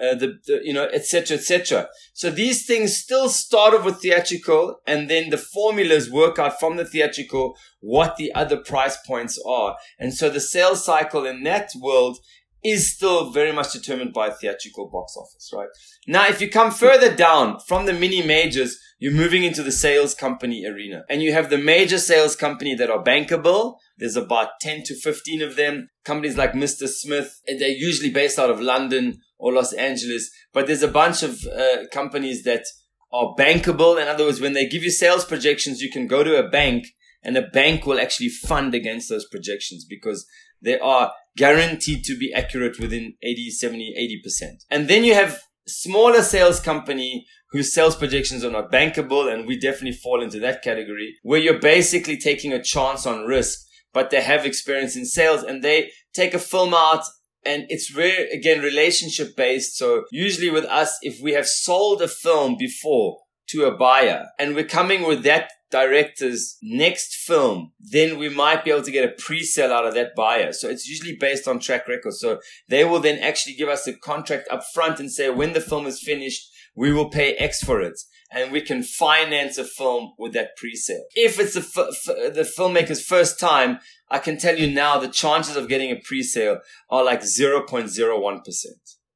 uh, 0.00 0.14
the, 0.14 0.38
the, 0.46 0.60
you 0.62 0.72
know, 0.72 0.88
etc., 0.92 1.36
etc. 1.36 1.88
So 2.12 2.30
these 2.30 2.66
things 2.66 2.96
still 2.96 3.28
start 3.28 3.74
off 3.74 3.84
with 3.84 4.00
theatrical, 4.00 4.80
and 4.86 5.08
then 5.10 5.30
the 5.30 5.38
formulas 5.38 6.10
work 6.10 6.38
out 6.38 6.60
from 6.60 6.76
the 6.76 6.84
theatrical 6.84 7.56
what 7.80 8.16
the 8.16 8.34
other 8.34 8.56
price 8.56 8.96
points 9.06 9.40
are, 9.46 9.76
and 9.98 10.14
so 10.14 10.30
the 10.30 10.40
sales 10.40 10.84
cycle 10.84 11.26
in 11.26 11.42
that 11.44 11.70
world 11.80 12.18
is 12.64 12.92
still 12.92 13.30
very 13.30 13.52
much 13.52 13.72
determined 13.72 14.12
by 14.12 14.30
theatrical 14.30 14.88
box 14.90 15.14
office, 15.16 15.50
right? 15.54 15.68
Now, 16.06 16.26
if 16.26 16.40
you 16.40 16.50
come 16.50 16.70
further 16.70 17.14
down 17.14 17.58
from 17.66 17.86
the 17.86 17.92
mini 17.92 18.22
majors, 18.22 18.78
you're 18.98 19.12
moving 19.12 19.44
into 19.44 19.62
the 19.62 19.72
sales 19.72 20.14
company 20.14 20.66
arena, 20.66 21.04
and 21.08 21.22
you 21.22 21.32
have 21.32 21.50
the 21.50 21.58
major 21.58 21.98
sales 21.98 22.34
company 22.34 22.74
that 22.74 22.90
are 22.90 23.02
bankable. 23.02 23.76
There's 23.96 24.16
about 24.16 24.60
10 24.60 24.82
to 24.84 24.94
15 24.94 25.42
of 25.42 25.56
them. 25.56 25.88
Companies 26.04 26.36
like 26.36 26.52
Mr. 26.52 26.88
Smith, 26.88 27.40
they're 27.46 27.68
usually 27.68 28.10
based 28.10 28.38
out 28.38 28.50
of 28.50 28.60
London 28.60 29.20
or 29.38 29.52
Los 29.52 29.72
Angeles, 29.72 30.30
but 30.52 30.66
there's 30.66 30.82
a 30.82 30.88
bunch 30.88 31.22
of 31.22 31.38
uh, 31.46 31.86
companies 31.92 32.42
that 32.42 32.64
are 33.12 33.34
bankable. 33.38 34.00
In 34.00 34.08
other 34.08 34.24
words, 34.24 34.40
when 34.40 34.52
they 34.52 34.66
give 34.66 34.82
you 34.82 34.90
sales 34.90 35.24
projections, 35.24 35.80
you 35.80 35.90
can 35.90 36.06
go 36.06 36.24
to 36.24 36.36
a 36.36 36.48
bank 36.48 36.86
and 37.22 37.36
a 37.36 37.42
bank 37.42 37.86
will 37.86 38.00
actually 38.00 38.28
fund 38.28 38.74
against 38.74 39.08
those 39.08 39.26
projections 39.28 39.84
because 39.84 40.26
they 40.62 40.78
are 40.78 41.12
guaranteed 41.36 42.04
to 42.04 42.16
be 42.16 42.32
accurate 42.34 42.78
within 42.80 43.14
80, 43.22 43.50
70, 43.50 44.22
80%. 44.26 44.64
And 44.70 44.88
then 44.88 45.04
you 45.04 45.14
have 45.14 45.40
smaller 45.66 46.22
sales 46.22 46.60
company 46.60 47.26
whose 47.50 47.72
sales 47.72 47.96
projections 47.96 48.44
are 48.44 48.50
not 48.50 48.72
bankable. 48.72 49.32
And 49.32 49.46
we 49.46 49.58
definitely 49.58 49.92
fall 49.92 50.22
into 50.22 50.40
that 50.40 50.62
category 50.62 51.14
where 51.22 51.40
you're 51.40 51.60
basically 51.60 52.16
taking 52.16 52.52
a 52.52 52.62
chance 52.62 53.06
on 53.06 53.26
risk, 53.26 53.60
but 53.92 54.10
they 54.10 54.20
have 54.20 54.44
experience 54.44 54.96
in 54.96 55.06
sales 55.06 55.42
and 55.42 55.62
they 55.62 55.90
take 56.14 56.34
a 56.34 56.38
film 56.38 56.74
out 56.74 57.04
and 57.46 57.66
it's 57.68 57.90
very, 57.90 58.28
again, 58.30 58.60
relationship 58.60 59.36
based. 59.36 59.76
So 59.76 60.04
usually 60.10 60.50
with 60.50 60.64
us, 60.64 60.98
if 61.02 61.22
we 61.22 61.32
have 61.32 61.46
sold 61.46 62.02
a 62.02 62.08
film 62.08 62.56
before 62.58 63.18
to 63.50 63.64
a 63.64 63.76
buyer 63.76 64.26
and 64.38 64.54
we're 64.54 64.64
coming 64.64 65.06
with 65.06 65.22
that 65.22 65.50
director's 65.70 66.56
next 66.62 67.14
film, 67.14 67.72
then 67.78 68.18
we 68.18 68.28
might 68.28 68.64
be 68.64 68.70
able 68.70 68.82
to 68.82 68.90
get 68.90 69.08
a 69.08 69.12
pre-sale 69.22 69.72
out 69.72 69.86
of 69.86 69.94
that 69.94 70.14
buyer. 70.16 70.52
So 70.52 70.68
it's 70.68 70.88
usually 70.88 71.16
based 71.16 71.46
on 71.46 71.58
track 71.58 71.86
record. 71.88 72.14
So 72.14 72.40
they 72.68 72.84
will 72.84 73.00
then 73.00 73.18
actually 73.18 73.54
give 73.54 73.68
us 73.68 73.86
a 73.86 73.92
contract 73.92 74.48
up 74.50 74.62
front 74.72 74.98
and 74.98 75.10
say, 75.10 75.30
when 75.30 75.52
the 75.52 75.60
film 75.60 75.86
is 75.86 76.00
finished, 76.00 76.50
we 76.74 76.92
will 76.92 77.10
pay 77.10 77.34
X 77.34 77.62
for 77.62 77.80
it. 77.80 77.98
And 78.30 78.52
we 78.52 78.60
can 78.60 78.82
finance 78.82 79.56
a 79.56 79.64
film 79.64 80.12
with 80.18 80.34
that 80.34 80.56
pre-sale. 80.56 81.04
If 81.14 81.40
it's 81.40 81.54
the, 81.54 81.60
f- 81.60 82.34
the 82.34 82.48
filmmaker's 82.58 83.02
first 83.02 83.40
time, 83.40 83.78
I 84.10 84.18
can 84.18 84.36
tell 84.36 84.58
you 84.58 84.70
now 84.70 84.98
the 84.98 85.08
chances 85.08 85.56
of 85.56 85.68
getting 85.68 85.90
a 85.90 85.96
pre-sale 85.96 86.60
are 86.90 87.04
like 87.04 87.22
0.01%. 87.22 88.40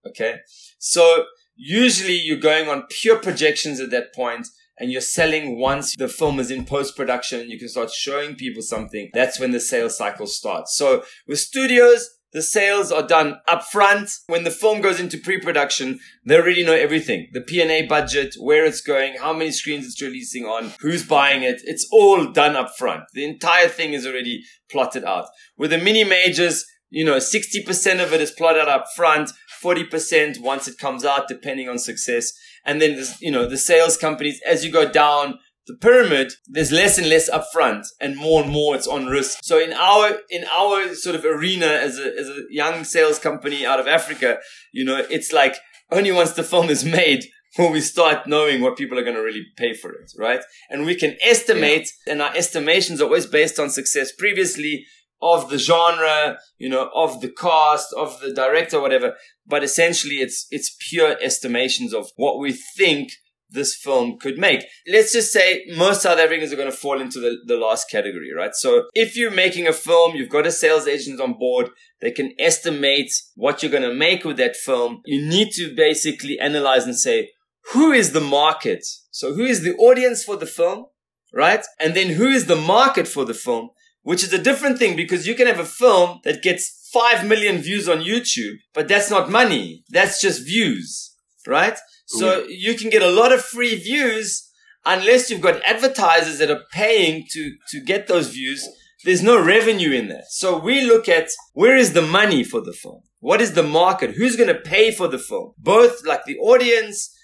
Okay. 0.06 0.38
So 0.78 1.26
usually 1.54 2.14
you're 2.14 2.38
going 2.38 2.68
on 2.68 2.84
pure 2.88 3.18
projections 3.18 3.80
at 3.80 3.90
that 3.90 4.14
point 4.14 4.48
and 4.82 4.90
you're 4.90 5.00
selling 5.00 5.60
once 5.60 5.94
the 5.94 6.08
film 6.08 6.40
is 6.40 6.50
in 6.50 6.64
post 6.64 6.96
production. 6.96 7.48
You 7.48 7.56
can 7.56 7.68
start 7.68 7.92
showing 7.92 8.34
people 8.34 8.62
something. 8.62 9.10
That's 9.14 9.38
when 9.38 9.52
the 9.52 9.60
sales 9.60 9.96
cycle 9.96 10.26
starts. 10.26 10.76
So 10.76 11.04
with 11.28 11.38
studios, 11.38 12.10
the 12.32 12.42
sales 12.42 12.90
are 12.90 13.06
done 13.06 13.36
upfront. 13.48 14.12
When 14.26 14.42
the 14.42 14.50
film 14.50 14.80
goes 14.80 14.98
into 14.98 15.18
pre-production, 15.18 16.00
they 16.26 16.36
already 16.36 16.64
know 16.64 16.74
everything. 16.74 17.28
The 17.32 17.42
P&A 17.42 17.86
budget, 17.86 18.34
where 18.40 18.64
it's 18.64 18.80
going, 18.80 19.18
how 19.20 19.32
many 19.32 19.52
screens 19.52 19.86
it's 19.86 20.02
releasing 20.02 20.46
on, 20.46 20.72
who's 20.80 21.06
buying 21.06 21.44
it. 21.44 21.60
It's 21.62 21.86
all 21.92 22.32
done 22.32 22.56
upfront. 22.56 23.04
The 23.14 23.24
entire 23.24 23.68
thing 23.68 23.92
is 23.92 24.04
already 24.04 24.42
plotted 24.68 25.04
out. 25.04 25.26
With 25.56 25.70
the 25.70 25.78
mini 25.78 26.02
majors, 26.02 26.64
you 26.90 27.04
know, 27.04 27.18
60% 27.18 28.02
of 28.02 28.12
it 28.12 28.20
is 28.20 28.32
plotted 28.32 28.66
up 28.66 28.86
front, 28.96 29.30
40% 29.62 30.40
once 30.40 30.66
it 30.66 30.76
comes 30.76 31.04
out, 31.04 31.28
depending 31.28 31.68
on 31.68 31.78
success. 31.78 32.32
And 32.64 32.80
then, 32.80 32.96
this, 32.96 33.20
you 33.20 33.30
know, 33.30 33.46
the 33.48 33.58
sales 33.58 33.96
companies, 33.96 34.40
as 34.46 34.64
you 34.64 34.70
go 34.70 34.90
down 34.90 35.38
the 35.66 35.76
pyramid, 35.76 36.32
there's 36.46 36.72
less 36.72 36.98
and 36.98 37.08
less 37.08 37.30
upfront 37.30 37.84
and 38.00 38.16
more 38.16 38.42
and 38.42 38.50
more 38.50 38.74
it's 38.74 38.86
on 38.86 39.06
risk. 39.06 39.38
So 39.42 39.58
in 39.60 39.72
our, 39.72 40.18
in 40.28 40.44
our 40.52 40.94
sort 40.94 41.14
of 41.14 41.24
arena 41.24 41.66
as 41.66 41.98
a, 41.98 42.18
as 42.18 42.28
a 42.28 42.42
young 42.50 42.84
sales 42.84 43.18
company 43.18 43.64
out 43.64 43.78
of 43.78 43.86
Africa, 43.86 44.38
you 44.72 44.84
know, 44.84 45.04
it's 45.08 45.32
like 45.32 45.56
only 45.90 46.10
once 46.10 46.32
the 46.32 46.42
film 46.42 46.68
is 46.68 46.84
made 46.84 47.24
will 47.58 47.70
we 47.70 47.80
start 47.80 48.26
knowing 48.26 48.60
what 48.60 48.76
people 48.76 48.98
are 48.98 49.04
going 49.04 49.16
to 49.16 49.22
really 49.22 49.44
pay 49.56 49.74
for 49.74 49.92
it, 49.92 50.10
right? 50.18 50.40
And 50.70 50.86
we 50.86 50.94
can 50.94 51.16
estimate, 51.22 51.90
yeah. 52.06 52.12
and 52.12 52.22
our 52.22 52.34
estimations 52.34 53.00
are 53.00 53.04
always 53.04 53.26
based 53.26 53.58
on 53.58 53.70
success 53.70 54.12
previously 54.12 54.86
of 55.20 55.50
the 55.50 55.58
genre, 55.58 56.38
you 56.58 56.68
know, 56.68 56.90
of 56.94 57.20
the 57.20 57.28
cast, 57.30 57.92
of 57.92 58.18
the 58.20 58.32
director, 58.32 58.80
whatever. 58.80 59.14
But 59.46 59.64
essentially 59.64 60.16
it's, 60.16 60.46
it's 60.50 60.76
pure 60.88 61.16
estimations 61.20 61.92
of 61.92 62.10
what 62.16 62.38
we 62.38 62.52
think 62.52 63.12
this 63.52 63.74
film 63.74 64.18
could 64.18 64.38
make. 64.38 64.64
Let's 64.86 65.12
just 65.12 65.32
say 65.32 65.64
most 65.76 66.02
South 66.02 66.18
Africans 66.18 66.52
are 66.52 66.56
going 66.56 66.70
to 66.70 66.76
fall 66.76 67.00
into 67.00 67.20
the, 67.20 67.36
the 67.46 67.56
last 67.56 67.90
category, 67.90 68.32
right? 68.34 68.54
So 68.54 68.84
if 68.94 69.16
you're 69.16 69.30
making 69.30 69.66
a 69.66 69.72
film, 69.72 70.14
you've 70.14 70.30
got 70.30 70.46
a 70.46 70.52
sales 70.52 70.88
agent 70.88 71.20
on 71.20 71.34
board, 71.38 71.70
they 72.00 72.10
can 72.10 72.32
estimate 72.38 73.12
what 73.34 73.62
you're 73.62 73.72
going 73.72 73.88
to 73.88 73.94
make 73.94 74.24
with 74.24 74.38
that 74.38 74.56
film. 74.56 75.02
You 75.04 75.26
need 75.26 75.50
to 75.52 75.74
basically 75.74 76.38
analyze 76.38 76.84
and 76.84 76.98
say, 76.98 77.30
who 77.72 77.92
is 77.92 78.12
the 78.12 78.20
market? 78.20 78.84
So 79.10 79.34
who 79.34 79.44
is 79.44 79.62
the 79.62 79.74
audience 79.76 80.24
for 80.24 80.36
the 80.36 80.46
film, 80.46 80.86
right? 81.32 81.64
And 81.78 81.94
then 81.94 82.10
who 82.10 82.26
is 82.26 82.46
the 82.46 82.56
market 82.56 83.06
for 83.06 83.24
the 83.24 83.34
film? 83.34 83.70
Which 84.02 84.24
is 84.24 84.32
a 84.32 84.42
different 84.42 84.78
thing 84.78 84.96
because 84.96 85.28
you 85.28 85.36
can 85.36 85.46
have 85.46 85.60
a 85.60 85.64
film 85.64 86.20
that 86.24 86.42
gets 86.42 86.81
5 86.92 87.26
million 87.26 87.58
views 87.58 87.88
on 87.88 88.00
YouTube, 88.00 88.56
but 88.74 88.88
that's 88.88 89.10
not 89.10 89.30
money. 89.30 89.84
That's 89.90 90.20
just 90.20 90.44
views, 90.44 91.14
right? 91.46 91.78
So 92.06 92.44
you 92.48 92.74
can 92.74 92.90
get 92.90 93.02
a 93.02 93.10
lot 93.10 93.32
of 93.32 93.42
free 93.42 93.76
views 93.76 94.50
unless 94.84 95.30
you've 95.30 95.40
got 95.40 95.62
advertisers 95.64 96.38
that 96.38 96.50
are 96.50 96.64
paying 96.72 97.24
to, 97.30 97.52
to 97.70 97.80
get 97.80 98.06
those 98.06 98.28
views. 98.28 98.68
There's 99.04 99.22
no 99.22 99.42
revenue 99.42 99.92
in 99.92 100.08
that. 100.08 100.24
So 100.28 100.58
we 100.58 100.82
look 100.82 101.08
at 101.08 101.28
where 101.54 101.76
is 101.76 101.92
the 101.92 102.02
money 102.02 102.44
for 102.44 102.60
the 102.60 102.72
film? 102.72 103.02
What 103.20 103.40
is 103.40 103.54
the 103.54 103.62
market? 103.62 104.16
Who's 104.16 104.36
going 104.36 104.48
to 104.48 104.60
pay 104.60 104.90
for 104.90 105.08
the 105.08 105.18
film? 105.18 105.52
Both 105.58 106.04
like 106.04 106.24
the 106.24 106.38
audience 106.38 107.14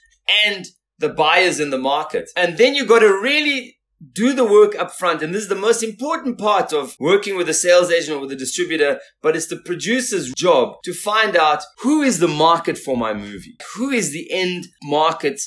and 0.46 0.66
the 0.98 1.09
buyers 1.09 1.61
in 1.61 1.70
the 1.70 1.78
market. 1.78 2.31
And 2.37 2.57
then 2.57 2.74
you 2.74 2.87
got 2.87 3.00
to 3.00 3.09
really 3.09 3.77
do 4.12 4.32
the 4.32 4.44
work 4.44 4.76
up 4.76 4.92
front. 4.92 5.22
And 5.22 5.34
this 5.34 5.42
is 5.42 5.48
the 5.48 5.54
most 5.54 5.82
important 5.82 6.38
part 6.38 6.72
of 6.72 6.96
working 7.00 7.37
with 7.37 7.48
a 7.48 7.54
sales 7.54 7.90
agent 7.90 8.16
or 8.16 8.20
with 8.20 8.32
a 8.32 8.37
distributor, 8.37 9.00
but 9.22 9.37
it's 9.37 9.48
the 9.48 9.56
producer's 9.56 10.32
job 10.34 10.76
to 10.84 10.94
find 10.94 11.37
out 11.37 11.62
who 11.80 12.02
is 12.02 12.18
the 12.18 12.28
market 12.28 12.78
for 12.78 12.96
my 12.96 13.12
movie? 13.12 13.56
Who 13.76 13.90
is 13.90 14.12
the 14.12 14.28
end 14.30 14.66
market 14.82 15.40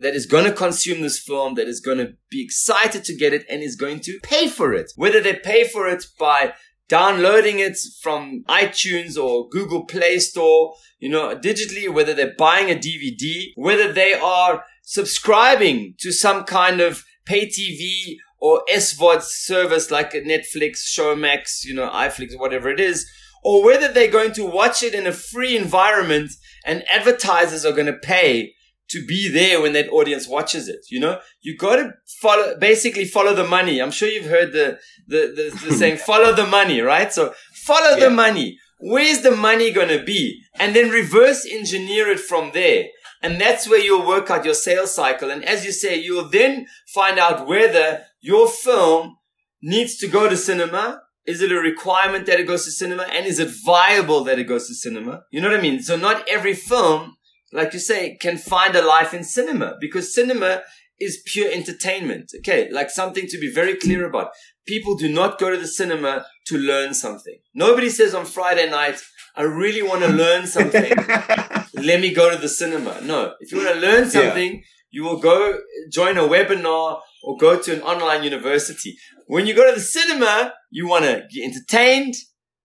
that 0.00 0.14
is 0.14 0.26
going 0.26 0.44
to 0.44 0.52
consume 0.52 1.00
this 1.00 1.18
film, 1.18 1.54
that 1.54 1.68
is 1.68 1.80
going 1.80 1.98
to 1.98 2.14
be 2.30 2.44
excited 2.44 3.04
to 3.04 3.16
get 3.16 3.32
it 3.32 3.46
and 3.48 3.62
is 3.62 3.76
going 3.76 4.00
to 4.00 4.18
pay 4.22 4.48
for 4.48 4.72
it. 4.72 4.92
Whether 4.96 5.20
they 5.20 5.34
pay 5.34 5.66
for 5.66 5.88
it 5.88 6.04
by 6.18 6.52
downloading 6.88 7.58
it 7.58 7.78
from 8.02 8.44
iTunes 8.48 9.16
or 9.16 9.48
Google 9.48 9.86
Play 9.86 10.18
Store, 10.18 10.74
you 10.98 11.08
know, 11.08 11.34
digitally, 11.36 11.88
whether 11.88 12.12
they're 12.12 12.34
buying 12.36 12.70
a 12.70 12.74
DVD, 12.74 13.46
whether 13.56 13.92
they 13.92 14.12
are 14.12 14.64
subscribing 14.82 15.94
to 16.00 16.12
some 16.12 16.44
kind 16.44 16.80
of 16.80 17.04
pay 17.24 17.46
TV 17.46 18.16
or 18.40 18.62
SVOD 18.70 19.22
service 19.22 19.90
like 19.90 20.12
Netflix, 20.12 20.82
Showmax, 20.86 21.64
you 21.64 21.74
know, 21.74 21.88
iFlix, 21.88 22.38
whatever 22.38 22.68
it 22.68 22.80
is, 22.80 23.10
or 23.42 23.64
whether 23.64 23.92
they're 23.92 24.10
going 24.10 24.32
to 24.32 24.44
watch 24.44 24.82
it 24.82 24.94
in 24.94 25.06
a 25.06 25.12
free 25.12 25.56
environment 25.56 26.32
and 26.64 26.84
advertisers 26.90 27.64
are 27.64 27.72
going 27.72 27.86
to 27.86 27.92
pay 27.92 28.54
to 28.90 29.04
be 29.06 29.28
there 29.28 29.60
when 29.60 29.72
that 29.72 29.88
audience 29.90 30.28
watches 30.28 30.68
it. 30.68 30.86
You 30.90 31.00
know, 31.00 31.20
you 31.40 31.56
got 31.56 31.76
to 31.76 31.94
follow, 32.20 32.56
basically 32.58 33.04
follow 33.04 33.34
the 33.34 33.46
money. 33.46 33.80
I'm 33.80 33.90
sure 33.90 34.08
you've 34.08 34.26
heard 34.26 34.52
the, 34.52 34.78
the, 35.06 35.32
the, 35.34 35.66
the 35.66 35.74
saying, 35.78 35.98
follow 35.98 36.34
the 36.34 36.46
money, 36.46 36.80
right? 36.80 37.12
So 37.12 37.34
follow 37.54 37.96
yeah. 37.96 38.08
the 38.08 38.10
money. 38.10 38.58
Where's 38.78 39.22
the 39.22 39.30
money 39.30 39.72
going 39.72 39.88
to 39.88 40.02
be? 40.02 40.42
And 40.58 40.76
then 40.76 40.90
reverse 40.90 41.46
engineer 41.50 42.08
it 42.08 42.20
from 42.20 42.50
there. 42.52 42.86
And 43.24 43.40
that's 43.40 43.66
where 43.66 43.80
you'll 43.80 44.06
work 44.06 44.28
out 44.28 44.44
your 44.44 44.52
sales 44.52 44.94
cycle. 44.94 45.30
And 45.30 45.42
as 45.46 45.64
you 45.64 45.72
say, 45.72 45.98
you'll 45.98 46.28
then 46.28 46.66
find 46.92 47.18
out 47.18 47.48
whether 47.48 48.02
your 48.20 48.46
film 48.46 49.16
needs 49.62 49.96
to 50.00 50.08
go 50.08 50.28
to 50.28 50.36
cinema. 50.36 51.00
Is 51.24 51.40
it 51.40 51.50
a 51.50 51.58
requirement 51.58 52.26
that 52.26 52.38
it 52.38 52.46
goes 52.46 52.66
to 52.66 52.70
cinema? 52.70 53.04
And 53.04 53.24
is 53.24 53.38
it 53.38 53.48
viable 53.64 54.24
that 54.24 54.38
it 54.38 54.44
goes 54.44 54.68
to 54.68 54.74
cinema? 54.74 55.22
You 55.30 55.40
know 55.40 55.48
what 55.48 55.58
I 55.58 55.62
mean? 55.62 55.80
So 55.80 55.96
not 55.96 56.28
every 56.28 56.52
film, 56.52 57.16
like 57.50 57.72
you 57.72 57.78
say, 57.78 58.18
can 58.20 58.36
find 58.36 58.76
a 58.76 58.86
life 58.86 59.14
in 59.14 59.24
cinema 59.24 59.76
because 59.80 60.14
cinema 60.14 60.60
is 61.00 61.22
pure 61.24 61.50
entertainment. 61.50 62.30
Okay. 62.40 62.68
Like 62.70 62.90
something 62.90 63.26
to 63.28 63.38
be 63.38 63.50
very 63.50 63.74
clear 63.74 64.06
about. 64.06 64.32
People 64.66 64.96
do 64.96 65.08
not 65.08 65.38
go 65.38 65.50
to 65.50 65.56
the 65.56 65.66
cinema 65.66 66.26
to 66.48 66.58
learn 66.58 66.92
something. 66.92 67.38
Nobody 67.54 67.88
says 67.88 68.14
on 68.14 68.26
Friday 68.26 68.68
night, 68.68 69.00
I 69.36 69.42
really 69.42 69.82
want 69.82 70.02
to 70.02 70.08
learn 70.08 70.46
something. 70.46 70.92
Let 71.74 72.00
me 72.00 72.14
go 72.14 72.30
to 72.30 72.40
the 72.40 72.48
cinema. 72.48 73.00
No, 73.02 73.34
if 73.40 73.50
you 73.50 73.58
want 73.58 73.74
to 73.74 73.80
learn 73.80 74.08
something, 74.08 74.54
yeah. 74.54 74.60
you 74.90 75.02
will 75.02 75.18
go 75.18 75.58
join 75.90 76.16
a 76.16 76.22
webinar 76.22 77.00
or 77.24 77.36
go 77.36 77.60
to 77.60 77.74
an 77.74 77.82
online 77.82 78.22
university. 78.22 78.96
When 79.26 79.46
you 79.46 79.54
go 79.54 79.68
to 79.68 79.74
the 79.74 79.84
cinema, 79.84 80.52
you 80.70 80.86
want 80.86 81.04
to 81.04 81.26
get 81.32 81.44
entertained. 81.44 82.14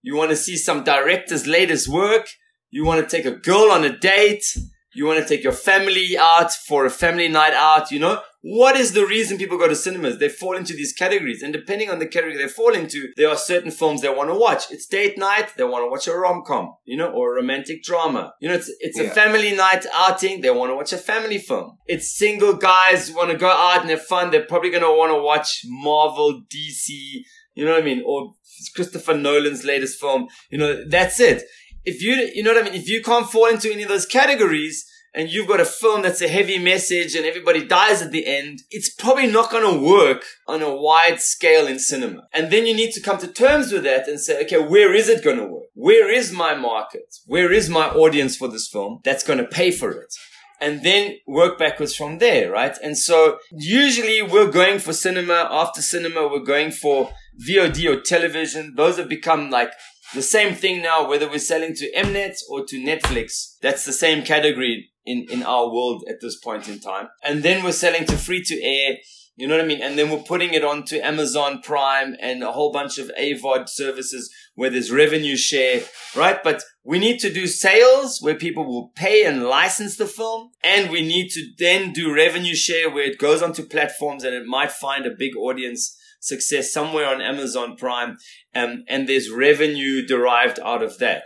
You 0.02 0.16
want 0.16 0.30
to 0.30 0.36
see 0.36 0.58
some 0.58 0.84
director's 0.84 1.48
latest 1.48 1.88
work. 1.88 2.28
You 2.70 2.86
want 2.86 3.08
to 3.08 3.16
take 3.16 3.26
a 3.26 3.36
girl 3.36 3.72
on 3.72 3.84
a 3.84 3.98
date. 3.98 4.46
You 4.94 5.06
want 5.06 5.20
to 5.20 5.28
take 5.28 5.44
your 5.44 5.54
family 5.54 6.18
out 6.18 6.52
for 6.52 6.86
a 6.86 6.90
family 6.90 7.28
night 7.28 7.54
out, 7.54 7.92
you 7.92 8.00
know? 8.00 8.22
What 8.42 8.78
is 8.78 8.94
the 8.94 9.06
reason 9.06 9.38
people 9.38 9.58
go 9.58 9.68
to 9.68 9.76
cinemas? 9.76 10.18
They 10.18 10.30
fall 10.30 10.56
into 10.56 10.74
these 10.74 10.94
categories. 10.94 11.44
And 11.44 11.52
depending 11.52 11.90
on 11.90 12.00
the 12.00 12.08
category 12.08 12.38
they 12.38 12.48
fall 12.48 12.74
into, 12.74 13.10
there 13.18 13.30
are 13.30 13.36
certain 13.36 13.70
films 13.70 14.02
they 14.02 14.10
want 14.10 14.30
to 14.30 14.36
watch. 14.36 14.72
It's 14.72 14.88
date 14.88 15.18
night. 15.18 15.52
They 15.58 15.66
want 15.66 15.84
to 15.84 15.90
watch 15.90 16.08
a 16.08 16.18
rom-com, 16.18 16.74
you 16.86 16.96
know, 16.98 17.12
or 17.12 17.34
a 17.34 17.42
romantic 17.42 17.84
drama. 17.84 18.34
You 18.40 18.48
know, 18.48 18.56
it's, 18.56 18.72
it's 18.80 18.98
yeah. 18.98 19.06
a 19.06 19.10
family 19.10 19.54
night 19.56 19.86
outing. 19.94 20.42
They 20.42 20.52
want 20.52 20.72
to 20.72 20.76
watch 20.76 20.94
a 20.94 20.98
family 20.98 21.38
film. 21.38 21.78
It's 21.86 22.18
single 22.18 22.54
guys 22.54 23.12
want 23.12 23.30
to 23.30 23.38
go 23.38 23.50
out 23.50 23.82
and 23.82 23.90
have 23.90 24.04
fun. 24.04 24.32
They're 24.32 24.46
probably 24.46 24.72
going 24.72 24.84
to 24.84 24.90
want 24.90 25.12
to 25.12 25.22
watch 25.22 25.62
Marvel, 25.66 26.42
DC, 26.54 27.24
you 27.56 27.66
know 27.66 27.72
what 27.72 27.82
I 27.82 27.86
mean? 27.86 28.04
Or 28.06 28.36
Christopher 28.74 29.16
Nolan's 29.16 29.66
latest 29.66 30.00
film. 30.00 30.28
You 30.50 30.60
know, 30.60 30.86
that's 30.88 31.20
it 31.20 31.44
if 31.86 32.02
you, 32.02 32.14
you 32.34 32.44
know 32.44 32.54
what 32.54 32.62
I 32.66 32.70
mean? 32.70 32.80
If 32.80 32.90
you 32.90 33.02
can't 33.02 33.30
fall 33.30 33.48
into 33.48 33.72
any 33.72 33.84
of 33.84 33.90
those 33.90 34.06
categories 34.06 34.86
and 35.14 35.30
you've 35.30 35.48
got 35.48 35.60
a 35.60 35.66
film 35.66 36.02
that's 36.02 36.22
a 36.22 36.28
heavy 36.28 36.60
message 36.60 37.16
and 37.16 37.26
everybody 37.26 37.66
dies 37.66 38.02
at 38.02 38.12
the 38.12 38.28
end, 38.28 38.60
it's 38.70 38.94
probably 38.94 39.28
not 39.28 39.52
going 39.52 39.64
to 39.64 39.86
work 39.86 40.24
on 40.48 40.62
a 40.62 40.76
wide 40.76 41.20
scale 41.20 41.68
in 41.68 41.80
cinema. 41.80 42.28
And 42.34 42.52
then 42.52 42.66
you 42.66 42.76
need 42.76 42.92
to 42.94 43.02
come 43.02 43.18
to 43.20 43.28
terms 43.28 43.72
with 43.72 43.84
that 43.84 44.08
and 44.08 44.20
say, 44.20 44.44
okay, 44.44 44.60
where 44.60 44.94
is 44.94 45.10
it 45.10 45.24
going 45.24 45.38
to 45.38 45.48
work? 45.48 45.64
Where 45.74 46.12
is 46.12 46.32
my 46.32 46.54
market? 46.54 47.16
Where 47.26 47.52
is 47.52 47.70
my 47.70 47.90
audience 47.90 48.36
for 48.36 48.48
this 48.48 48.68
film 48.68 49.00
that's 49.04 49.24
going 49.24 49.40
to 49.40 49.46
pay 49.46 49.72
for 49.72 49.92
it? 49.92 50.14
and 50.62 50.84
then 50.84 51.16
work 51.26 51.58
backwards 51.58 51.96
from 51.96 52.18
there, 52.18 52.52
right? 52.52 52.78
And 52.84 52.98
so 52.98 53.40
usually 53.52 54.22
we're 54.22 54.52
going 54.52 54.80
for 54.80 54.94
cinema. 54.94 55.48
After 55.50 55.82
cinema, 55.82 56.28
we're 56.28 56.44
going 56.44 56.72
for 56.72 57.12
VOD 57.48 57.90
or 57.90 58.02
television. 58.02 58.74
Those 58.76 58.98
have 58.98 59.08
become 59.08 59.50
like 59.50 59.72
the 60.14 60.22
same 60.22 60.56
thing 60.56 60.82
now, 60.82 61.08
whether 61.08 61.30
we're 61.30 61.40
selling 61.40 61.76
to 61.76 61.92
Mnet 61.92 62.38
or 62.50 62.66
to 62.66 62.82
Netflix, 62.82 63.58
that's 63.62 63.86
the 63.86 63.94
same 63.94 64.24
category 64.24 64.92
in, 65.06 65.28
in 65.30 65.44
our 65.44 65.72
world 65.72 66.04
at 66.10 66.22
this 66.22 66.38
point 66.38 66.68
in 66.68 66.80
time. 66.80 67.10
And 67.24 67.44
then 67.44 67.64
we're 67.64 67.72
selling 67.72 68.06
to 68.06 68.18
free 68.18 68.44
to 68.44 68.64
air. 68.64 68.98
You 69.36 69.48
know 69.48 69.56
what 69.56 69.64
I 69.64 69.68
mean? 69.68 69.82
And 69.82 69.98
then 69.98 70.10
we're 70.10 70.24
putting 70.24 70.54
it 70.54 70.66
onto 70.66 70.98
Amazon 70.98 71.62
Prime 71.62 72.16
and 72.20 72.44
a 72.44 72.52
whole 72.52 72.74
bunch 72.74 72.98
of 72.98 73.10
AVOD 73.18 73.70
services 73.70 74.34
where 74.56 74.70
there's 74.70 74.92
revenue 74.92 75.38
share, 75.38 75.82
right? 76.16 76.44
But 76.44 76.64
we 76.84 77.00
need 77.00 77.20
to 77.20 77.32
do 77.32 77.48
sales 77.48 78.20
where 78.20 78.36
people 78.36 78.66
will 78.66 78.92
pay 78.96 79.24
and 79.24 79.44
license 79.44 79.96
the 79.96 80.08
film. 80.08 80.50
And 80.64 80.92
we 80.92 81.02
need 81.02 81.30
to 81.30 81.52
then 81.58 81.94
do 81.94 82.14
revenue 82.14 82.56
share 82.56 82.90
where 82.90 83.06
it 83.06 83.18
goes 83.18 83.42
onto 83.42 83.64
platforms 83.64 84.24
and 84.24 84.36
it 84.36 84.46
might 84.46 84.72
find 84.72 85.06
a 85.06 85.16
big 85.18 85.38
audience 85.38 85.96
success 86.20 86.72
somewhere 86.72 87.08
on 87.08 87.22
Amazon 87.22 87.76
Prime, 87.76 88.18
um, 88.56 88.84
and 88.88 89.08
there's 89.08 89.32
revenue 89.32 90.06
derived 90.06 90.60
out 90.60 90.84
of 90.84 90.98
that. 91.00 91.24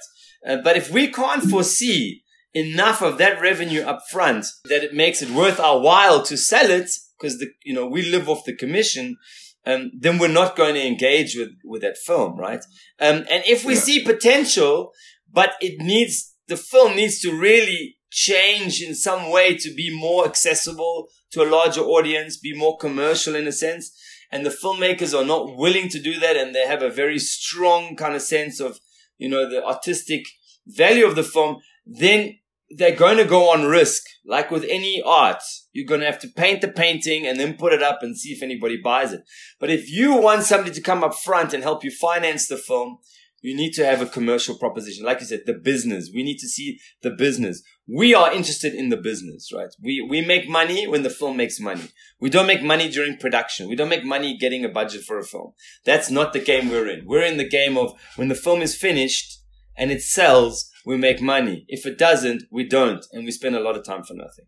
Uh, 0.47 0.57
but 0.63 0.77
if 0.77 0.91
we 0.91 1.07
can't 1.07 1.43
foresee 1.43 2.23
enough 2.53 3.01
of 3.01 3.17
that 3.17 3.41
revenue 3.41 3.81
up 3.81 4.01
front 4.11 4.45
that 4.65 4.83
it 4.83 4.93
makes 4.93 5.21
it 5.21 5.29
worth 5.31 5.59
our 5.59 5.79
while 5.79 6.21
to 6.23 6.37
sell 6.37 6.69
it, 6.69 6.89
because 7.17 7.39
the 7.39 7.47
you 7.63 7.73
know 7.73 7.85
we 7.85 8.03
live 8.03 8.29
off 8.29 8.45
the 8.45 8.55
commission, 8.55 9.17
um, 9.65 9.91
then 9.97 10.17
we're 10.17 10.27
not 10.27 10.55
going 10.55 10.75
to 10.75 10.85
engage 10.85 11.35
with 11.35 11.51
with 11.63 11.81
that 11.81 11.97
film, 11.97 12.37
right? 12.37 12.63
Um, 12.99 13.25
and 13.29 13.43
if 13.45 13.65
we 13.65 13.75
yeah. 13.75 13.79
see 13.79 14.03
potential, 14.03 14.91
but 15.31 15.53
it 15.61 15.79
needs 15.79 16.35
the 16.47 16.57
film 16.57 16.95
needs 16.95 17.19
to 17.21 17.31
really 17.31 17.97
change 18.11 18.81
in 18.81 18.93
some 18.93 19.31
way 19.31 19.57
to 19.57 19.73
be 19.73 19.95
more 19.95 20.25
accessible 20.25 21.07
to 21.31 21.41
a 21.41 21.49
larger 21.49 21.81
audience, 21.81 22.37
be 22.37 22.55
more 22.55 22.77
commercial 22.77 23.35
in 23.35 23.47
a 23.47 23.51
sense, 23.51 23.91
and 24.33 24.43
the 24.43 24.49
filmmakers 24.49 25.15
are 25.15 25.23
not 25.23 25.55
willing 25.55 25.89
to 25.89 26.01
do 26.01 26.19
that 26.19 26.35
and 26.35 26.55
they 26.55 26.65
have 26.65 26.81
a 26.81 26.89
very 26.89 27.19
strong 27.19 27.95
kind 27.95 28.15
of 28.15 28.21
sense 28.23 28.59
of, 28.59 28.79
you 29.19 29.29
know, 29.29 29.47
the 29.47 29.63
artistic 29.63 30.25
value 30.65 31.05
of 31.05 31.15
the 31.15 31.21
film, 31.21 31.57
then 31.85 32.39
they're 32.71 32.95
going 32.95 33.17
to 33.17 33.25
go 33.25 33.51
on 33.51 33.65
risk. 33.65 34.01
Like 34.25 34.49
with 34.49 34.65
any 34.67 35.03
art, 35.05 35.43
you're 35.71 35.85
going 35.85 35.99
to 35.99 36.07
have 36.07 36.17
to 36.21 36.27
paint 36.27 36.61
the 36.61 36.67
painting 36.67 37.27
and 37.27 37.39
then 37.39 37.57
put 37.57 37.73
it 37.73 37.83
up 37.83 37.99
and 38.01 38.17
see 38.17 38.29
if 38.29 38.41
anybody 38.41 38.81
buys 38.83 39.13
it. 39.13 39.21
But 39.59 39.69
if 39.69 39.91
you 39.91 40.15
want 40.15 40.41
somebody 40.41 40.73
to 40.73 40.81
come 40.81 41.03
up 41.03 41.13
front 41.13 41.53
and 41.53 41.61
help 41.61 41.83
you 41.83 41.91
finance 41.91 42.47
the 42.47 42.57
film, 42.57 42.97
you 43.43 43.55
need 43.57 43.73
to 43.73 43.85
have 43.85 44.01
a 44.01 44.05
commercial 44.05 44.55
proposition. 44.55 45.05
Like 45.05 45.19
you 45.19 45.25
said, 45.25 45.41
the 45.45 45.53
business. 45.53 46.09
We 46.13 46.23
need 46.23 46.37
to 46.37 46.47
see 46.47 46.79
the 47.01 47.11
business. 47.11 47.61
We 47.85 48.15
are 48.15 48.31
interested 48.31 48.73
in 48.73 48.87
the 48.87 48.95
business, 48.95 49.51
right? 49.53 49.67
We, 49.83 50.01
we 50.09 50.25
make 50.25 50.47
money 50.47 50.87
when 50.87 51.03
the 51.03 51.09
film 51.09 51.35
makes 51.35 51.59
money. 51.59 51.89
We 52.21 52.29
don't 52.29 52.47
make 52.47 52.63
money 52.63 52.89
during 52.89 53.17
production. 53.17 53.67
We 53.67 53.75
don't 53.75 53.89
make 53.89 54.05
money 54.05 54.37
getting 54.37 54.63
a 54.63 54.69
budget 54.69 55.03
for 55.03 55.19
a 55.19 55.25
film. 55.25 55.51
That's 55.83 56.09
not 56.09 56.31
the 56.31 56.39
game 56.39 56.69
we're 56.69 56.87
in. 56.87 57.05
We're 57.05 57.25
in 57.25 57.35
the 57.35 57.47
game 57.47 57.77
of 57.77 57.93
when 58.15 58.29
the 58.29 58.35
film 58.35 58.61
is 58.61 58.77
finished 58.77 59.41
and 59.77 59.91
it 59.91 60.01
sells, 60.01 60.71
we 60.85 60.95
make 60.95 61.21
money. 61.21 61.65
If 61.67 61.85
it 61.85 61.97
doesn't, 61.97 62.43
we 62.49 62.65
don't. 62.65 63.05
And 63.11 63.25
we 63.25 63.31
spend 63.31 63.57
a 63.57 63.59
lot 63.59 63.75
of 63.75 63.83
time 63.83 64.03
for 64.03 64.13
nothing. 64.13 64.45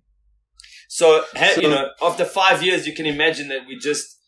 So, 0.87 1.25
so 1.53 1.61
you 1.61 1.69
know, 1.69 1.89
after 2.01 2.23
five 2.23 2.63
years, 2.63 2.87
you 2.87 2.93
can 2.93 3.07
imagine 3.07 3.49
that 3.49 3.67
we 3.67 3.77
just, 3.77 4.21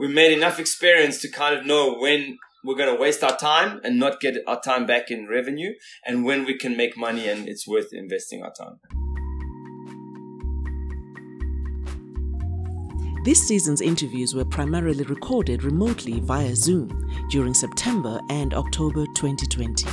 we 0.00 0.08
made 0.08 0.32
enough 0.32 0.58
experience 0.58 1.20
to 1.20 1.30
kind 1.30 1.54
of 1.54 1.66
know 1.66 1.98
when 1.98 2.38
we're 2.64 2.76
going 2.76 2.92
to 2.92 3.00
waste 3.00 3.22
our 3.22 3.36
time 3.36 3.80
and 3.84 3.98
not 3.98 4.20
get 4.20 4.38
our 4.46 4.60
time 4.60 4.86
back 4.86 5.10
in 5.10 5.28
revenue 5.28 5.74
and 6.04 6.24
when 6.24 6.44
we 6.44 6.56
can 6.56 6.76
make 6.76 6.96
money 6.96 7.28
and 7.28 7.46
it's 7.46 7.68
worth 7.68 7.92
investing 7.92 8.42
our 8.42 8.52
time. 8.52 8.80
This 13.24 13.46
season's 13.46 13.80
interviews 13.80 14.34
were 14.34 14.44
primarily 14.44 15.04
recorded 15.04 15.62
remotely 15.62 16.20
via 16.20 16.54
Zoom 16.54 17.10
during 17.30 17.54
September 17.54 18.20
and 18.28 18.52
October 18.52 19.06
2020. 19.14 19.88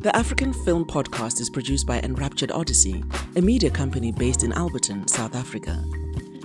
The 0.00 0.16
African 0.16 0.52
Film 0.52 0.84
Podcast 0.84 1.40
is 1.40 1.50
produced 1.50 1.86
by 1.86 2.00
Enraptured 2.00 2.50
Odyssey, 2.50 3.04
a 3.36 3.40
media 3.42 3.70
company 3.70 4.10
based 4.12 4.42
in 4.42 4.52
Alberton, 4.52 5.08
South 5.08 5.36
Africa. 5.36 5.84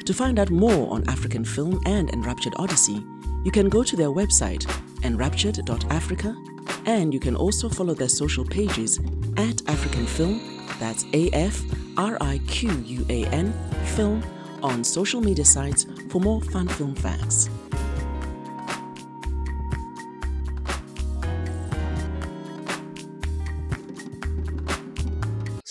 To 0.05 0.13
find 0.13 0.37
out 0.37 0.51
more 0.51 0.93
on 0.93 1.09
African 1.09 1.43
film 1.43 1.81
and 1.87 2.11
Enraptured 2.11 2.53
Odyssey, 2.57 3.03
you 3.43 3.51
can 3.51 3.69
go 3.69 3.81
to 3.81 3.95
their 3.95 4.09
website, 4.09 4.63
enraptured.africa, 5.03 6.35
and 6.85 7.11
you 7.11 7.19
can 7.19 7.35
also 7.35 7.67
follow 7.67 7.95
their 7.95 8.09
social 8.09 8.45
pages 8.45 8.99
at 9.37 9.57
AfriQuan 9.65 10.05
Film, 10.05 10.63
that's 10.79 11.05
A 11.13 11.31
F 11.31 11.59
R 11.97 12.19
I 12.21 12.39
Q 12.45 12.71
U 12.85 13.05
A 13.09 13.25
N, 13.27 13.51
film, 13.95 14.23
on 14.61 14.83
social 14.83 15.21
media 15.21 15.45
sites 15.45 15.87
for 16.09 16.21
more 16.21 16.39
fun 16.39 16.67
film 16.67 16.93
facts. 16.93 17.49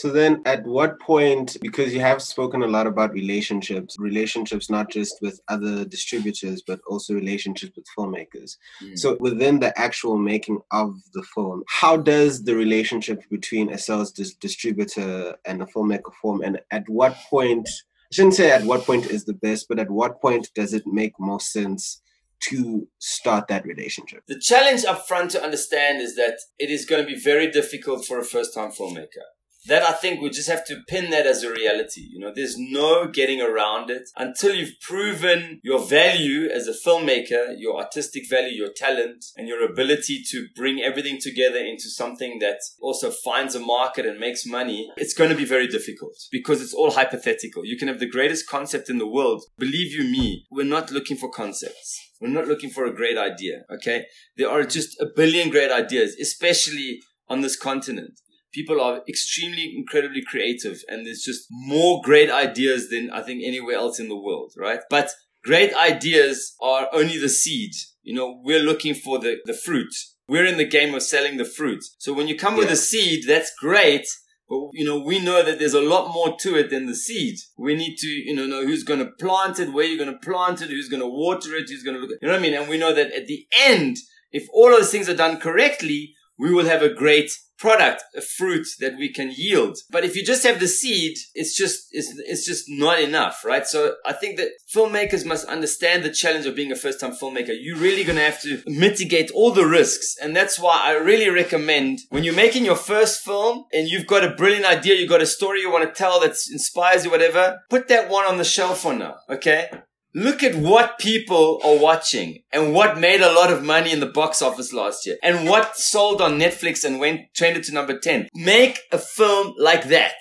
So 0.04 0.10
then, 0.10 0.42
at 0.44 0.66
what 0.66 1.00
point, 1.00 1.56
because 1.62 1.94
you 1.94 2.00
have 2.00 2.20
spoken 2.20 2.62
a 2.62 2.66
lot 2.66 2.86
about 2.86 3.14
relationships, 3.14 3.96
relationships 3.98 4.68
not 4.68 4.90
just 4.90 5.16
with 5.22 5.40
other 5.48 5.86
distributors, 5.86 6.60
but 6.60 6.78
also 6.86 7.14
relationships 7.14 7.72
with 7.74 7.86
filmmakers. 7.96 8.58
Mm. 8.82 8.98
So 8.98 9.16
within 9.18 9.60
the 9.60 9.72
actual 9.80 10.18
making 10.18 10.60
of 10.72 10.94
the 11.14 11.22
film, 11.34 11.62
how 11.70 11.96
does 11.96 12.44
the 12.44 12.54
relationship 12.54 13.22
between 13.30 13.72
a 13.72 13.78
sales 13.78 14.12
dis- 14.12 14.34
distributor 14.34 15.36
and 15.46 15.62
a 15.62 15.64
filmmaker 15.64 16.12
form? 16.20 16.42
And 16.42 16.60
at 16.70 16.86
what 16.86 17.16
point, 17.30 17.66
I 17.66 18.12
shouldn't 18.12 18.34
say 18.34 18.50
at 18.50 18.64
what 18.64 18.84
point 18.84 19.06
is 19.06 19.24
the 19.24 19.32
best, 19.32 19.68
but 19.70 19.78
at 19.78 19.90
what 19.90 20.20
point 20.20 20.50
does 20.54 20.74
it 20.74 20.86
make 20.86 21.14
most 21.18 21.50
sense 21.50 22.02
to 22.50 22.86
start 22.98 23.48
that 23.48 23.64
relationship? 23.64 24.22
The 24.28 24.38
challenge 24.38 24.84
up 24.84 25.08
front 25.08 25.30
to 25.30 25.42
understand 25.42 26.02
is 26.02 26.14
that 26.16 26.40
it 26.58 26.68
is 26.68 26.84
going 26.84 27.00
to 27.02 27.10
be 27.10 27.18
very 27.18 27.50
difficult 27.50 28.04
for 28.04 28.18
a 28.18 28.24
first 28.24 28.52
time 28.52 28.70
filmmaker. 28.70 29.24
That 29.66 29.82
I 29.82 29.92
think 29.92 30.20
we 30.20 30.30
just 30.30 30.48
have 30.48 30.64
to 30.66 30.82
pin 30.88 31.10
that 31.10 31.26
as 31.26 31.42
a 31.42 31.50
reality. 31.50 32.02
You 32.10 32.18
know, 32.18 32.32
there's 32.34 32.56
no 32.58 33.08
getting 33.08 33.40
around 33.40 33.90
it 33.90 34.10
until 34.16 34.54
you've 34.54 34.78
proven 34.80 35.60
your 35.62 35.78
value 35.78 36.48
as 36.48 36.68
a 36.68 36.72
filmmaker, 36.72 37.54
your 37.56 37.76
artistic 37.76 38.28
value, 38.28 38.54
your 38.54 38.72
talent, 38.74 39.24
and 39.36 39.48
your 39.48 39.64
ability 39.64 40.22
to 40.30 40.46
bring 40.54 40.80
everything 40.80 41.18
together 41.20 41.58
into 41.58 41.88
something 41.88 42.38
that 42.40 42.58
also 42.80 43.10
finds 43.10 43.54
a 43.54 43.60
market 43.60 44.04
and 44.04 44.18
makes 44.18 44.44
money. 44.44 44.90
It's 44.96 45.14
going 45.14 45.30
to 45.30 45.36
be 45.36 45.44
very 45.44 45.66
difficult 45.66 46.16
because 46.30 46.60
it's 46.60 46.74
all 46.74 46.90
hypothetical. 46.90 47.64
You 47.64 47.78
can 47.78 47.88
have 47.88 48.00
the 48.00 48.08
greatest 48.08 48.48
concept 48.48 48.90
in 48.90 48.98
the 48.98 49.06
world. 49.06 49.44
Believe 49.58 49.92
you 49.92 50.04
me, 50.04 50.46
we're 50.50 50.64
not 50.64 50.90
looking 50.90 51.16
for 51.16 51.30
concepts. 51.30 51.98
We're 52.20 52.28
not 52.28 52.48
looking 52.48 52.70
for 52.70 52.84
a 52.84 52.94
great 52.94 53.18
idea. 53.18 53.62
Okay. 53.70 54.06
There 54.36 54.50
are 54.50 54.64
just 54.64 55.00
a 55.00 55.06
billion 55.14 55.50
great 55.50 55.70
ideas, 55.70 56.16
especially 56.20 57.00
on 57.28 57.40
this 57.40 57.56
continent. 57.56 58.20
People 58.54 58.80
are 58.80 59.02
extremely, 59.08 59.74
incredibly 59.76 60.22
creative 60.22 60.82
and 60.88 61.04
there's 61.04 61.22
just 61.22 61.46
more 61.50 62.00
great 62.02 62.30
ideas 62.30 62.88
than 62.88 63.10
I 63.10 63.20
think 63.22 63.42
anywhere 63.44 63.76
else 63.76 63.98
in 63.98 64.08
the 64.08 64.16
world, 64.16 64.52
right? 64.56 64.80
But 64.88 65.10
great 65.42 65.74
ideas 65.74 66.54
are 66.60 66.88
only 66.92 67.18
the 67.18 67.28
seed. 67.28 67.72
You 68.02 68.14
know, 68.14 68.40
we're 68.42 68.60
looking 68.60 68.94
for 68.94 69.18
the, 69.18 69.38
the 69.44 69.54
fruit. 69.54 69.92
We're 70.28 70.46
in 70.46 70.56
the 70.56 70.64
game 70.64 70.94
of 70.94 71.02
selling 71.02 71.36
the 71.36 71.44
fruit. 71.44 71.84
So 71.98 72.12
when 72.14 72.28
you 72.28 72.36
come 72.36 72.56
with 72.56 72.70
a 72.70 72.76
seed, 72.76 73.24
that's 73.26 73.52
great. 73.60 74.06
But 74.48 74.70
you 74.72 74.84
know, 74.84 74.98
we 74.98 75.18
know 75.18 75.42
that 75.42 75.58
there's 75.58 75.74
a 75.74 75.80
lot 75.80 76.12
more 76.12 76.36
to 76.40 76.56
it 76.56 76.70
than 76.70 76.86
the 76.86 76.94
seed. 76.94 77.36
We 77.58 77.74
need 77.74 77.96
to, 77.98 78.06
you 78.06 78.34
know, 78.34 78.46
know 78.46 78.64
who's 78.64 78.84
going 78.84 79.00
to 79.00 79.10
plant 79.18 79.58
it, 79.58 79.72
where 79.72 79.84
you're 79.84 80.02
going 80.02 80.12
to 80.12 80.26
plant 80.26 80.62
it, 80.62 80.68
who's 80.70 80.88
going 80.88 81.02
to 81.02 81.08
water 81.08 81.54
it, 81.54 81.68
who's 81.68 81.82
going 81.82 81.96
to 81.96 82.00
look 82.00 82.10
at, 82.10 82.18
you 82.22 82.28
know 82.28 82.34
what 82.34 82.40
I 82.40 82.42
mean? 82.42 82.54
And 82.54 82.68
we 82.68 82.78
know 82.78 82.94
that 82.94 83.12
at 83.12 83.26
the 83.26 83.46
end, 83.58 83.96
if 84.32 84.46
all 84.52 84.72
of 84.72 84.78
those 84.78 84.90
things 84.90 85.08
are 85.08 85.16
done 85.16 85.40
correctly, 85.40 86.14
we 86.38 86.52
will 86.52 86.66
have 86.66 86.82
a 86.82 86.92
great 86.92 87.30
product, 87.58 88.02
a 88.16 88.20
fruit 88.20 88.66
that 88.80 88.96
we 88.96 89.12
can 89.12 89.32
yield. 89.34 89.78
But 89.90 90.04
if 90.04 90.16
you 90.16 90.24
just 90.24 90.44
have 90.44 90.60
the 90.60 90.68
seed, 90.68 91.16
it's 91.34 91.56
just, 91.56 91.86
it's, 91.92 92.12
it's 92.26 92.44
just 92.44 92.64
not 92.68 93.00
enough, 93.00 93.44
right? 93.44 93.66
So 93.66 93.94
I 94.04 94.12
think 94.12 94.36
that 94.38 94.50
filmmakers 94.74 95.24
must 95.24 95.46
understand 95.46 96.02
the 96.02 96.10
challenge 96.10 96.46
of 96.46 96.56
being 96.56 96.72
a 96.72 96.76
first 96.76 97.00
time 97.00 97.12
filmmaker. 97.12 97.54
You're 97.58 97.78
really 97.78 98.04
going 98.04 98.18
to 98.18 98.24
have 98.24 98.42
to 98.42 98.62
mitigate 98.66 99.30
all 99.30 99.52
the 99.52 99.66
risks. 99.66 100.16
And 100.20 100.34
that's 100.34 100.58
why 100.58 100.80
I 100.82 100.92
really 100.92 101.30
recommend 101.30 102.00
when 102.10 102.24
you're 102.24 102.34
making 102.34 102.64
your 102.64 102.76
first 102.76 103.22
film 103.22 103.64
and 103.72 103.88
you've 103.88 104.06
got 104.06 104.24
a 104.24 104.34
brilliant 104.34 104.66
idea, 104.66 104.96
you've 104.96 105.08
got 105.08 105.22
a 105.22 105.26
story 105.26 105.60
you 105.60 105.70
want 105.70 105.88
to 105.88 105.98
tell 105.98 106.20
that 106.20 106.36
inspires 106.50 107.04
you, 107.04 107.10
whatever, 107.10 107.60
put 107.70 107.88
that 107.88 108.10
one 108.10 108.26
on 108.26 108.36
the 108.36 108.44
shelf 108.44 108.80
for 108.80 108.92
now. 108.92 109.16
Okay. 109.30 109.70
Look 110.14 110.42
at 110.44 110.54
what 110.54 110.98
people 110.98 111.60
are 111.64 111.76
watching 111.76 112.42
and 112.52 112.72
what 112.72 113.00
made 113.00 113.20
a 113.20 113.32
lot 113.32 113.52
of 113.52 113.64
money 113.64 113.90
in 113.90 113.98
the 113.98 114.06
box 114.06 114.40
office 114.40 114.72
last 114.72 115.06
year 115.06 115.16
and 115.22 115.48
what 115.48 115.76
sold 115.76 116.22
on 116.22 116.38
Netflix 116.38 116.84
and 116.84 117.00
went 117.00 117.22
trended 117.34 117.64
to 117.64 117.74
number 117.74 117.98
10. 117.98 118.28
Make 118.34 118.78
a 118.92 118.98
film 118.98 119.54
like 119.58 119.88
that. 119.88 120.14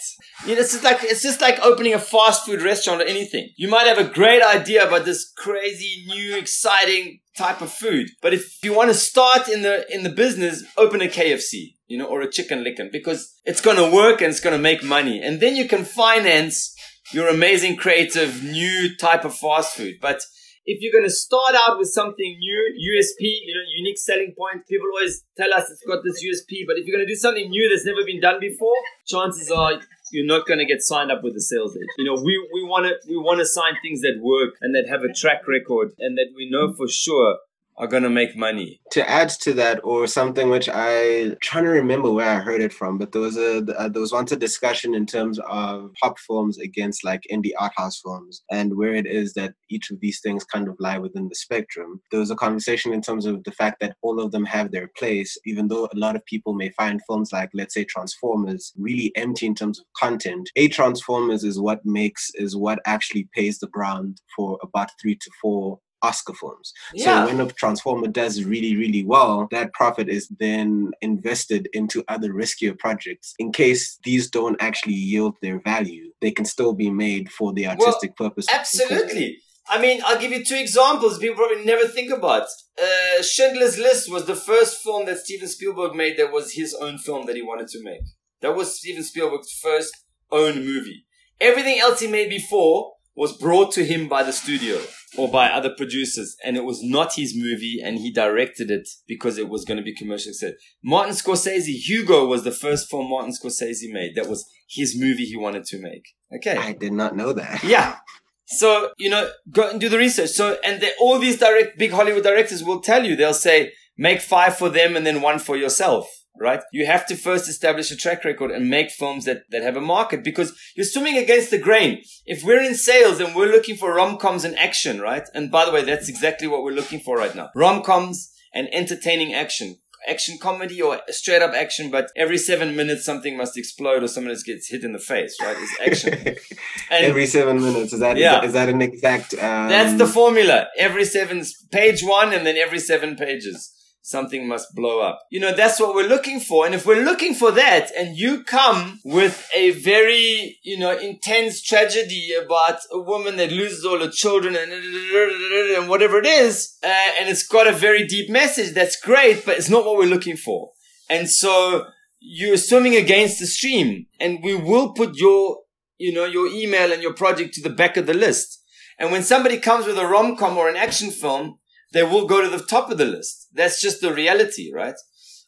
You 0.48 0.56
know, 0.56 0.62
it's 0.62 0.72
just 0.72 0.84
like, 0.84 1.04
it's 1.04 1.22
just 1.22 1.42
like 1.42 1.60
opening 1.60 1.94
a 1.94 2.00
fast 2.00 2.46
food 2.46 2.64
restaurant 2.64 3.02
or 3.02 3.06
anything. 3.06 3.50
You 3.56 3.70
might 3.70 3.86
have 3.86 4.00
a 4.00 4.12
great 4.12 4.42
idea 4.42 4.88
about 4.88 5.06
this 5.06 5.32
crazy, 5.38 6.06
new, 6.08 6.38
exciting 6.38 7.20
type 7.38 7.62
of 7.62 7.72
food. 7.72 8.10
But 8.22 8.34
if 8.34 8.64
you 8.64 8.74
want 8.74 8.90
to 8.90 8.96
start 8.96 9.48
in 9.48 9.62
the, 9.62 9.86
in 9.94 10.04
the 10.04 10.10
business, 10.10 10.64
open 10.76 11.02
a 11.02 11.06
KFC, 11.06 11.76
you 11.88 11.98
know, 11.98 12.06
or 12.06 12.22
a 12.22 12.32
chicken 12.32 12.64
licken 12.64 12.90
because 12.92 13.40
it's 13.46 13.62
going 13.62 13.78
to 13.78 13.96
work 13.96 14.22
and 14.22 14.32
it's 14.32 14.40
going 14.40 14.56
to 14.56 14.62
make 14.62 14.84
money. 14.84 15.22
And 15.22 15.40
then 15.40 15.56
you 15.56 15.68
can 15.68 15.86
finance 15.86 16.73
your 17.14 17.28
amazing, 17.28 17.78
creative, 17.78 18.44
new 18.44 18.96
type 18.98 19.24
of 19.24 19.36
fast 19.36 19.76
food. 19.76 19.96
But 20.02 20.22
if 20.66 20.82
you're 20.82 20.94
going 20.94 21.04
to 21.04 21.14
start 21.14 21.56
out 21.68 21.78
with 21.78 21.90
something 21.90 22.38
new, 22.40 22.62
USP, 22.74 23.22
you 23.22 23.54
know, 23.54 23.62
unique 23.76 23.98
selling 23.98 24.34
point, 24.38 24.66
people 24.68 24.88
always 24.96 25.24
tell 25.38 25.54
us 25.54 25.70
it's 25.70 25.84
got 25.86 26.04
this 26.04 26.24
USP. 26.24 26.66
But 26.66 26.78
if 26.78 26.88
you're 26.88 26.96
going 26.96 27.06
to 27.06 27.12
do 27.12 27.18
something 27.18 27.50
new 27.50 27.70
that's 27.70 27.86
never 27.86 28.06
been 28.06 28.22
done 28.22 28.40
before, 28.40 28.76
chances 29.06 29.52
are 29.52 29.80
you're 30.12 30.26
not 30.26 30.48
going 30.48 30.60
to 30.60 30.66
get 30.66 30.82
signed 30.82 31.12
up 31.12 31.24
with 31.24 31.34
the 31.34 31.42
sales 31.42 31.76
agent. 31.76 31.90
You 31.98 32.06
know, 32.06 32.22
we, 32.22 32.38
we 32.54 32.64
want 32.64 32.86
to 32.86 32.96
we 33.08 33.18
want 33.18 33.40
to 33.40 33.46
sign 33.46 33.74
things 33.82 34.02
that 34.02 34.20
work 34.22 34.56
and 34.62 34.74
that 34.76 34.88
have 34.88 35.04
a 35.04 35.14
track 35.14 35.48
record 35.48 35.92
and 36.00 36.18
that 36.18 36.28
we 36.36 36.50
know 36.50 36.74
for 36.74 36.88
sure 36.88 37.38
are 37.78 37.88
to 37.88 38.10
make 38.10 38.36
money. 38.36 38.80
To 38.92 39.10
add 39.10 39.30
to 39.42 39.54
that, 39.54 39.80
or 39.84 40.08
something 40.08 40.50
which 40.50 40.70
I 40.72 41.36
trying 41.42 41.64
to 41.64 41.72
remember 41.72 42.12
where 42.12 42.30
I 42.30 42.40
heard 42.40 42.62
it 42.62 42.74
from, 42.74 42.98
but 42.98 43.12
there 43.12 43.22
was 43.22 43.38
a 43.38 43.58
uh, 43.78 43.90
there 43.90 44.02
was 44.02 44.12
once 44.12 44.32
a 44.32 44.38
discussion 44.38 44.94
in 44.94 45.06
terms 45.06 45.40
of 45.48 45.92
pop 46.02 46.20
films 46.20 46.60
against 46.60 47.04
like 47.04 47.24
indie 47.32 47.54
art 47.60 47.74
house 47.76 48.00
films, 48.02 48.44
and 48.52 48.78
where 48.78 48.94
it 48.94 49.06
is 49.06 49.34
that 49.34 49.54
each 49.70 49.90
of 49.90 50.00
these 50.00 50.20
things 50.22 50.44
kind 50.44 50.68
of 50.68 50.76
lie 50.80 50.98
within 50.98 51.28
the 51.28 51.36
spectrum. 51.36 52.02
There 52.12 52.20
was 52.20 52.32
a 52.32 52.36
conversation 52.36 52.94
in 52.94 53.02
terms 53.02 53.26
of 53.26 53.44
the 53.44 53.52
fact 53.52 53.80
that 53.82 53.96
all 54.02 54.20
of 54.20 54.32
them 54.32 54.46
have 54.46 54.72
their 54.72 54.90
place, 54.98 55.38
even 55.46 55.68
though 55.68 55.86
a 55.86 55.98
lot 55.98 56.16
of 56.16 56.26
people 56.26 56.54
may 56.54 56.70
find 56.72 57.02
films 57.08 57.32
like 57.32 57.50
let's 57.54 57.74
say 57.74 57.86
Transformers 57.86 58.74
really 58.78 59.12
empty 59.16 59.48
in 59.48 59.56
terms 59.56 59.80
of 59.80 59.86
content. 59.98 60.50
A 60.56 60.68
Transformers 60.68 61.44
is 61.44 61.60
what 61.60 61.86
makes 61.86 62.32
is 62.36 62.56
what 62.56 62.80
actually 62.86 63.28
pays 63.34 63.60
the 63.60 63.68
ground 63.68 64.22
for 64.36 64.60
about 64.62 64.90
three 65.02 65.16
to 65.16 65.32
four 65.42 65.80
Oscar 66.04 66.34
films. 66.34 66.74
Yeah. 66.94 67.26
So 67.26 67.34
when 67.34 67.48
a 67.48 67.52
transformer 67.52 68.08
does 68.08 68.44
really, 68.44 68.76
really 68.76 69.04
well, 69.04 69.48
that 69.52 69.74
profit 69.74 70.10
is 70.10 70.28
then 70.40 70.92
invested 71.02 71.70
into 71.74 72.04
other 72.08 72.34
riskier 72.34 72.78
projects. 72.78 73.34
In 73.40 73.52
case 73.52 73.98
these 74.04 74.30
don't 74.30 74.62
actually 74.62 74.94
yield 74.94 75.36
their 75.42 75.60
value, 75.60 76.12
they 76.22 76.32
can 76.32 76.46
still 76.46 76.74
be 76.74 76.90
made 76.90 77.32
for 77.32 77.54
the 77.54 77.68
artistic 77.68 78.16
purpose. 78.16 78.46
Absolutely. 78.54 79.40
I 79.68 79.80
mean, 79.80 80.02
I'll 80.06 80.20
give 80.20 80.32
you 80.32 80.44
two 80.44 80.58
examples 80.58 81.20
people 81.20 81.38
probably 81.38 81.64
never 81.64 81.88
think 81.88 82.12
about. 82.12 82.48
Uh, 82.82 83.22
Schindler's 83.22 83.78
List 83.78 84.12
was 84.12 84.26
the 84.26 84.36
first 84.36 84.82
film 84.82 85.06
that 85.06 85.20
Steven 85.20 85.48
Spielberg 85.48 85.96
made 85.96 86.18
that 86.18 86.34
was 86.34 86.54
his 86.54 86.74
own 86.74 86.98
film 86.98 87.26
that 87.28 87.36
he 87.36 87.42
wanted 87.42 87.70
to 87.70 87.84
make. 87.84 88.02
That 88.42 88.56
was 88.56 88.78
Steven 88.78 89.04
Spielberg's 89.04 89.52
first 89.52 89.96
own 90.32 90.66
movie. 90.66 91.06
Everything 91.40 91.80
else 91.80 92.02
he 92.02 92.08
made 92.08 92.30
before 92.30 92.94
was 93.16 93.38
brought 93.38 93.72
to 93.74 93.86
him 93.86 94.08
by 94.08 94.24
the 94.24 94.34
studio 94.34 94.82
or 95.18 95.30
by 95.30 95.48
other 95.48 95.70
producers 95.70 96.36
and 96.44 96.58
it 96.58 96.64
was 96.64 96.82
not 96.82 97.14
his 97.14 97.36
movie 97.36 97.80
and 97.84 98.00
he 98.00 98.12
directed 98.12 98.72
it 98.72 98.88
because 99.08 99.38
it 99.38 99.50
was 99.50 99.64
going 99.64 99.78
to 99.78 99.84
be 99.84 99.94
commercial 99.94 100.34
success. 100.34 100.54
Martin 100.84 101.14
Scorsese, 101.14 101.76
Hugo 101.88 102.26
was 102.26 102.44
the 102.44 102.52
first 102.52 102.90
film 102.90 103.10
Martin 103.10 103.32
Scorsese 103.32 103.92
made. 103.92 104.16
That 104.16 104.28
was 104.28 104.50
his 104.68 105.00
movie 105.00 105.26
he 105.26 105.38
wanted 105.38 105.66
to 105.66 105.80
make. 105.80 106.06
Okay. 106.36 106.58
I 106.58 106.74
did 106.74 106.94
not 106.94 107.16
know 107.16 107.34
that. 107.34 107.64
Yeah. 107.74 107.98
So, 108.46 108.92
you 108.98 109.10
know, 109.10 109.32
go 109.50 109.70
and 109.70 109.80
do 109.80 109.90
the 109.90 109.98
research. 109.98 110.30
So, 110.32 110.58
and 110.66 110.82
they, 110.82 110.92
all 111.00 111.18
these 111.18 111.40
direct, 111.40 111.80
big 111.80 111.92
Hollywood 111.92 112.24
directors 112.24 112.64
will 112.64 112.82
tell 112.82 113.06
you, 113.06 113.16
they'll 113.16 113.34
say, 113.34 113.72
make 113.98 114.22
five 114.22 114.58
for 114.58 114.70
them 114.70 114.96
and 114.96 115.06
then 115.08 115.22
one 115.22 115.40
for 115.40 115.56
yourself 115.56 116.08
right? 116.40 116.62
You 116.72 116.86
have 116.86 117.06
to 117.08 117.16
first 117.16 117.48
establish 117.50 117.92
a 117.92 117.96
track 117.96 118.24
record 118.26 118.52
and 118.52 118.70
make 118.70 118.92
films 118.92 119.26
that, 119.26 119.44
that 119.52 119.62
have 119.64 119.76
a 119.78 119.82
market 119.82 120.24
because 120.24 120.58
you're 120.76 120.86
swimming 120.86 121.18
against 121.18 121.52
the 121.52 121.58
grain. 121.58 122.04
If 122.26 122.44
we're 122.44 122.62
in 122.62 122.76
sales 122.76 123.20
and 123.20 123.36
we're 123.36 123.52
looking 123.52 123.76
for 123.76 123.94
rom-coms 123.94 124.44
and 124.44 124.58
action, 124.58 125.00
right? 125.00 125.28
And 125.34 125.52
by 125.52 125.66
the 125.66 125.72
way, 125.72 125.84
that's 125.84 126.10
exactly 126.10 126.48
what 126.48 126.64
we're 126.64 126.72
looking 126.72 127.00
for 127.00 127.18
right 127.18 127.36
now. 127.36 127.50
Rom-coms 127.56 128.32
and 128.54 128.68
entertaining 128.74 129.34
action. 129.34 129.78
Action 130.06 130.38
comedy 130.38 130.82
or 130.82 131.00
straight 131.08 131.42
up 131.42 131.54
action, 131.54 131.90
but 131.90 132.10
every 132.18 132.38
seven 132.38 132.76
minutes 132.76 133.06
something 133.06 133.38
must 133.38 133.58
explode 133.58 134.04
or 134.04 134.10
someone 134.10 134.36
gets 134.46 134.68
hit 134.68 134.84
in 134.84 134.92
the 134.92 135.00
face, 135.00 135.38
right? 135.42 135.56
It's 135.58 136.04
action. 136.04 136.36
Every 136.92 137.26
seven 137.26 137.62
minutes 137.62 137.94
is 137.94 138.02
that, 138.02 138.18
Yeah. 138.18 138.36
is 138.36 138.42
that 138.42 138.46
is 138.48 138.54
that 138.54 138.70
an 138.70 138.82
exact? 138.82 139.34
Um, 139.34 139.70
that's 139.70 139.98
the 139.98 140.06
formula. 140.06 140.68
Every 140.78 141.06
seven, 141.06 141.42
page 141.72 142.04
one 142.04 142.34
and 142.34 142.46
then 142.46 142.58
every 142.58 142.80
seven 142.80 143.16
pages. 143.16 143.72
Something 144.06 144.50
must 144.50 144.76
blow 144.76 145.00
up. 145.00 145.22
You 145.32 145.40
know, 145.40 145.56
that's 145.56 145.80
what 145.80 145.96
we're 145.96 146.10
looking 146.10 146.42
for. 146.42 146.66
And 146.66 146.76
if 146.76 146.86
we're 146.86 147.06
looking 147.06 147.34
for 147.34 147.52
that 147.52 147.90
and 147.98 148.18
you 148.18 148.44
come 148.44 149.00
with 149.06 149.50
a 149.56 149.72
very, 149.72 150.60
you 150.62 150.78
know, 150.78 150.98
intense 150.98 151.62
tragedy 151.62 152.34
about 152.34 152.80
a 152.92 153.00
woman 153.00 153.38
that 153.38 153.54
loses 153.54 153.86
all 153.86 154.00
her 154.00 154.12
children 154.12 154.58
and, 154.58 154.74
and 154.74 155.88
whatever 155.88 156.20
it 156.20 156.26
is, 156.26 156.78
uh, 156.84 157.12
and 157.18 157.30
it's 157.30 157.48
got 157.48 157.66
a 157.66 157.72
very 157.72 158.06
deep 158.06 158.30
message, 158.30 158.74
that's 158.74 159.00
great, 159.00 159.46
but 159.46 159.58
it's 159.58 159.70
not 159.70 159.86
what 159.86 159.98
we're 159.98 160.06
looking 160.06 160.36
for. 160.36 160.72
And 161.10 161.30
so 161.30 161.86
you're 162.20 162.58
swimming 162.58 162.98
against 162.98 163.40
the 163.40 163.48
stream 163.48 164.08
and 164.20 164.44
we 164.44 164.54
will 164.54 164.92
put 164.92 165.16
your, 165.16 165.60
you 165.98 166.14
know, 166.14 166.26
your 166.26 166.48
email 166.48 166.92
and 166.92 167.02
your 167.02 167.14
project 167.14 167.54
to 167.54 167.62
the 167.64 167.70
back 167.70 167.96
of 167.96 168.06
the 168.06 168.14
list. 168.14 168.62
And 169.00 169.14
when 169.14 169.24
somebody 169.24 169.60
comes 169.60 169.86
with 169.86 169.98
a 169.98 170.06
rom-com 170.06 170.58
or 170.58 170.68
an 170.68 170.76
action 170.76 171.10
film, 171.10 171.60
they 171.94 172.04
will 172.04 172.26
go 172.28 172.42
to 172.42 172.50
the 172.50 172.64
top 172.64 172.90
of 172.92 172.98
the 172.98 173.06
list. 173.06 173.48
That's 173.54 173.80
just 173.82 174.02
the 174.02 174.14
reality, 174.14 174.72
right? 174.74 174.96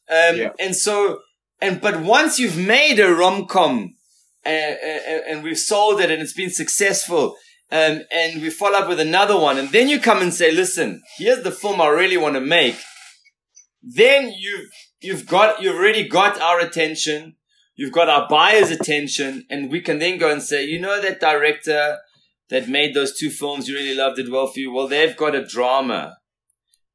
Um, 0.09 0.37
Yeah. 0.37 0.51
and 0.59 0.75
so, 0.75 1.19
and, 1.61 1.81
but 1.81 2.01
once 2.01 2.39
you've 2.39 2.57
made 2.57 2.99
a 2.99 3.13
rom-com 3.13 3.95
and, 4.45 4.77
and, 4.83 5.23
and 5.27 5.43
we've 5.43 5.57
sold 5.57 5.99
it 6.01 6.11
and 6.11 6.21
it's 6.21 6.33
been 6.33 6.51
successful. 6.51 7.35
Um, 7.71 8.01
and 8.11 8.41
we 8.43 8.51
follow 8.51 8.77
up 8.77 8.87
with 8.87 8.99
another 8.99 9.37
one. 9.37 9.57
And 9.57 9.69
then 9.71 9.89
you 9.89 9.99
come 9.99 10.21
and 10.21 10.31
say, 10.31 10.51
listen, 10.51 11.01
here's 11.17 11.43
the 11.43 11.51
film 11.51 11.81
I 11.81 11.87
really 11.87 12.15
want 12.15 12.35
to 12.35 12.41
make. 12.41 12.77
Then 13.81 14.31
you've, 14.37 14.69
you've 15.01 15.25
got, 15.27 15.61
you've 15.61 15.75
already 15.75 16.07
got 16.07 16.39
our 16.39 16.59
attention. 16.59 17.35
You've 17.75 17.91
got 17.91 18.07
our 18.07 18.27
buyer's 18.29 18.69
attention 18.69 19.45
and 19.49 19.71
we 19.71 19.81
can 19.81 19.97
then 19.99 20.19
go 20.19 20.31
and 20.31 20.43
say, 20.43 20.63
you 20.63 20.79
know, 20.79 21.01
that 21.01 21.19
director 21.19 21.97
that 22.49 22.69
made 22.69 22.93
those 22.93 23.17
two 23.17 23.31
films, 23.31 23.67
you 23.67 23.75
really 23.75 23.95
loved 23.95 24.19
it 24.19 24.31
well 24.31 24.47
for 24.47 24.59
you. 24.59 24.71
Well, 24.71 24.87
they've 24.87 25.17
got 25.17 25.33
a 25.33 25.43
drama 25.45 26.17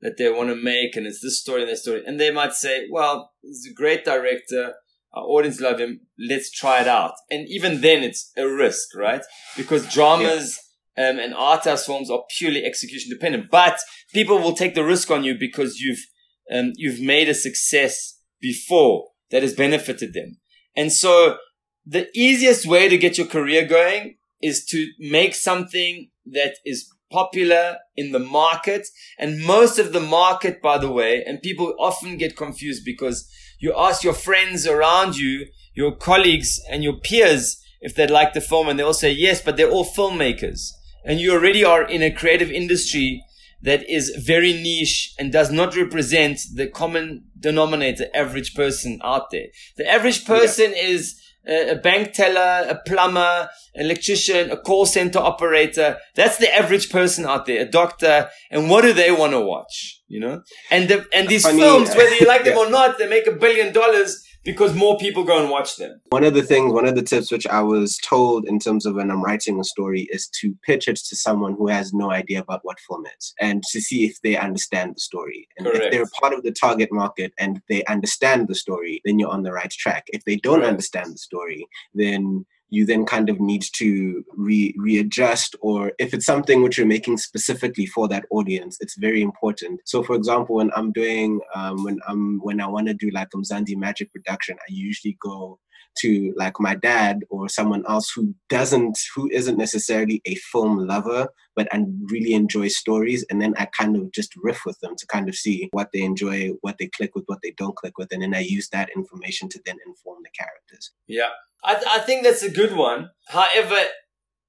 that 0.02 0.16
they 0.16 0.30
want 0.30 0.48
to 0.48 0.56
make 0.56 0.96
and 0.96 1.06
it's 1.06 1.20
this 1.20 1.40
story 1.40 1.62
and 1.62 1.70
that 1.70 1.78
story. 1.78 2.02
And 2.06 2.18
they 2.18 2.30
might 2.30 2.52
say, 2.52 2.86
well, 2.90 3.32
he's 3.42 3.68
a 3.70 3.74
great 3.74 4.04
director. 4.04 4.74
Our 5.12 5.24
audience 5.24 5.60
love 5.60 5.78
him. 5.78 6.00
Let's 6.18 6.50
try 6.50 6.80
it 6.80 6.88
out. 6.88 7.12
And 7.30 7.48
even 7.48 7.80
then 7.80 8.02
it's 8.02 8.32
a 8.36 8.46
risk, 8.46 8.94
right? 8.96 9.22
Because 9.56 9.92
dramas 9.92 10.58
um, 10.96 11.18
and 11.18 11.34
art 11.34 11.64
house 11.64 11.84
films 11.84 12.10
are 12.10 12.22
purely 12.38 12.64
execution 12.64 13.10
dependent, 13.10 13.50
but 13.50 13.78
people 14.12 14.38
will 14.38 14.54
take 14.54 14.74
the 14.74 14.84
risk 14.84 15.10
on 15.10 15.24
you 15.24 15.34
because 15.38 15.80
you've, 15.80 16.04
um, 16.52 16.72
you've 16.76 17.00
made 17.00 17.28
a 17.28 17.34
success 17.34 18.20
before 18.40 19.08
that 19.30 19.42
has 19.42 19.54
benefited 19.54 20.14
them. 20.14 20.38
And 20.76 20.92
so 20.92 21.36
the 21.84 22.08
easiest 22.14 22.66
way 22.66 22.88
to 22.88 22.96
get 22.96 23.18
your 23.18 23.26
career 23.26 23.66
going 23.66 24.16
is 24.40 24.64
to 24.66 24.90
make 24.98 25.34
something 25.34 26.10
that 26.26 26.54
is 26.64 26.88
popular 27.10 27.78
in 27.96 28.12
the 28.12 28.18
market. 28.18 28.86
And 29.18 29.44
most 29.44 29.78
of 29.78 29.92
the 29.92 30.00
market, 30.00 30.62
by 30.62 30.78
the 30.78 30.90
way, 30.90 31.22
and 31.24 31.42
people 31.42 31.74
often 31.78 32.16
get 32.16 32.36
confused 32.36 32.84
because 32.84 33.28
you 33.58 33.74
ask 33.76 34.02
your 34.02 34.14
friends 34.14 34.66
around 34.66 35.16
you, 35.16 35.46
your 35.74 35.94
colleagues 35.94 36.60
and 36.70 36.82
your 36.82 36.98
peers 36.98 37.62
if 37.80 37.94
they'd 37.94 38.10
like 38.10 38.34
the 38.34 38.40
film 38.40 38.68
and 38.68 38.78
they 38.78 38.82
all 38.82 38.92
say 38.92 39.10
yes, 39.10 39.40
but 39.42 39.56
they're 39.56 39.70
all 39.70 39.84
filmmakers. 39.84 40.70
And 41.04 41.18
you 41.18 41.32
already 41.32 41.64
are 41.64 41.82
in 41.82 42.02
a 42.02 42.12
creative 42.12 42.50
industry 42.50 43.24
that 43.62 43.88
is 43.88 44.10
very 44.10 44.52
niche 44.52 45.14
and 45.18 45.32
does 45.32 45.50
not 45.50 45.76
represent 45.76 46.40
the 46.54 46.66
common 46.66 47.24
denominator 47.38 48.06
average 48.14 48.54
person 48.54 49.00
out 49.02 49.30
there. 49.30 49.46
The 49.76 49.88
average 49.88 50.24
person 50.24 50.72
yeah. 50.74 50.82
is 50.82 51.20
a 51.46 51.74
bank 51.76 52.12
teller, 52.12 52.68
a 52.68 52.80
plumber, 52.86 53.48
electrician, 53.74 54.50
a 54.50 54.56
call 54.56 54.86
center 54.86 55.18
operator. 55.18 55.98
That's 56.14 56.38
the 56.38 56.54
average 56.54 56.90
person 56.90 57.26
out 57.26 57.46
there, 57.46 57.62
a 57.62 57.70
doctor. 57.70 58.28
And 58.50 58.68
what 58.68 58.82
do 58.82 58.92
they 58.92 59.10
want 59.10 59.32
to 59.32 59.40
watch? 59.40 60.00
You 60.08 60.20
know? 60.20 60.42
And 60.70 60.88
the, 60.88 61.06
and 61.14 61.28
these 61.28 61.44
Funny, 61.44 61.60
films, 61.60 61.90
whether 61.90 62.14
you 62.14 62.26
like 62.26 62.44
them 62.44 62.58
or 62.64 62.70
not, 62.70 62.98
they 62.98 63.08
make 63.08 63.26
a 63.26 63.32
billion 63.32 63.72
dollars 63.72 64.22
because 64.44 64.74
more 64.74 64.96
people 64.98 65.24
go 65.24 65.40
and 65.40 65.50
watch 65.50 65.76
them. 65.76 66.00
One 66.08 66.24
of 66.24 66.34
the 66.34 66.42
things, 66.42 66.72
one 66.72 66.86
of 66.86 66.94
the 66.94 67.02
tips 67.02 67.30
which 67.30 67.46
I 67.46 67.62
was 67.62 67.98
told 67.98 68.46
in 68.46 68.58
terms 68.58 68.86
of 68.86 68.94
when 68.94 69.10
I'm 69.10 69.22
writing 69.22 69.60
a 69.60 69.64
story 69.64 70.08
is 70.10 70.28
to 70.40 70.56
pitch 70.64 70.88
it 70.88 70.96
to 70.96 71.16
someone 71.16 71.54
who 71.54 71.68
has 71.68 71.92
no 71.92 72.10
idea 72.10 72.40
about 72.40 72.60
what 72.62 72.80
film 72.80 73.04
is 73.18 73.34
and 73.40 73.62
to 73.70 73.80
see 73.80 74.06
if 74.06 74.20
they 74.22 74.36
understand 74.36 74.94
the 74.94 75.00
story. 75.00 75.48
And 75.58 75.66
Correct. 75.66 75.84
if 75.84 75.92
they're 75.92 76.06
part 76.20 76.32
of 76.32 76.42
the 76.42 76.52
target 76.52 76.90
market 76.92 77.32
and 77.38 77.60
they 77.68 77.84
understand 77.84 78.48
the 78.48 78.54
story, 78.54 79.02
then 79.04 79.18
you're 79.18 79.30
on 79.30 79.42
the 79.42 79.52
right 79.52 79.70
track. 79.70 80.04
If 80.08 80.24
they 80.24 80.36
don't 80.36 80.60
Correct. 80.60 80.68
understand 80.68 81.14
the 81.14 81.18
story, 81.18 81.66
then 81.94 82.46
you 82.70 82.86
then 82.86 83.04
kind 83.04 83.28
of 83.28 83.40
need 83.40 83.64
to 83.74 84.24
re- 84.36 84.74
readjust 84.78 85.56
or 85.60 85.92
if 85.98 86.14
it's 86.14 86.26
something 86.26 86.62
which 86.62 86.78
you're 86.78 86.86
making 86.86 87.18
specifically 87.18 87.86
for 87.86 88.08
that 88.08 88.24
audience 88.30 88.76
it's 88.80 88.96
very 88.98 89.22
important. 89.22 89.80
So 89.84 90.02
for 90.02 90.16
example 90.16 90.56
when 90.56 90.70
i'm 90.74 90.92
doing 90.92 91.40
um, 91.54 91.84
when 91.84 91.98
i'm 92.08 92.40
when 92.40 92.60
i 92.60 92.66
want 92.66 92.86
to 92.86 92.94
do 92.94 93.10
like 93.10 93.28
a 93.34 93.36
mzansi 93.36 93.76
magic 93.76 94.12
production 94.12 94.56
i 94.60 94.72
usually 94.72 95.16
go 95.20 95.58
to 95.98 96.32
like 96.36 96.54
my 96.58 96.74
dad 96.74 97.24
or 97.30 97.48
someone 97.48 97.84
else 97.88 98.10
who 98.14 98.34
doesn't 98.48 98.98
who 99.14 99.28
isn't 99.30 99.58
necessarily 99.58 100.22
a 100.24 100.34
film 100.36 100.86
lover 100.86 101.28
but 101.56 101.68
and 101.72 102.08
really 102.10 102.32
enjoy 102.32 102.68
stories 102.68 103.24
and 103.28 103.40
then 103.42 103.54
i 103.58 103.66
kind 103.66 103.96
of 103.96 104.10
just 104.12 104.32
riff 104.36 104.62
with 104.64 104.78
them 104.80 104.94
to 104.96 105.06
kind 105.06 105.28
of 105.28 105.34
see 105.34 105.68
what 105.72 105.90
they 105.92 106.02
enjoy 106.02 106.50
what 106.60 106.76
they 106.78 106.86
click 106.86 107.14
with 107.14 107.24
what 107.26 107.40
they 107.42 107.52
don't 107.56 107.76
click 107.76 107.98
with 107.98 108.12
and 108.12 108.22
then 108.22 108.34
i 108.34 108.40
use 108.40 108.68
that 108.68 108.88
information 108.94 109.48
to 109.48 109.60
then 109.66 109.76
inform 109.86 110.18
the 110.22 110.30
characters 110.30 110.92
yeah 111.06 111.30
I, 111.62 111.74
th- 111.74 111.86
I 111.86 111.98
think 111.98 112.24
that's 112.24 112.42
a 112.42 112.50
good 112.50 112.74
one. 112.74 113.10
However, 113.28 113.76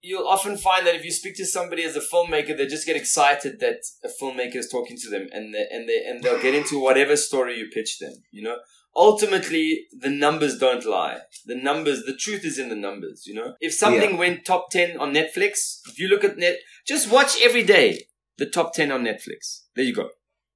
you'll 0.02 0.28
often 0.28 0.58
find 0.58 0.86
that 0.88 0.96
if 0.96 1.06
you 1.06 1.12
speak 1.12 1.36
to 1.38 1.46
somebody 1.46 1.84
as 1.84 1.96
a 1.96 2.00
filmmaker, 2.02 2.56
they 2.58 2.66
just 2.68 2.86
get 2.86 2.96
excited 2.96 3.60
that 3.60 3.82
a 4.04 4.08
filmmaker 4.08 4.56
is 4.56 4.70
talking 4.70 4.98
to 4.98 5.10
them, 5.10 5.28
and 5.32 5.54
they, 5.54 5.66
and 5.70 5.88
they 5.88 6.04
and 6.06 6.24
they'll 6.24 6.42
get 6.42 6.56
into 6.56 6.82
whatever 6.82 7.16
story 7.16 7.58
you 7.58 7.68
pitch 7.72 8.00
them. 8.00 8.14
You 8.32 8.44
know, 8.44 8.58
ultimately 8.96 9.88
the 9.92 10.10
numbers 10.10 10.58
don't 10.58 10.86
lie. 10.86 11.20
The 11.46 11.56
numbers, 11.56 12.04
the 12.04 12.16
truth 12.16 12.46
is 12.46 12.60
in 12.60 12.70
the 12.70 12.76
numbers. 12.76 13.26
You 13.26 13.36
know, 13.36 13.54
if 13.60 13.74
something 13.74 14.12
yeah. 14.12 14.18
went 14.18 14.46
top 14.46 14.70
ten 14.72 14.98
on 14.98 15.14
Netflix, 15.14 15.80
if 15.88 16.00
you 16.00 16.08
look 16.08 16.24
at 16.24 16.38
net, 16.38 16.60
just 16.88 17.12
watch 17.12 17.36
every 17.42 17.64
day 17.64 18.08
the 18.38 18.46
top 18.46 18.74
ten 18.74 18.92
on 18.92 19.04
Netflix. 19.04 19.64
There 19.76 19.86
you 19.86 19.96
go. 19.96 20.10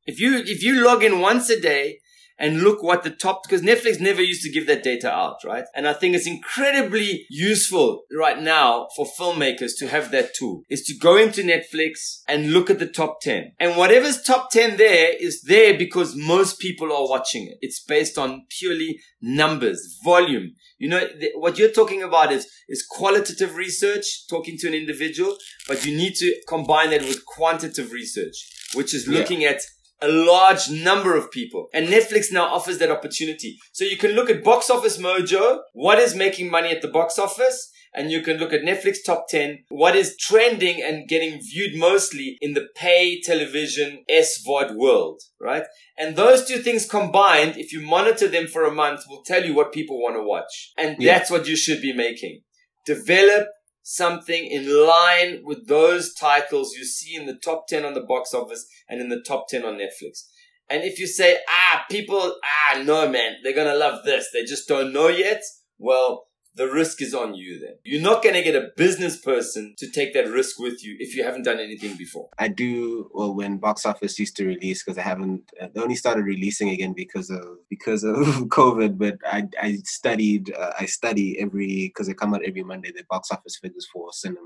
If 0.06 0.20
you 0.20 0.38
if 0.38 0.64
you 0.64 0.84
log 0.84 1.04
in 1.04 1.20
once 1.20 1.50
a 1.50 1.60
day 1.60 2.00
and 2.38 2.62
look 2.62 2.84
what 2.84 3.04
the 3.04 3.10
top, 3.10 3.44
because 3.44 3.62
Netflix 3.62 4.00
never 4.00 4.22
used 4.22 4.44
to 4.44 4.52
give 4.52 4.68
that 4.68 4.84
data 4.84 5.12
out, 5.12 5.38
right? 5.46 5.66
And 5.74 5.88
I 5.88 5.94
think 5.94 6.16
it's 6.16 6.28
incredibly 6.28 7.26
useful 7.30 8.04
right 8.16 8.42
now 8.42 8.88
for 8.96 9.06
filmmakers 9.06 9.72
to 9.80 9.88
have 9.88 10.12
that 10.12 10.34
tool 10.36 10.64
is 10.70 10.84
to 10.84 10.98
go 10.98 11.18
into 11.18 11.44
Netflix 11.44 12.22
and 12.28 12.52
look 12.52 12.70
at 12.70 12.80
the 12.80 12.88
top 12.88 13.22
10. 13.22 13.54
And 13.60 13.78
whatever's 13.78 14.22
top 14.22 14.52
10 14.52 14.78
there 14.78 15.14
is 15.18 15.44
there 15.44 15.78
because 15.78 16.16
most 16.16 16.60
people 16.60 16.92
are 16.92 17.10
watching 17.10 17.48
it. 17.48 17.58
It's 17.62 17.84
based 17.84 18.18
on 18.18 18.46
purely 18.50 19.00
numbers, 19.22 20.00
volume. 20.04 20.52
You 20.78 20.90
know, 20.90 21.08
th- 21.08 21.34
what 21.36 21.58
you're 21.58 21.72
talking 21.72 22.04
about 22.04 22.32
is, 22.32 22.48
is 22.68 22.86
qualitative 22.90 23.56
research, 23.56 24.28
talking 24.30 24.58
to 24.60 24.68
an 24.68 24.74
individual, 24.74 25.38
but 25.68 25.86
you 25.86 25.96
need 25.96 26.16
to 26.16 26.36
combine 26.48 26.90
that 26.90 27.02
with 27.02 27.26
quantitative 27.26 27.92
research, 27.92 28.36
which 28.74 28.94
is 28.94 29.08
looking 29.08 29.42
yeah. 29.42 29.52
at 29.52 29.62
a 30.02 30.08
large 30.08 30.70
number 30.70 31.16
of 31.16 31.32
people. 31.32 31.68
And 31.74 31.88
Netflix 31.88 32.32
now 32.32 32.46
offers 32.46 32.78
that 32.80 32.92
opportunity. 32.92 33.58
So 33.72 33.86
you 33.86 33.98
can 33.98 34.12
look 34.12 34.30
at 34.30 34.44
Box 34.44 34.70
Office 34.70 34.98
Mojo, 34.98 35.60
what 35.74 36.00
is 36.00 36.16
making 36.16 36.50
money 36.52 36.70
at 36.70 36.82
the 36.82 36.88
box 36.88 37.18
office, 37.18 37.72
and 37.96 38.12
you 38.12 38.22
can 38.22 38.38
look 38.38 38.52
at 38.52 38.62
Netflix 38.62 38.98
top 39.06 39.28
10, 39.30 39.64
what 39.70 39.96
is 39.96 40.18
trending 40.18 40.84
and 40.84 41.08
getting 41.08 41.40
viewed 41.42 41.80
mostly 41.80 42.38
in 42.42 42.54
the 42.54 42.68
pay 42.76 43.22
television 43.22 44.04
SVOD 44.12 44.76
world, 44.76 45.22
right? 45.40 45.64
And 45.98 46.16
those 46.16 46.46
two 46.46 46.58
things 46.58 46.86
combined, 46.86 47.56
if 47.58 47.72
you 47.72 47.82
monitor 47.82 48.28
them 48.28 48.48
for 48.48 48.66
a 48.66 48.74
month, 48.74 49.02
will 49.08 49.24
tell 49.24 49.46
you 49.46 49.56
what 49.56 49.72
people 49.72 50.02
want 50.02 50.18
to 50.18 50.24
watch. 50.24 50.74
And 50.78 50.98
yeah. 51.00 51.18
that's 51.18 51.32
what 51.32 51.48
you 51.48 51.56
should 51.56 51.82
be 51.82 51.94
making. 51.94 52.42
Develop 52.86 53.48
something 53.88 54.48
in 54.48 54.66
line 54.88 55.42
with 55.44 55.68
those 55.68 56.12
titles 56.12 56.74
you 56.76 56.84
see 56.84 57.16
in 57.16 57.28
the 57.28 57.36
top 57.36 57.68
10 57.68 57.86
on 57.86 57.94
the 57.94 58.02
box 58.02 58.34
office 58.34 58.66
and 58.90 59.00
in 59.00 59.10
the 59.10 59.22
top 59.22 59.48
10 59.48 59.64
on 59.64 59.76
Netflix. 59.76 60.24
And 60.68 60.84
if 60.84 60.98
you 60.98 61.06
say, 61.06 61.38
ah, 61.48 61.86
people, 61.90 62.36
ah, 62.44 62.82
no, 62.82 63.08
man, 63.08 63.36
they're 63.44 63.54
going 63.54 63.72
to 63.72 63.78
love 63.78 64.04
this. 64.04 64.30
They 64.34 64.44
just 64.44 64.68
don't 64.68 64.92
know 64.92 65.10
yet. 65.10 65.44
Well, 65.78 66.25
the 66.56 66.72
risk 66.72 67.02
is 67.02 67.14
on 67.14 67.36
you 67.36 67.60
then. 67.60 67.76
You're 67.84 68.02
not 68.02 68.24
going 68.24 68.36
to 68.36 68.44
get 68.44 68.56
a 68.56 68.70
business 68.78 69.18
person 69.18 69.76
to 69.78 69.90
take 69.90 70.14
that 70.14 70.28
risk 70.28 70.58
with 70.60 70.84
you 70.84 70.96
if 71.00 71.16
you 71.16 71.24
haven't 71.24 71.44
done 71.44 71.60
anything 71.60 71.98
before. 71.98 72.30
I 72.38 72.48
do, 72.48 73.10
well, 73.14 73.36
when 73.36 73.58
box 73.58 73.86
office 73.86 74.18
used 74.18 74.38
to 74.38 74.46
release, 74.46 74.84
because 74.84 74.98
I 74.98 75.02
haven't, 75.02 75.52
they 75.74 75.82
only 75.82 75.96
started 75.96 76.24
releasing 76.24 76.70
again 76.70 76.94
because 76.96 77.30
of, 77.30 77.44
because 77.70 78.04
of 78.04 78.16
COVID, 78.18 78.98
but 78.98 79.18
I, 79.26 79.44
I 79.62 79.78
studied, 79.84 80.54
uh, 80.54 80.72
I 80.80 80.86
study 80.86 81.38
every, 81.40 81.88
because 81.88 82.08
they 82.08 82.14
come 82.14 82.34
out 82.34 82.46
every 82.46 82.64
Monday, 82.64 82.92
the 82.92 83.04
box 83.10 83.32
office 83.32 83.58
figures 83.58 83.88
for 83.92 84.12
cinema. 84.14 84.40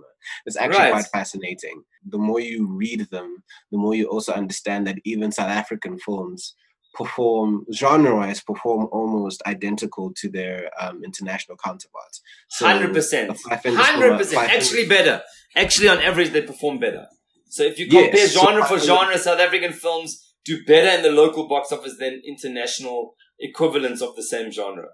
It's 0.46 0.58
actually 0.58 0.80
right. 0.80 0.92
quite 0.94 1.08
fascinating. 1.08 1.84
The 2.08 2.18
more 2.18 2.40
you 2.40 2.68
read 2.68 3.08
them, 3.12 3.44
the 3.72 3.78
more 3.78 3.94
you 3.94 4.08
also 4.08 4.34
understand 4.34 4.88
that 4.88 4.98
even 5.06 5.32
South 5.32 5.50
African 5.50 6.00
films, 6.00 6.56
perform 6.94 7.66
genre-wise 7.74 8.42
perform 8.42 8.88
almost 8.92 9.42
identical 9.46 10.12
to 10.16 10.30
their 10.30 10.70
um, 10.80 11.04
international 11.04 11.58
counterparts. 11.64 12.22
Hundred 12.60 12.94
percent, 12.94 13.38
hundred 13.48 14.18
percent. 14.18 14.50
Actually, 14.50 14.88
better. 14.88 15.22
Actually, 15.56 15.90
on 15.90 16.00
average, 16.00 16.32
they 16.32 16.42
perform 16.42 16.80
better. 16.80 17.08
So 17.50 17.64
if 17.64 17.80
you 17.80 17.88
compare 17.88 18.16
yes, 18.16 18.34
genre 18.34 18.62
so, 18.64 18.78
for 18.78 18.80
genre, 18.80 19.18
South 19.18 19.40
African 19.40 19.74
films 19.74 20.36
do 20.46 20.64
better 20.66 20.90
in 20.98 21.02
the 21.04 21.12
local 21.12 21.48
box 21.48 21.72
office 21.72 21.96
than 22.00 22.22
international 22.28 23.16
equivalents 23.40 24.02
of 24.02 24.16
the 24.16 24.24
same 24.24 24.52
genre. 24.52 24.90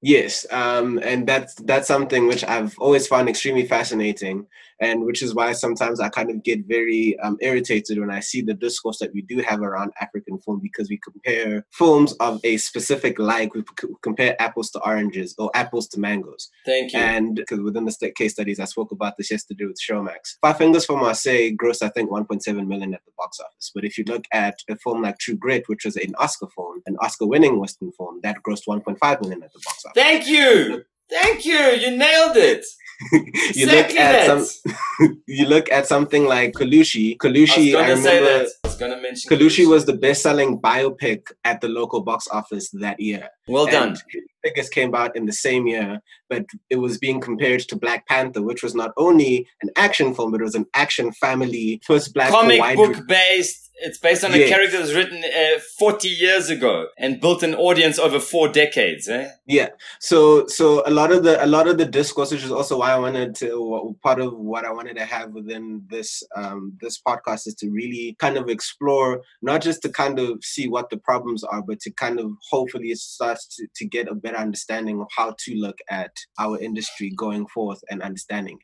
Yes, 0.00 0.46
um, 0.52 1.00
and 1.02 1.26
that's 1.26 1.54
that's 1.54 1.88
something 1.88 2.28
which 2.28 2.44
I've 2.44 2.78
always 2.78 3.08
found 3.08 3.28
extremely 3.28 3.66
fascinating, 3.66 4.46
and 4.80 5.04
which 5.04 5.22
is 5.22 5.34
why 5.34 5.52
sometimes 5.52 5.98
I 5.98 6.08
kind 6.08 6.30
of 6.30 6.42
get 6.44 6.66
very 6.68 7.18
um, 7.18 7.36
irritated 7.40 7.98
when 7.98 8.10
I 8.10 8.20
see 8.20 8.42
the 8.42 8.54
discourse 8.54 8.98
that 9.00 9.12
we 9.12 9.22
do 9.22 9.38
have 9.40 9.60
around 9.60 9.92
African 10.00 10.38
film 10.38 10.60
because 10.62 10.88
we 10.88 10.98
compare 10.98 11.66
films 11.72 12.12
of 12.20 12.40
a 12.44 12.58
specific 12.58 13.18
like, 13.18 13.54
we 13.54 13.64
compare 14.02 14.40
apples 14.40 14.70
to 14.70 14.80
oranges 14.80 15.34
or 15.36 15.50
apples 15.54 15.88
to 15.88 16.00
mangoes. 16.00 16.48
Thank 16.64 16.92
you. 16.92 17.00
And 17.00 17.34
because 17.34 17.60
within 17.60 17.84
the 17.84 18.12
case 18.16 18.34
studies, 18.34 18.60
I 18.60 18.64
spoke 18.66 18.92
about 18.92 19.16
this 19.16 19.30
yesterday 19.30 19.64
with 19.64 19.80
Showmax. 19.80 20.36
Five 20.40 20.58
Fingers 20.58 20.84
for 20.84 20.96
Marseille 20.96 21.50
grossed 21.60 21.82
I 21.82 21.88
think 21.88 22.10
1.7 22.10 22.66
million 22.66 22.94
at 22.94 23.04
the 23.04 23.12
box 23.16 23.40
office, 23.40 23.72
but 23.74 23.84
if 23.84 23.98
you 23.98 24.04
look 24.06 24.24
at 24.32 24.58
a 24.68 24.76
film 24.76 25.02
like 25.02 25.18
True 25.18 25.36
Grit, 25.36 25.68
which 25.68 25.84
was 25.84 25.96
an 25.96 26.14
Oscar 26.18 26.46
film, 26.54 26.82
an 26.86 26.96
Oscar-winning 27.00 27.58
Western 27.58 27.90
film, 27.92 28.20
that 28.22 28.36
grossed 28.46 28.66
1.5 28.68 29.22
million 29.22 29.42
at 29.42 29.52
the 29.52 29.60
box 29.64 29.84
office. 29.84 29.87
Thank 29.94 30.28
you. 30.28 30.84
Thank 31.10 31.44
you. 31.44 31.56
You 31.56 31.96
nailed 31.96 32.36
it. 32.36 32.64
you 33.12 33.20
exactly 33.48 33.66
look 33.66 33.90
at 33.96 34.26
that. 34.26 34.46
some 34.46 35.22
you 35.28 35.46
look 35.46 35.70
at 35.70 35.86
something 35.86 36.24
like 36.26 36.52
Kalushi. 36.54 37.16
Kalushi, 37.16 37.74
I 37.74 37.78
I, 37.78 37.90
was 37.90 37.90
gonna 37.90 38.02
say 38.02 38.18
remember 38.18 38.38
that. 38.44 38.52
I 38.64 38.68
was 38.68 38.76
gonna 38.76 39.00
mention 39.00 39.30
Kalushi 39.30 39.68
was 39.68 39.86
the 39.86 39.92
best-selling 39.92 40.60
biopic 40.60 41.30
at 41.44 41.60
the 41.60 41.68
local 41.68 42.02
box 42.02 42.26
office 42.32 42.70
that 42.70 42.98
year. 42.98 43.28
well 43.46 43.66
done. 43.66 43.90
And 43.90 44.02
Figures 44.44 44.68
came 44.68 44.94
out 44.94 45.16
in 45.16 45.26
the 45.26 45.32
same 45.32 45.66
year, 45.66 46.00
but 46.28 46.44
it 46.70 46.76
was 46.76 46.98
being 46.98 47.20
compared 47.20 47.60
to 47.60 47.76
Black 47.76 48.06
Panther, 48.06 48.42
which 48.42 48.62
was 48.62 48.74
not 48.74 48.92
only 48.96 49.46
an 49.62 49.70
action 49.76 50.14
film, 50.14 50.30
but 50.32 50.40
it 50.40 50.44
was 50.44 50.54
an 50.54 50.66
action 50.74 51.12
family 51.12 51.80
first 51.84 52.14
black 52.14 52.30
Comic 52.30 52.60
book 52.76 53.06
based. 53.06 53.67
It's 53.80 53.98
based 53.98 54.24
on 54.24 54.34
a 54.34 54.48
character 54.48 54.76
that 54.76 54.82
was 54.82 54.94
written 54.94 55.22
uh, 55.24 55.60
40 55.78 56.08
years 56.08 56.50
ago 56.50 56.88
and 56.98 57.20
built 57.20 57.42
an 57.42 57.54
audience 57.54 57.98
over 57.98 58.18
four 58.18 58.48
decades. 58.48 59.08
Eh? 59.08 59.30
Yeah. 59.46 59.68
So 60.00 60.46
so 60.46 60.82
a 60.86 60.90
lot 60.90 61.12
of 61.12 61.22
the 61.22 61.42
a 61.42 61.46
lot 61.46 61.68
of 61.68 61.78
the 61.78 61.84
discourse, 61.84 62.32
which 62.32 62.44
is 62.44 62.50
also 62.50 62.78
why 62.78 62.92
I 62.92 62.98
wanted 62.98 63.34
to 63.36 63.96
part 64.02 64.20
of 64.20 64.32
what 64.36 64.64
I 64.64 64.72
wanted 64.72 64.96
to 64.96 65.04
have 65.04 65.32
within 65.32 65.82
this 65.88 66.22
um 66.36 66.76
this 66.80 67.00
podcast 67.00 67.46
is 67.46 67.54
to 67.60 67.70
really 67.70 68.16
kind 68.18 68.36
of 68.36 68.48
explore 68.48 69.22
not 69.42 69.62
just 69.62 69.82
to 69.82 69.88
kind 69.88 70.18
of 70.18 70.42
see 70.42 70.68
what 70.68 70.90
the 70.90 70.98
problems 70.98 71.44
are, 71.44 71.62
but 71.62 71.80
to 71.80 71.90
kind 71.92 72.18
of 72.18 72.32
hopefully 72.50 72.94
start 72.94 73.38
to, 73.52 73.66
to 73.76 73.86
get 73.86 74.08
a 74.08 74.14
better 74.14 74.38
understanding 74.38 75.00
of 75.00 75.08
how 75.16 75.34
to 75.38 75.54
look 75.54 75.78
at 75.88 76.12
our 76.38 76.58
industry 76.58 77.12
going 77.16 77.46
forth 77.46 77.80
and 77.90 78.02
understanding. 78.02 78.58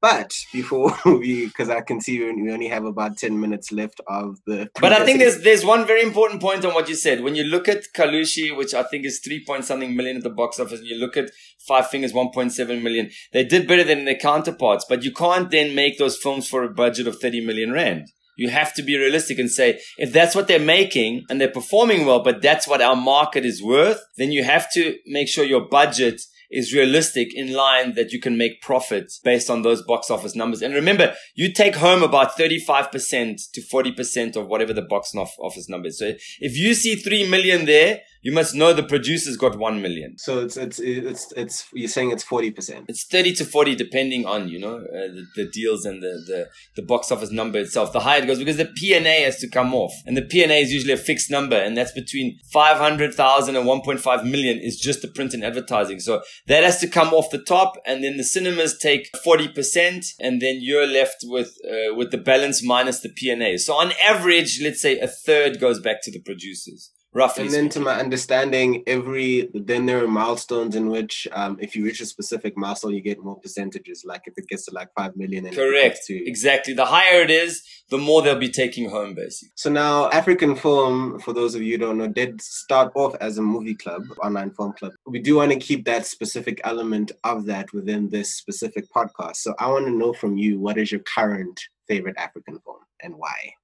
But 0.00 0.32
before 0.52 0.96
we, 1.04 1.46
because 1.46 1.68
I 1.68 1.80
can 1.80 2.00
see 2.00 2.20
we 2.20 2.52
only 2.52 2.68
have 2.68 2.84
about 2.84 3.16
ten 3.16 3.40
minutes 3.40 3.72
left 3.72 4.00
of 4.06 4.38
the. 4.46 4.70
But 4.80 4.92
I 4.92 5.04
think 5.04 5.18
there's 5.18 5.42
there's 5.42 5.64
one 5.64 5.86
very 5.86 6.02
important 6.02 6.40
point 6.40 6.64
on 6.64 6.74
what 6.74 6.88
you 6.88 6.94
said. 6.94 7.22
When 7.22 7.34
you 7.34 7.44
look 7.44 7.68
at 7.68 7.84
Kalushi, 7.96 8.56
which 8.56 8.74
I 8.74 8.84
think 8.84 9.04
is 9.04 9.20
three 9.20 9.44
point 9.44 9.64
something 9.64 9.96
million 9.96 10.16
at 10.16 10.22
the 10.22 10.30
box 10.30 10.60
office, 10.60 10.80
and 10.80 10.88
you 10.88 10.96
look 10.96 11.16
at 11.16 11.30
Five 11.66 11.88
Fingers, 11.88 12.12
one 12.12 12.30
point 12.30 12.52
seven 12.52 12.82
million, 12.82 13.10
they 13.32 13.44
did 13.44 13.66
better 13.66 13.84
than 13.84 14.04
their 14.04 14.16
counterparts. 14.16 14.84
But 14.88 15.02
you 15.02 15.12
can't 15.12 15.50
then 15.50 15.74
make 15.74 15.98
those 15.98 16.16
films 16.16 16.48
for 16.48 16.62
a 16.62 16.70
budget 16.70 17.08
of 17.08 17.18
thirty 17.18 17.44
million 17.44 17.72
rand. 17.72 18.08
You 18.36 18.50
have 18.50 18.72
to 18.74 18.82
be 18.84 18.96
realistic 18.96 19.40
and 19.40 19.50
say, 19.50 19.80
if 19.96 20.12
that's 20.12 20.36
what 20.36 20.46
they're 20.46 20.60
making 20.60 21.24
and 21.28 21.40
they're 21.40 21.50
performing 21.50 22.06
well, 22.06 22.22
but 22.22 22.40
that's 22.40 22.68
what 22.68 22.80
our 22.80 22.94
market 22.94 23.44
is 23.44 23.60
worth, 23.60 24.00
then 24.16 24.30
you 24.30 24.44
have 24.44 24.70
to 24.74 24.96
make 25.06 25.26
sure 25.26 25.44
your 25.44 25.68
budget 25.68 26.22
is 26.50 26.74
realistic 26.74 27.28
in 27.34 27.52
line 27.52 27.94
that 27.94 28.12
you 28.12 28.20
can 28.20 28.38
make 28.38 28.62
profits 28.62 29.18
based 29.18 29.50
on 29.50 29.62
those 29.62 29.82
box 29.82 30.10
office 30.10 30.34
numbers. 30.34 30.62
And 30.62 30.74
remember, 30.74 31.14
you 31.34 31.52
take 31.52 31.76
home 31.76 32.02
about 32.02 32.36
35% 32.38 33.50
to 33.52 33.60
40% 33.60 34.36
of 34.36 34.46
whatever 34.46 34.72
the 34.72 34.82
box 34.82 35.14
office 35.14 35.68
number 35.68 35.88
is. 35.88 35.98
So 35.98 36.12
if 36.40 36.56
you 36.56 36.74
see 36.74 36.96
3 36.96 37.28
million 37.28 37.66
there, 37.66 38.00
you 38.22 38.32
must 38.32 38.54
know 38.54 38.72
the 38.72 38.82
producers 38.82 39.36
got 39.36 39.58
1 39.58 39.82
million. 39.82 40.18
So 40.18 40.40
it's 40.40 40.56
it's 40.56 40.78
it's 40.80 41.32
it's 41.32 41.68
you're 41.72 41.88
saying 41.88 42.10
it's 42.10 42.22
forty 42.22 42.50
percent. 42.50 42.86
It's 42.88 43.04
30 43.04 43.34
to 43.34 43.44
40 43.44 43.74
depending 43.74 44.26
on, 44.26 44.48
you 44.48 44.58
know, 44.58 44.76
uh, 44.76 45.08
the, 45.14 45.26
the 45.36 45.50
deals 45.50 45.84
and 45.84 46.02
the, 46.02 46.22
the, 46.26 46.48
the 46.76 46.82
box 46.82 47.10
office 47.10 47.30
number 47.30 47.58
itself. 47.58 47.92
The 47.92 48.00
higher 48.00 48.22
it 48.22 48.26
goes 48.26 48.38
because 48.38 48.56
the 48.56 48.72
P&A 48.76 49.22
has 49.22 49.38
to 49.38 49.48
come 49.48 49.74
off. 49.74 49.92
And 50.06 50.16
the 50.16 50.22
P&A 50.22 50.60
is 50.60 50.72
usually 50.72 50.92
a 50.92 50.98
fixed 50.98 51.30
number 51.30 51.56
and 51.56 51.76
that's 51.76 51.92
between 51.92 52.38
500,000 52.52 53.56
and 53.56 53.66
1.5 53.66 54.24
million 54.24 54.58
is 54.58 54.78
just 54.78 55.02
the 55.02 55.08
print 55.08 55.34
and 55.34 55.44
advertising. 55.44 56.00
So 56.00 56.22
that 56.46 56.64
has 56.64 56.80
to 56.80 56.88
come 56.88 57.14
off 57.14 57.30
the 57.30 57.42
top 57.42 57.76
and 57.86 58.02
then 58.02 58.16
the 58.16 58.24
cinemas 58.24 58.78
take 58.78 59.08
40% 59.24 60.06
and 60.20 60.40
then 60.40 60.58
you're 60.60 60.86
left 60.86 61.18
with, 61.24 61.56
uh, 61.64 61.94
with 61.94 62.10
the 62.10 62.18
balance 62.18 62.64
minus 62.64 63.00
the 63.00 63.10
P&A. 63.10 63.56
So 63.58 63.74
on 63.74 63.92
average, 64.04 64.60
let's 64.62 64.80
say 64.80 64.98
a 64.98 65.08
third 65.08 65.60
goes 65.60 65.80
back 65.80 66.02
to 66.02 66.10
the 66.10 66.20
producers. 66.20 66.90
Roughly. 67.14 67.44
And 67.44 67.52
then, 67.52 67.68
to 67.70 67.80
my 67.80 67.98
understanding, 67.98 68.82
every 68.86 69.50
then 69.54 69.86
there 69.86 70.04
are 70.04 70.08
milestones 70.08 70.76
in 70.76 70.90
which, 70.90 71.26
um, 71.32 71.56
if 71.58 71.74
you 71.74 71.84
reach 71.84 72.00
a 72.00 72.06
specific 72.06 72.56
milestone, 72.56 72.94
you 72.94 73.00
get 73.00 73.22
more 73.22 73.40
percentages. 73.40 74.04
Like 74.04 74.22
if 74.26 74.34
it 74.36 74.46
gets 74.46 74.66
to 74.66 74.74
like 74.74 74.88
five 74.96 75.16
million, 75.16 75.46
and 75.46 75.54
Correct. 75.54 76.00
to 76.06 76.28
Exactly. 76.28 76.74
The 76.74 76.84
higher 76.84 77.22
it 77.22 77.30
is, 77.30 77.62
the 77.88 77.96
more 77.96 78.20
they'll 78.20 78.38
be 78.38 78.50
taking 78.50 78.90
home, 78.90 79.14
basically. 79.14 79.52
So 79.54 79.70
now, 79.70 80.10
African 80.10 80.54
Film, 80.54 81.18
for 81.20 81.32
those 81.32 81.54
of 81.54 81.62
you 81.62 81.72
who 81.72 81.78
don't 81.78 81.98
know, 81.98 82.08
did 82.08 82.42
start 82.42 82.92
off 82.94 83.14
as 83.22 83.38
a 83.38 83.42
movie 83.42 83.74
club, 83.74 84.02
online 84.22 84.50
film 84.50 84.74
club. 84.74 84.92
We 85.06 85.20
do 85.20 85.36
want 85.36 85.52
to 85.52 85.58
keep 85.58 85.86
that 85.86 86.06
specific 86.06 86.60
element 86.64 87.12
of 87.24 87.46
that 87.46 87.72
within 87.72 88.10
this 88.10 88.36
specific 88.36 88.84
podcast. 88.94 89.36
So 89.36 89.54
I 89.58 89.68
want 89.68 89.86
to 89.86 89.92
know 89.92 90.12
from 90.12 90.36
you, 90.36 90.60
what 90.60 90.76
is 90.76 90.92
your 90.92 91.00
current 91.00 91.58
favorite 91.86 92.16
African 92.18 92.58
film 92.60 92.80
and 93.02 93.14
why? 93.16 93.54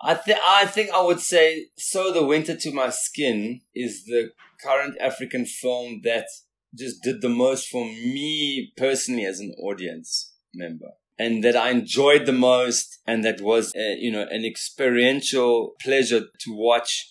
I 0.00 0.14
think 0.14 0.38
I 0.46 0.66
think 0.66 0.90
I 0.90 1.02
would 1.02 1.20
say 1.20 1.68
"Sew 1.76 2.12
the 2.12 2.24
Winter 2.24 2.56
to 2.56 2.72
My 2.72 2.90
Skin" 2.90 3.60
is 3.74 4.04
the 4.04 4.30
current 4.62 4.96
African 5.00 5.46
film 5.46 6.00
that 6.04 6.26
just 6.74 7.02
did 7.02 7.22
the 7.22 7.28
most 7.28 7.68
for 7.68 7.84
me 7.84 8.72
personally 8.76 9.24
as 9.24 9.40
an 9.40 9.54
audience 9.62 10.34
member, 10.54 10.90
and 11.18 11.42
that 11.44 11.56
I 11.56 11.70
enjoyed 11.70 12.26
the 12.26 12.32
most, 12.32 12.98
and 13.06 13.24
that 13.24 13.40
was 13.40 13.74
uh, 13.74 13.96
you 13.98 14.12
know 14.12 14.26
an 14.30 14.44
experiential 14.44 15.74
pleasure 15.80 16.20
to 16.40 16.50
watch, 16.54 17.10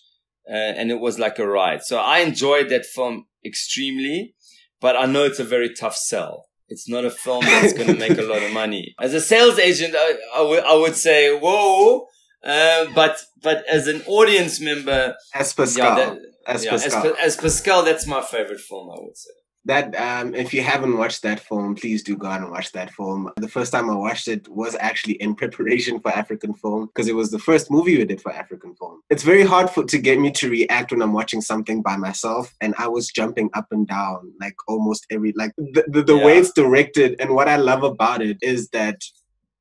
uh, 0.49 0.53
and 0.53 0.91
it 0.91 0.99
was 0.99 1.17
like 1.17 1.39
a 1.39 1.47
ride. 1.47 1.83
So 1.83 1.97
I 1.97 2.19
enjoyed 2.19 2.69
that 2.69 2.85
film 2.85 3.25
extremely, 3.43 4.35
but 4.79 4.95
I 4.95 5.05
know 5.05 5.23
it's 5.23 5.39
a 5.39 5.43
very 5.43 5.73
tough 5.73 5.95
sell. 5.95 6.45
It's 6.67 6.89
not 6.89 7.05
a 7.05 7.11
film 7.11 7.45
that's 7.45 7.73
going 7.73 7.87
to 7.87 7.97
make 7.97 8.17
a 8.17 8.23
lot 8.23 8.41
of 8.41 8.51
money. 8.51 8.95
As 8.99 9.13
a 9.13 9.21
sales 9.21 9.59
agent, 9.59 9.95
I, 9.95 10.17
I, 10.33 10.37
w- 10.39 10.61
I 10.61 10.75
would 10.75 10.95
say, 10.95 11.37
whoa. 11.37 12.07
Uh, 12.45 12.85
but 12.93 13.17
but 13.41 13.65
as 13.67 13.87
an 13.87 14.01
audience 14.07 14.59
member, 14.59 15.15
As 15.33 15.53
Pascal. 15.53 15.95
that- 15.95 16.19
as 16.47 16.63
yeah, 16.63 16.71
Pascal. 16.71 17.01
Pa- 17.01 17.17
as 17.19 17.35
Pascal, 17.37 17.83
that's 17.83 18.05
my 18.05 18.21
favorite 18.21 18.59
film. 18.59 18.91
I 18.91 19.01
would 19.01 19.17
say. 19.17 19.31
That 19.67 19.95
um, 19.99 20.35
if 20.35 20.53
you 20.53 20.61
haven't 20.61 20.95
watched 20.95 21.23
that 21.23 21.39
film, 21.39 21.73
please 21.73 22.03
do 22.03 22.15
go 22.15 22.27
out 22.27 22.41
and 22.41 22.51
watch 22.51 22.71
that 22.73 22.91
film. 22.93 23.31
The 23.37 23.47
first 23.47 23.71
time 23.71 23.89
I 23.89 23.95
watched 23.95 24.27
it 24.27 24.47
was 24.47 24.75
actually 24.79 25.15
in 25.15 25.33
preparation 25.43 25.99
for 25.99 26.11
African 26.11 26.53
film 26.53 26.85
because 26.85 27.07
it 27.07 27.15
was 27.15 27.31
the 27.31 27.39
first 27.39 27.71
movie 27.71 27.97
we 27.97 28.05
did 28.05 28.21
for 28.21 28.31
African 28.31 28.75
film. 28.75 29.01
It's 29.09 29.23
very 29.23 29.43
hard 29.43 29.71
for 29.71 29.83
to 29.83 29.97
get 29.97 30.19
me 30.19 30.29
to 30.33 30.51
react 30.51 30.91
when 30.91 31.01
I'm 31.01 31.13
watching 31.13 31.41
something 31.41 31.81
by 31.81 31.97
myself, 31.97 32.53
and 32.61 32.75
I 32.77 32.87
was 32.87 33.07
jumping 33.07 33.49
up 33.55 33.65
and 33.71 33.87
down 33.87 34.31
like 34.39 34.55
almost 34.67 35.07
every 35.09 35.33
like 35.35 35.51
the 35.57 35.83
the, 35.87 36.03
the 36.03 36.17
way 36.17 36.37
it's 36.37 36.51
directed. 36.51 37.15
And 37.19 37.33
what 37.33 37.47
I 37.47 37.55
love 37.55 37.81
about 37.81 38.21
it 38.21 38.37
is 38.43 38.69
that 38.69 39.01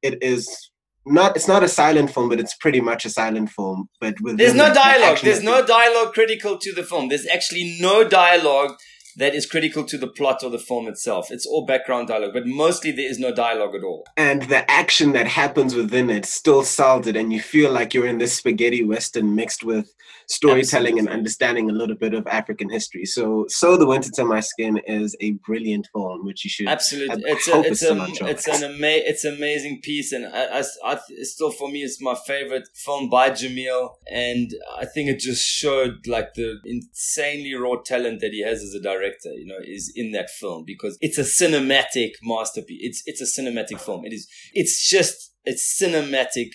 it 0.03 0.23
is 0.23 0.71
not 1.07 1.37
it's 1.37 1.49
not 1.49 1.63
a 1.63 1.69
silent 1.69 2.11
film, 2.13 2.29
but 2.29 2.41
it's 2.41 2.55
pretty 2.55 2.81
much 2.81 3.05
a 3.05 3.11
silent 3.11 3.51
film. 3.51 3.89
But 4.01 4.21
with 4.21 4.39
There's 4.39 4.55
no 4.55 4.73
dialogue. 4.73 5.19
There's 5.19 5.43
no 5.43 5.65
dialogue 5.65 6.13
critical 6.15 6.59
to 6.59 6.73
the 6.73 6.83
film. 6.83 7.09
There's 7.09 7.27
actually 7.27 7.77
no 7.81 8.09
dialogue 8.09 8.77
that 9.17 9.33
is 9.35 9.47
critical 9.47 9.85
to 9.85 9.97
the 9.97 10.09
plot 10.09 10.43
or 10.43 10.51
the 10.51 10.59
film 10.59 10.89
itself. 10.89 11.31
It's 11.31 11.47
all 11.47 11.65
background 11.67 12.09
dialogue, 12.09 12.33
but 12.33 12.47
mostly 12.47 12.91
there 12.91 13.09
is 13.09 13.19
no 13.21 13.33
dialogue 13.33 13.75
at 13.75 13.85
all. 13.85 14.05
and 14.17 14.43
the 14.43 14.69
action 14.71 15.13
that 15.13 15.27
happens 15.29 15.75
within 15.75 16.11
it 16.11 16.25
still 16.25 16.65
sells 16.65 17.07
it 17.07 17.17
and 17.17 17.33
you 17.33 17.41
feel 17.41 17.71
like 17.71 17.95
you're 17.95 18.09
in 18.09 18.19
this 18.19 18.35
spaghetti 18.35 18.83
western 18.85 19.35
mixed 19.37 19.63
with 19.63 19.87
storytelling 20.29 20.99
and 20.99 21.09
understanding 21.09 21.71
a 21.71 21.73
little 21.73 21.97
bit 21.97 22.15
of 22.15 22.27
african 22.27 22.71
history 22.71 23.05
so 23.05 23.45
Sew 23.49 23.77
the 23.77 23.87
Winter 23.87 24.11
to 24.15 24.25
My 24.25 24.41
Skin 24.41 24.79
is 24.87 25.17
a 25.21 25.33
brilliant 25.47 25.89
film 25.93 26.25
which 26.25 26.45
you 26.45 26.51
should 26.51 26.69
Absolutely, 26.69 27.23
it's 27.27 27.49
a, 27.49 27.61
it's 27.61 27.83
it's 27.83 27.83
a, 27.83 28.27
it's 28.27 28.49
an 28.49 28.65
ama- 28.65 29.03
it's 29.11 29.25
an 29.25 29.35
amazing 29.35 29.81
piece, 29.83 30.13
and 30.13 30.27
I, 30.27 30.61
I, 30.61 30.63
I 30.85 30.99
it's 31.11 31.33
still 31.33 31.51
for 31.51 31.71
me, 31.71 31.83
it's 31.83 32.01
my 32.01 32.15
favorite 32.27 32.69
film 32.75 33.09
by 33.09 33.31
Jahmil, 33.31 33.91
and 34.11 34.51
I 34.77 34.87
think 34.87 35.09
it 35.09 35.21
just 35.21 35.45
showed 35.47 36.07
like 36.07 36.35
the 36.35 36.59
insanely 36.65 37.55
raw 37.55 37.77
talent 37.81 38.21
that 38.21 38.33
he 38.33 38.43
has 38.43 38.63
as 38.63 38.75
a 38.75 38.81
director. 38.81 39.31
You 39.31 39.47
know, 39.47 39.59
is 39.63 39.93
in 39.95 40.13
that 40.13 40.31
film 40.31 40.65
because 40.67 40.99
it's 41.01 41.19
a 41.19 41.23
cinematic 41.23 42.13
masterpiece. 42.23 42.81
It's 42.83 43.03
it's 43.07 43.21
a 43.21 43.41
cinematic 43.41 43.81
film. 43.81 44.05
It 44.05 44.13
is. 44.13 44.29
It's 44.53 44.89
just 44.89 45.33
it's 45.45 45.81
cinematic 45.81 46.51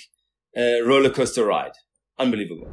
uh, 0.58 0.86
roller 0.86 1.10
coaster 1.10 1.46
ride. 1.46 1.74
Unbelievable. 2.18 2.70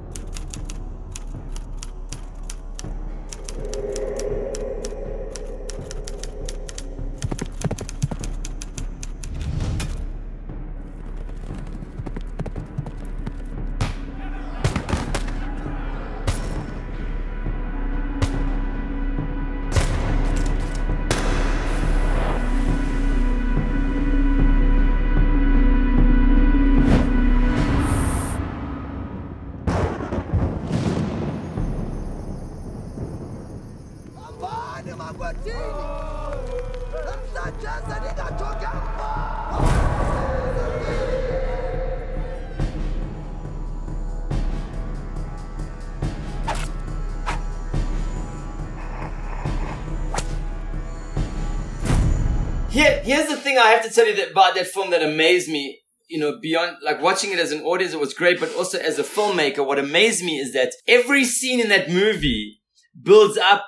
To 53.89 53.95
tell 53.95 54.07
you 54.07 54.17
that 54.17 54.33
about 54.33 54.55
that 54.55 54.69
film 54.69 54.91
that 54.91 55.03
amazed 55.03 55.49
me. 55.49 55.81
You 56.09 56.21
know, 56.21 56.39
beyond 56.41 56.77
like 56.85 57.03
watching 57.03 57.33
it 57.33 57.41
as 57.41 57.51
an 57.51 57.63
audience, 57.63 57.93
it 57.93 57.99
was 57.99 58.15
great, 58.15 58.39
but 58.39 58.55
also 58.55 58.79
as 58.79 58.97
a 58.97 59.03
filmmaker, 59.03 59.67
what 59.67 59.81
amazed 59.81 60.25
me 60.25 60.39
is 60.39 60.53
that 60.53 60.73
every 60.87 61.25
scene 61.25 61.59
in 61.59 61.69
that 61.71 61.91
movie 61.91 62.61
builds 63.03 63.37
up 63.37 63.65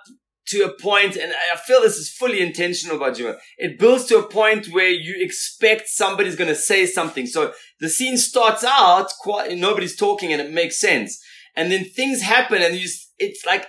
to 0.48 0.64
a 0.64 0.80
point, 0.80 1.16
and 1.16 1.32
I 1.52 1.56
feel 1.56 1.80
this 1.80 1.96
is 1.96 2.10
fully 2.10 2.40
intentional 2.40 2.98
by 2.98 3.10
Juma. 3.10 3.36
It 3.58 3.78
builds 3.78 4.06
to 4.06 4.18
a 4.18 4.28
point 4.28 4.68
where 4.68 4.88
you 4.88 5.16
expect 5.18 5.88
somebody's 5.88 6.36
going 6.36 6.48
to 6.48 6.54
say 6.54 6.86
something. 6.86 7.26
So 7.26 7.52
the 7.80 7.88
scene 7.88 8.16
starts 8.16 8.64
out, 8.64 9.10
quite, 9.20 9.56
nobody's 9.56 9.96
talking 9.96 10.32
and 10.32 10.40
it 10.40 10.52
makes 10.52 10.80
sense. 10.80 11.20
And 11.54 11.70
then 11.70 11.84
things 11.84 12.22
happen 12.22 12.62
and 12.62 12.76
you, 12.76 12.88
it's 13.18 13.44
like 13.44 13.66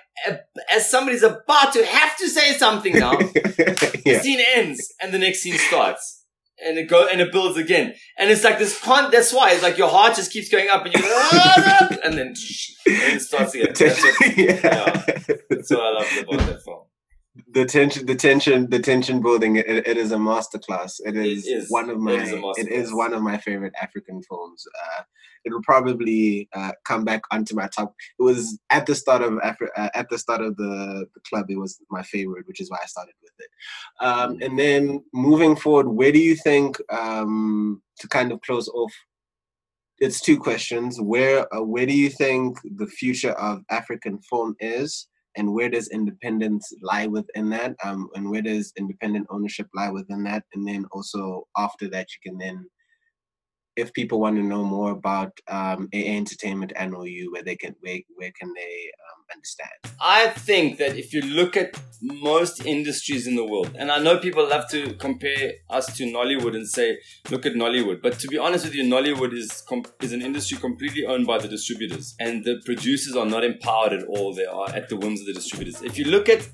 as 0.71 0.89
somebody's 0.89 1.23
about 1.23 1.73
to 1.73 1.85
have 1.85 2.15
to 2.17 2.27
say 2.29 2.53
something 2.53 2.93
now, 2.93 3.13
yeah. 3.19 3.29
the 3.33 4.19
scene 4.21 4.41
ends 4.55 4.93
and 5.01 5.13
the 5.13 5.17
next 5.17 5.39
scene 5.41 5.57
starts. 5.57 6.18
And 6.65 6.77
it 6.77 6.89
go 6.89 7.07
and 7.07 7.21
it 7.21 7.31
builds 7.31 7.57
again, 7.57 7.93
and 8.17 8.29
it's 8.29 8.43
like 8.43 8.59
this. 8.59 8.77
Con- 8.81 9.11
that's 9.11 9.31
why 9.31 9.51
it's 9.51 9.63
like 9.63 9.77
your 9.77 9.87
heart 9.87 10.15
just 10.15 10.31
keeps 10.31 10.49
going 10.49 10.67
up, 10.69 10.83
and 10.83 10.93
you 10.93 11.01
go, 11.01 11.07
ah, 11.09 11.29
ah, 11.31 11.87
ah, 11.91 11.97
and 12.03 12.17
then 12.17 12.27
and 12.27 12.35
it 12.85 13.21
starts 13.21 13.55
again. 13.55 13.71
That's 13.75 14.01
what, 14.01 14.37
yeah. 14.37 14.59
yeah. 14.61 15.37
That's 15.49 15.69
what 15.71 15.79
I 15.79 15.91
love 15.91 16.27
about 16.27 16.47
that 16.47 16.61
film 16.63 16.88
the 17.53 17.65
tension 17.65 18.05
the 18.05 18.15
tension 18.15 18.69
the 18.69 18.79
tension 18.79 19.21
building 19.21 19.55
it, 19.55 19.67
it 19.67 19.97
is 19.97 20.11
a 20.11 20.17
masterclass. 20.17 20.99
It 21.05 21.15
is, 21.15 21.47
it 21.47 21.51
is 21.51 21.71
one 21.71 21.89
of 21.89 21.99
my 21.99 22.13
it, 22.13 22.57
it 22.57 22.67
is 22.69 22.93
one 22.93 23.13
of 23.13 23.21
my 23.21 23.37
favorite 23.37 23.73
african 23.81 24.21
films. 24.23 24.65
Uh, 24.67 25.03
it'll 25.45 25.61
probably 25.61 26.49
uh, 26.53 26.71
come 26.85 27.05
back 27.05 27.21
onto 27.31 27.55
my 27.55 27.67
top. 27.67 27.93
It 28.19 28.23
was 28.23 28.59
at 28.69 28.85
the 28.85 28.95
start 28.95 29.21
of 29.21 29.33
Afri- 29.33 29.69
uh, 29.77 29.89
at 29.93 30.09
the 30.09 30.17
start 30.17 30.41
of 30.41 30.57
the, 30.57 31.07
the 31.13 31.21
club 31.21 31.45
it 31.49 31.57
was 31.57 31.79
my 31.89 32.03
favorite 32.03 32.47
which 32.47 32.59
is 32.59 32.69
why 32.69 32.77
i 32.81 32.87
started 32.87 33.13
with 33.21 33.33
it. 33.39 33.49
Um, 34.03 34.37
and 34.41 34.57
then 34.57 35.03
moving 35.13 35.55
forward 35.55 35.87
where 35.87 36.11
do 36.11 36.19
you 36.19 36.35
think 36.35 36.77
um, 36.91 37.81
to 37.99 38.07
kind 38.07 38.31
of 38.31 38.41
close 38.41 38.67
off 38.69 38.93
it's 40.01 40.21
two 40.21 40.39
questions. 40.39 40.99
Where 40.99 41.53
uh, 41.53 41.61
where 41.61 41.85
do 41.85 41.93
you 41.93 42.09
think 42.09 42.57
the 42.63 42.87
future 42.87 43.33
of 43.33 43.63
african 43.69 44.19
film 44.19 44.55
is 44.59 45.08
and 45.35 45.53
where 45.53 45.69
does 45.69 45.89
independence 45.89 46.71
lie 46.81 47.07
within 47.07 47.49
that 47.49 47.75
um, 47.83 48.09
and 48.15 48.29
where 48.29 48.41
does 48.41 48.73
independent 48.77 49.27
ownership 49.29 49.67
lie 49.73 49.89
within 49.89 50.23
that? 50.23 50.43
And 50.53 50.67
then 50.67 50.85
also 50.91 51.47
after 51.57 51.89
that 51.89 52.07
you 52.13 52.31
can 52.31 52.37
then 52.37 52.65
if 53.79 53.93
people 53.93 54.19
want 54.19 54.35
to 54.35 54.43
know 54.43 54.63
more 54.63 54.91
about 54.91 55.39
um, 55.47 55.89
AA 55.93 56.15
Entertainment 56.21 56.73
and 56.75 56.93
OU, 56.93 57.29
where 57.31 57.43
they 57.43 57.55
can 57.55 57.75
where, 57.81 57.99
where 58.15 58.31
can 58.39 58.53
they 58.53 58.91
um, 59.09 59.23
understand? 59.33 59.69
I 60.01 60.27
think 60.27 60.77
that 60.77 60.97
if 60.97 61.13
you 61.13 61.21
look 61.21 61.55
at 61.57 61.79
most 62.01 62.65
industries 62.65 63.27
in 63.27 63.35
the 63.35 63.45
world, 63.45 63.75
and 63.77 63.91
I 63.91 63.99
know 63.99 64.17
people 64.19 64.47
love 64.47 64.69
to 64.69 64.93
compare 64.95 65.53
us 65.69 65.95
to 65.97 66.03
Nollywood 66.03 66.55
and 66.55 66.67
say, 66.67 66.97
look 67.29 67.45
at 67.45 67.53
Nollywood, 67.53 68.01
but 68.01 68.19
to 68.19 68.27
be 68.27 68.37
honest 68.37 68.65
with 68.65 68.75
you, 68.75 68.83
Nollywood 68.83 69.33
is 69.33 69.63
is 70.01 70.13
an 70.13 70.21
industry 70.21 70.57
completely 70.57 71.05
owned 71.05 71.27
by 71.27 71.37
the 71.37 71.47
distributors, 71.47 72.15
and 72.19 72.45
the 72.45 72.61
producers 72.65 73.15
are 73.15 73.25
not 73.25 73.43
empowered 73.43 73.93
at 73.93 74.03
all. 74.05 74.33
They 74.33 74.45
are 74.45 74.69
at 74.69 74.89
the 74.89 74.97
whims 74.97 75.21
of 75.21 75.27
the 75.27 75.33
distributors. 75.33 75.81
If 75.81 75.97
you 75.97 76.05
look 76.05 76.29
at 76.29 76.47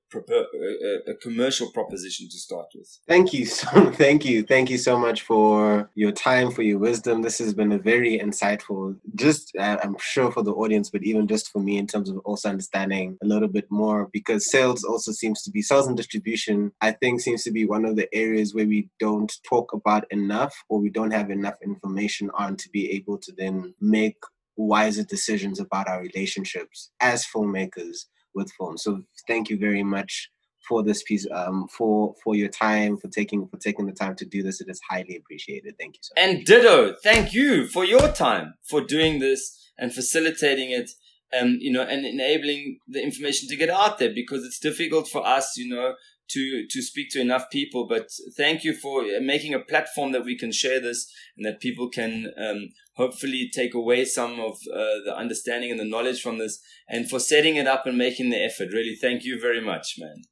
a, 1.06 1.14
commercial 1.16 1.70
proposition 1.70 2.28
to 2.28 2.38
start 2.38 2.66
with. 2.74 2.98
Thank 3.06 3.32
you 3.32 3.44
so, 3.44 3.90
thank 3.92 4.24
you, 4.24 4.42
thank 4.42 4.70
you 4.70 4.78
so 4.78 4.98
much 4.98 5.22
for 5.22 5.90
your 5.94 6.12
time, 6.12 6.50
for 6.50 6.62
your 6.62 6.78
wisdom. 6.78 7.22
This 7.22 7.38
has 7.38 7.52
been 7.52 7.72
a 7.72 7.78
very 7.78 8.18
insightful, 8.18 8.96
just 9.14 9.54
uh, 9.58 9.78
I'm 9.82 9.96
sure 9.98 10.32
for 10.32 10.42
the 10.42 10.52
audience, 10.52 10.90
but 10.90 11.02
even 11.02 11.26
just 11.26 11.50
for 11.50 11.60
me 11.60 11.76
in 11.76 11.86
terms 11.86 12.08
of 12.08 12.18
also 12.18 12.48
understanding 12.48 13.18
a 13.22 13.26
little 13.26 13.48
bit 13.48 13.66
more 13.70 14.08
because 14.12 14.50
sales 14.50 14.84
also 14.84 15.12
seems 15.12 15.42
to 15.42 15.50
be 15.50 15.62
sales 15.62 15.86
and 15.86 15.96
distribution. 15.96 16.72
I 16.80 16.92
think 16.92 17.20
seems 17.20 17.44
to 17.44 17.50
be 17.50 17.66
one 17.66 17.84
of 17.84 17.96
the 17.96 18.12
areas 18.14 18.54
where 18.54 18.66
we 18.66 18.88
don't 18.98 19.32
talk 19.46 19.72
about 19.72 20.10
enough 20.10 20.54
or 20.68 20.80
we 20.80 20.90
don't 20.90 21.10
have 21.10 21.30
enough 21.30 21.56
information 21.62 22.30
on 22.34 22.56
to 22.56 22.70
be 22.70 22.90
able 22.92 23.18
to 23.18 23.32
then 23.36 23.74
make 23.80 24.16
wiser 24.58 25.04
decisions 25.04 25.60
about 25.60 25.88
our 25.88 26.02
relationships 26.02 26.90
as 27.00 27.24
filmmakers 27.24 28.06
with 28.34 28.52
film. 28.58 28.76
So 28.76 29.02
thank 29.26 29.48
you 29.48 29.58
very 29.58 29.82
much 29.82 30.30
for 30.68 30.82
this 30.82 31.02
piece, 31.02 31.26
um, 31.32 31.66
for 31.68 32.14
for 32.22 32.34
your 32.34 32.48
time, 32.48 32.96
for 32.98 33.08
taking 33.08 33.48
for 33.48 33.56
taking 33.56 33.86
the 33.86 33.92
time 33.92 34.14
to 34.16 34.26
do 34.26 34.42
this. 34.42 34.60
It 34.60 34.68
is 34.68 34.80
highly 34.90 35.16
appreciated. 35.16 35.74
Thank 35.78 35.94
you 35.94 36.00
so 36.02 36.12
much. 36.14 36.28
And 36.28 36.44
ditto, 36.44 36.94
thank 37.02 37.32
you 37.32 37.66
for 37.66 37.84
your 37.84 38.08
time 38.08 38.54
for 38.68 38.82
doing 38.82 39.20
this 39.20 39.70
and 39.78 39.94
facilitating 39.94 40.70
it. 40.70 40.90
Um, 41.38 41.58
you 41.60 41.70
know, 41.70 41.82
and 41.82 42.06
enabling 42.06 42.78
the 42.88 43.02
information 43.02 43.50
to 43.50 43.56
get 43.56 43.68
out 43.68 43.98
there 43.98 44.14
because 44.14 44.46
it's 44.46 44.58
difficult 44.58 45.08
for 45.08 45.26
us, 45.26 45.58
you 45.58 45.68
know, 45.68 45.92
to 46.30 46.66
to 46.68 46.82
speak 46.82 47.10
to 47.10 47.20
enough 47.20 47.50
people. 47.50 47.86
But 47.86 48.08
thank 48.36 48.64
you 48.64 48.74
for 48.74 49.04
making 49.20 49.54
a 49.54 49.60
platform 49.60 50.12
that 50.12 50.24
we 50.24 50.36
can 50.36 50.52
share 50.52 50.80
this 50.80 51.12
and 51.36 51.46
that 51.46 51.60
people 51.60 51.88
can 51.88 52.32
um, 52.38 52.68
hopefully 52.94 53.50
take 53.52 53.74
away 53.74 54.04
some 54.04 54.40
of 54.40 54.54
uh, 54.72 54.98
the 55.04 55.14
understanding 55.16 55.70
and 55.70 55.80
the 55.80 55.84
knowledge 55.84 56.20
from 56.20 56.38
this, 56.38 56.60
and 56.88 57.08
for 57.08 57.20
setting 57.20 57.56
it 57.56 57.66
up 57.66 57.86
and 57.86 57.96
making 57.96 58.30
the 58.30 58.42
effort. 58.42 58.68
Really, 58.72 58.96
thank 58.96 59.24
you 59.24 59.40
very 59.40 59.60
much, 59.60 59.96
man. 59.98 60.22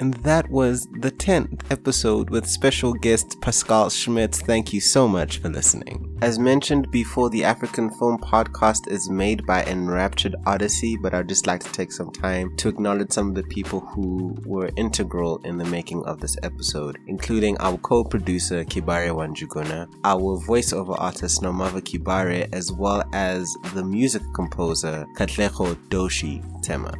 And 0.00 0.14
that 0.14 0.48
was 0.48 0.86
the 1.00 1.10
10th 1.10 1.70
episode 1.70 2.30
with 2.30 2.46
special 2.46 2.92
guest 2.92 3.40
Pascal 3.40 3.90
Schmitz. 3.90 4.40
Thank 4.40 4.72
you 4.72 4.80
so 4.80 5.08
much 5.08 5.38
for 5.38 5.48
listening. 5.48 6.16
As 6.22 6.38
mentioned 6.38 6.90
before, 6.90 7.30
the 7.30 7.42
AfriQuan 7.42 7.98
Film 7.98 8.18
Podcast 8.18 8.88
is 8.88 9.10
made 9.10 9.44
by 9.46 9.64
Enraptured 9.64 10.36
Odyssey, 10.46 10.96
but 10.96 11.14
I'd 11.14 11.28
just 11.28 11.46
like 11.46 11.62
to 11.64 11.72
take 11.72 11.90
some 11.90 12.12
time 12.12 12.56
to 12.58 12.68
acknowledge 12.68 13.12
some 13.12 13.30
of 13.30 13.34
the 13.34 13.42
people 13.44 13.80
who 13.80 14.36
were 14.44 14.70
integral 14.76 15.38
in 15.44 15.58
the 15.58 15.64
making 15.64 16.04
of 16.04 16.20
this 16.20 16.36
episode, 16.42 16.98
including 17.06 17.58
our 17.58 17.76
co-producer 17.78 18.64
Kibare 18.64 19.10
Wanjuguna, 19.10 19.88
our 20.04 20.38
voiceover 20.46 20.94
artist 20.98 21.42
Nomava 21.42 21.80
Kibare, 21.80 22.48
as 22.52 22.70
well 22.72 23.02
as 23.12 23.52
the 23.74 23.84
music 23.84 24.22
composer 24.34 25.06
Katleho 25.16 25.74
Doshi 25.88 26.42
Tema. 26.62 26.94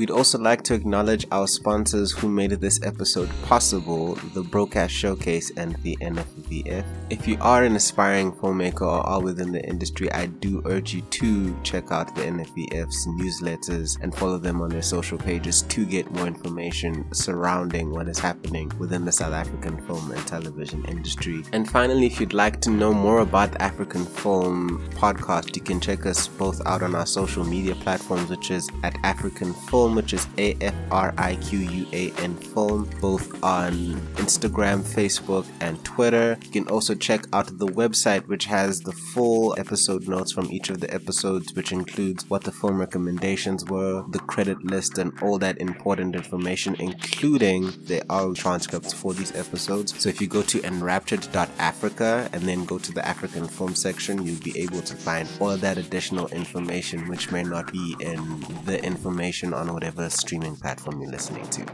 We'd 0.00 0.10
also 0.10 0.38
like 0.38 0.62
to 0.62 0.72
acknowledge 0.72 1.26
our 1.30 1.46
sponsors 1.46 2.10
who 2.10 2.30
made 2.30 2.52
this 2.52 2.80
episode 2.82 3.28
possible 3.42 4.14
the 4.32 4.42
Broadcast 4.42 4.94
Showcase 4.94 5.52
and 5.58 5.76
the 5.82 5.94
NFVF. 6.00 6.86
If 7.10 7.28
you 7.28 7.36
are 7.42 7.64
an 7.64 7.76
aspiring 7.76 8.32
filmmaker 8.32 8.80
or 8.80 9.06
are 9.06 9.20
within 9.20 9.52
the 9.52 9.62
industry, 9.62 10.10
I 10.10 10.24
do 10.24 10.62
urge 10.64 10.94
you 10.94 11.02
to 11.02 11.54
check 11.64 11.92
out 11.92 12.14
the 12.14 12.22
NFVF's 12.22 13.08
newsletters 13.08 14.02
and 14.02 14.14
follow 14.14 14.38
them 14.38 14.62
on 14.62 14.70
their 14.70 14.80
social 14.80 15.18
pages 15.18 15.60
to 15.60 15.84
get 15.84 16.10
more 16.12 16.26
information 16.26 17.04
surrounding 17.12 17.90
what 17.90 18.08
is 18.08 18.18
happening 18.18 18.72
within 18.78 19.04
the 19.04 19.12
South 19.12 19.34
African 19.34 19.86
film 19.86 20.12
and 20.12 20.26
television 20.26 20.82
industry. 20.86 21.44
And 21.52 21.68
finally, 21.68 22.06
if 22.06 22.18
you'd 22.20 22.32
like 22.32 22.62
to 22.62 22.70
know 22.70 22.94
more 22.94 23.18
about 23.18 23.52
the 23.52 23.58
AfriQuan 23.58 24.08
Film 24.08 24.82
podcast, 24.92 25.54
you 25.56 25.60
can 25.60 25.78
check 25.78 26.06
us 26.06 26.26
both 26.26 26.64
out 26.64 26.82
on 26.82 26.94
our 26.94 27.04
social 27.04 27.44
media 27.44 27.74
platforms, 27.74 28.30
which 28.30 28.50
is 28.50 28.66
at 28.82 28.94
AfriQuan 29.02 29.54
Film 29.68 29.89
Film, 29.90 29.96
which 29.96 30.12
is 30.12 30.26
A 30.38 30.54
F 30.60 30.74
R 30.90 31.14
I 31.18 31.36
Q 31.36 31.58
U 31.58 31.86
A 31.92 32.10
N 32.22 32.34
Film, 32.36 32.88
both 33.00 33.42
on 33.42 33.72
Instagram, 34.16 34.82
Facebook, 34.82 35.46
and 35.60 35.82
Twitter. 35.84 36.38
You 36.44 36.50
can 36.50 36.68
also 36.68 36.94
check 36.94 37.24
out 37.32 37.46
the 37.58 37.66
website, 37.66 38.26
which 38.28 38.44
has 38.44 38.80
the 38.80 38.92
full 38.92 39.54
episode 39.58 40.08
notes 40.08 40.32
from 40.32 40.50
each 40.50 40.70
of 40.70 40.80
the 40.80 40.92
episodes, 40.92 41.54
which 41.54 41.72
includes 41.72 42.28
what 42.30 42.44
the 42.44 42.52
film 42.52 42.78
recommendations 42.78 43.64
were, 43.64 44.04
the 44.10 44.18
credit 44.20 44.64
list, 44.64 44.98
and 44.98 45.12
all 45.22 45.38
that 45.38 45.58
important 45.58 46.14
information, 46.14 46.76
including 46.78 47.72
the 47.86 48.02
our 48.10 48.32
transcripts 48.34 48.92
for 48.92 49.12
these 49.14 49.34
episodes. 49.34 50.00
So 50.00 50.08
if 50.08 50.20
you 50.20 50.28
go 50.28 50.42
to 50.42 50.62
enraptured.africa 50.64 52.30
and 52.32 52.42
then 52.42 52.64
go 52.64 52.78
to 52.78 52.92
the 52.92 53.00
AfriQuan 53.00 53.50
film 53.50 53.74
section, 53.74 54.24
you'll 54.24 54.40
be 54.40 54.58
able 54.60 54.82
to 54.82 54.94
find 54.94 55.28
all 55.40 55.56
that 55.56 55.78
additional 55.78 56.28
information, 56.28 57.08
which 57.08 57.32
may 57.32 57.42
not 57.42 57.72
be 57.72 57.96
in 58.00 58.20
the 58.64 58.82
information 58.84 59.52
on 59.54 59.68
whatever 59.80 60.10
streaming 60.10 60.54
platform 60.54 61.00
you're 61.00 61.10
listening 61.10 61.48
to. 61.48 61.64